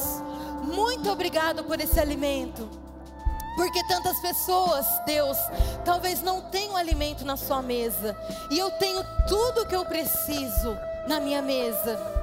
muito 0.63 1.09
obrigado 1.09 1.63
por 1.63 1.80
esse 1.80 1.99
alimento. 1.99 2.70
Porque 3.55 3.82
tantas 3.88 4.20
pessoas, 4.20 4.86
Deus, 5.05 5.38
talvez 5.86 6.22
não 6.22 6.41
tenham 6.41 6.76
alimento 6.76 7.24
na 7.24 7.38
sua 7.38 7.61
mesa. 7.61 8.16
E 8.51 8.59
eu 8.59 8.70
tenho 8.72 9.01
tudo 9.28 9.61
o 9.61 9.66
que 9.66 9.76
eu 9.76 9.86
preciso 9.86 10.78
na 11.07 11.20
minha 11.20 11.41
mesa. 11.41 12.14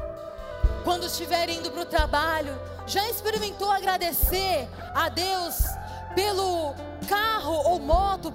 Quando 0.84 1.06
estiver 1.06 1.48
indo 1.48 1.70
para 1.70 1.82
o 1.82 1.86
trabalho, 1.86 2.58
já 2.86 3.08
experimentou 3.08 3.70
agradecer 3.70 4.68
a 4.94 5.08
Deus 5.08 5.62
pelo 6.14 6.74
carro 7.08 7.54
ou 7.70 7.78
moto, 7.78 8.32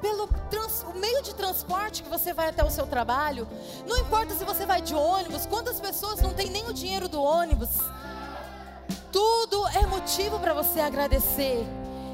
pelo 0.00 0.28
trans, 0.48 0.86
meio 0.94 1.22
de 1.22 1.34
transporte 1.34 2.02
que 2.02 2.08
você 2.08 2.32
vai 2.32 2.48
até 2.48 2.64
o 2.64 2.70
seu 2.70 2.86
trabalho? 2.86 3.46
Não 3.86 3.98
importa 3.98 4.34
se 4.34 4.44
você 4.44 4.64
vai 4.64 4.80
de 4.80 4.94
ônibus, 4.94 5.46
quantas 5.46 5.80
pessoas 5.80 6.20
não 6.20 6.32
têm 6.32 6.50
nem 6.50 6.68
o 6.68 6.72
dinheiro 6.72 7.08
do 7.08 7.22
ônibus? 7.22 7.70
Tudo 9.10 9.66
é 9.68 9.84
motivo 9.86 10.38
para 10.38 10.54
você 10.54 10.80
agradecer. 10.80 11.66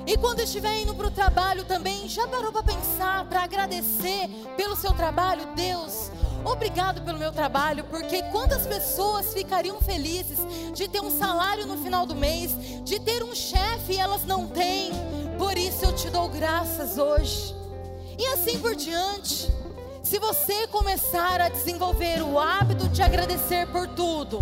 E 0.07 0.17
quando 0.17 0.41
estiver 0.41 0.75
indo 0.79 0.95
para 0.95 1.09
o 1.09 1.11
trabalho 1.11 1.65
também, 1.65 2.09
já 2.09 2.27
parou 2.29 2.53
para 2.53 2.63
pensar, 2.63 3.25
para 3.27 3.43
agradecer 3.43 4.29
pelo 4.57 4.77
seu 4.77 4.93
trabalho? 4.93 5.45
Deus, 5.55 6.11
obrigado 6.47 7.03
pelo 7.03 7.19
meu 7.19 7.33
trabalho, 7.33 7.85
porque 7.85 8.23
quantas 8.25 8.67
pessoas 8.67 9.33
ficariam 9.35 9.81
felizes 9.81 10.39
de 10.75 10.89
ter 10.89 11.01
um 11.01 11.11
salário 11.11 11.67
no 11.67 11.77
final 11.79 12.07
do 12.07 12.15
mês, 12.15 12.57
de 12.85 13.01
ter 13.01 13.23
um 13.23 13.35
chefe 13.35 13.95
e 13.95 13.99
elas 13.99 14.25
não 14.25 14.47
têm. 14.47 14.93
Por 15.37 15.59
isso 15.59 15.85
eu 15.85 15.95
te 15.95 16.09
dou 16.09 16.29
graças 16.29 16.97
hoje. 16.97 17.55
E 18.19 18.27
assim 18.29 18.59
por 18.59 18.75
diante. 18.75 19.51
Se 20.03 20.19
você 20.21 20.69
começar 20.69 21.41
a 21.41 21.49
desenvolver 21.49 22.23
o 22.23 22.39
hábito 22.39 22.89
de 22.89 23.03
agradecer 23.03 23.67
por 23.67 23.89
tudo, 23.89 24.41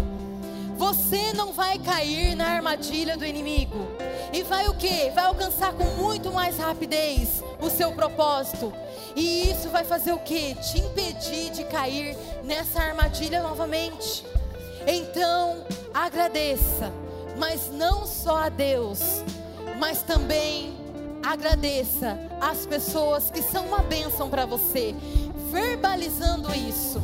você 0.76 1.32
não 1.32 1.52
vai 1.52 1.78
cair 1.78 2.34
na 2.34 2.48
armadilha 2.48 3.16
do 3.16 3.24
inimigo. 3.24 3.86
E 4.32 4.42
vai 4.42 4.68
o 4.68 4.74
que? 4.74 5.10
Vai 5.10 5.24
alcançar 5.24 5.72
com 5.72 5.84
muito 6.02 6.32
mais 6.32 6.58
rapidez 6.58 7.42
o 7.60 7.70
seu 7.70 7.92
propósito. 7.92 8.72
E 9.14 9.50
isso 9.50 9.68
vai 9.68 9.84
fazer 9.84 10.12
o 10.12 10.18
que? 10.18 10.54
Te 10.56 10.80
impedir 10.80 11.50
de 11.50 11.64
cair 11.64 12.16
nessa 12.42 12.82
armadilha 12.82 13.42
novamente. 13.42 14.24
Então, 14.86 15.64
agradeça, 15.92 16.92
mas 17.38 17.70
não 17.72 18.06
só 18.06 18.36
a 18.36 18.48
Deus, 18.48 19.22
mas 19.78 20.02
também 20.02 20.74
agradeça 21.24 22.18
as 22.40 22.66
pessoas 22.66 23.30
que 23.30 23.40
são 23.40 23.66
uma 23.66 23.78
bênção 23.78 24.28
para 24.28 24.44
você, 24.44 24.94
verbalizando 25.50 26.54
isso. 26.54 27.00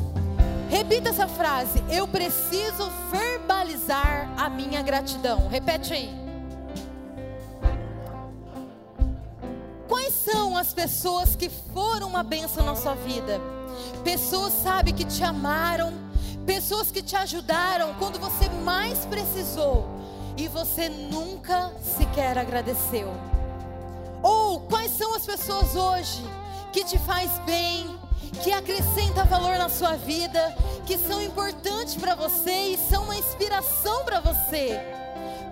Repita 0.69 1.09
essa 1.09 1.27
frase: 1.27 1.83
Eu 1.91 2.07
preciso 2.07 2.91
verbalizar 3.11 3.30
a 3.97 4.49
minha 4.49 4.83
gratidão. 4.83 5.49
Repete 5.49 5.93
aí. 5.93 6.21
Quais 9.89 10.15
são 10.15 10.57
as 10.57 10.73
pessoas 10.73 11.35
que 11.35 11.49
foram 11.49 12.09
uma 12.09 12.23
bênção 12.23 12.65
na 12.65 12.77
sua 12.77 12.95
vida? 12.95 13.41
Pessoas, 14.05 14.53
sabe, 14.53 14.93
que 14.93 15.05
te 15.05 15.23
amaram, 15.25 15.93
pessoas 16.47 16.91
que 16.91 17.03
te 17.03 17.17
ajudaram 17.17 17.95
quando 17.95 18.19
você 18.19 18.49
mais 18.65 19.05
precisou 19.07 19.89
e 20.37 20.49
você 20.49 20.89
nunca 20.89 21.73
sequer 21.83 22.39
agradeceu. 22.39 23.13
Ou 24.23 24.61
quais 24.61 24.93
são 24.93 25.15
as 25.15 25.25
pessoas 25.25 25.75
hoje 25.75 26.23
que 26.73 26.85
te 26.85 26.99
faz 26.99 27.31
bem, 27.41 27.99
que 28.43 28.53
acrescenta 28.53 29.25
valor 29.25 29.59
na 29.59 29.69
sua 29.69 29.97
vida, 29.97 30.55
que 30.87 30.97
são 30.97 31.21
importantes 31.23 31.95
para 31.95 32.15
você 32.15 32.51
e 32.51 32.79
são 32.79 33.05
uma 33.05 33.17
inspiração 33.17 34.05
para 34.05 34.21
você, 34.21 34.81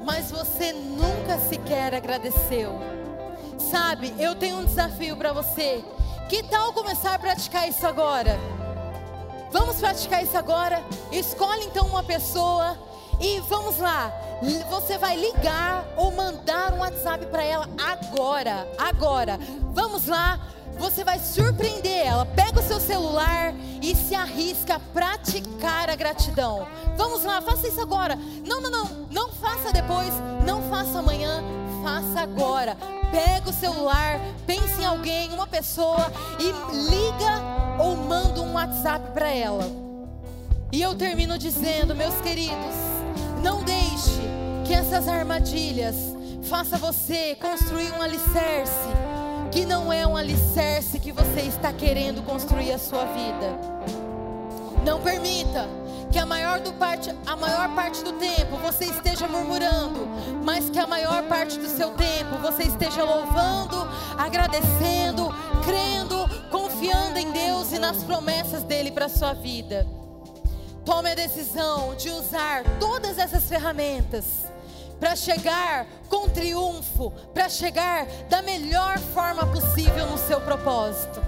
mas 0.04 0.30
você 0.30 0.72
nunca 0.72 1.38
sequer 1.48 1.94
agradeceu. 1.94 2.78
Sabe, 3.58 4.14
eu 4.18 4.34
tenho 4.34 4.58
um 4.58 4.64
desafio 4.64 5.16
para 5.16 5.32
você. 5.32 5.84
Que 6.28 6.42
tal 6.42 6.72
começar 6.72 7.14
a 7.14 7.18
praticar 7.18 7.68
isso 7.68 7.86
agora? 7.86 8.38
Vamos 9.50 9.76
praticar 9.76 10.22
isso 10.22 10.36
agora? 10.36 10.82
Escolhe 11.10 11.64
então 11.64 11.86
uma 11.86 12.02
pessoa 12.02 12.78
e 13.20 13.40
vamos 13.40 13.78
lá. 13.78 14.12
Você 14.70 14.96
vai 14.98 15.16
ligar 15.16 15.84
ou 15.96 16.12
mandar 16.12 16.72
um 16.72 16.78
WhatsApp 16.78 17.26
para 17.26 17.42
ela 17.42 17.68
agora. 17.78 18.68
Agora. 18.78 19.38
Vamos 19.72 20.06
lá 20.06 20.38
você 20.78 21.04
vai 21.04 21.18
surpreender 21.18 22.06
ela. 22.06 22.24
Pega 22.24 22.60
o 22.60 22.62
seu 22.62 22.80
celular 22.80 23.52
e 23.82 23.94
se 23.94 24.14
arrisca 24.14 24.76
a 24.76 24.80
praticar 24.80 25.90
a 25.90 25.96
gratidão. 25.96 26.66
Vamos 26.96 27.24
lá, 27.24 27.42
faça 27.42 27.68
isso 27.68 27.80
agora. 27.80 28.16
Não, 28.46 28.60
não, 28.60 28.70
não, 28.70 28.84
não 29.10 29.32
faça 29.32 29.72
depois, 29.72 30.12
não 30.46 30.62
faça 30.70 30.98
amanhã, 31.00 31.42
faça 31.82 32.20
agora. 32.20 32.76
Pega 33.10 33.50
o 33.50 33.52
celular, 33.52 34.20
pense 34.46 34.80
em 34.80 34.84
alguém, 34.84 35.30
uma 35.32 35.46
pessoa 35.46 36.12
e 36.38 36.46
liga 36.90 37.42
ou 37.78 37.96
manda 37.96 38.40
um 38.40 38.54
WhatsApp 38.54 39.12
para 39.12 39.28
ela. 39.28 39.64
E 40.70 40.82
eu 40.82 40.94
termino 40.94 41.38
dizendo, 41.38 41.94
meus 41.94 42.14
queridos, 42.20 42.74
não 43.42 43.62
deixe 43.62 44.20
que 44.66 44.74
essas 44.74 45.08
armadilhas 45.08 45.96
faça 46.42 46.76
você 46.76 47.34
construir 47.36 47.90
um 47.92 48.02
alicerce 48.02 49.07
que 49.50 49.64
não 49.64 49.92
é 49.92 50.06
um 50.06 50.16
alicerce 50.16 50.98
que 50.98 51.12
você 51.12 51.40
está 51.40 51.72
querendo 51.72 52.22
construir 52.22 52.72
a 52.72 52.78
sua 52.78 53.04
vida. 53.06 53.58
Não 54.84 55.00
permita 55.00 55.68
que 56.10 56.18
a 56.18 56.26
maior, 56.26 56.60
do 56.60 56.72
parte, 56.74 57.14
a 57.26 57.36
maior 57.36 57.74
parte 57.74 58.02
do 58.02 58.12
tempo 58.14 58.56
você 58.56 58.86
esteja 58.86 59.26
murmurando, 59.28 60.06
mas 60.44 60.70
que 60.70 60.78
a 60.78 60.86
maior 60.86 61.22
parte 61.24 61.58
do 61.58 61.68
seu 61.68 61.90
tempo 61.90 62.38
você 62.40 62.64
esteja 62.64 63.02
louvando, 63.02 63.88
agradecendo, 64.16 65.34
crendo, 65.64 66.28
confiando 66.50 67.18
em 67.18 67.30
Deus 67.30 67.72
e 67.72 67.78
nas 67.78 68.02
promessas 68.04 68.62
dele 68.62 68.90
para 68.90 69.06
a 69.06 69.10
sua 69.10 69.34
vida. 69.34 69.86
Tome 70.84 71.10
a 71.10 71.14
decisão 71.14 71.94
de 71.96 72.08
usar 72.10 72.64
todas 72.80 73.18
essas 73.18 73.44
ferramentas 73.44 74.24
para 74.98 75.14
chegar 75.14 75.86
com 76.08 76.28
triunfo, 76.28 77.10
para 77.32 77.48
chegar 77.48 78.06
da 78.28 78.42
melhor 78.42 78.98
forma 78.98 79.46
possível 79.46 80.06
no 80.06 80.18
seu 80.18 80.40
propósito. 80.40 81.27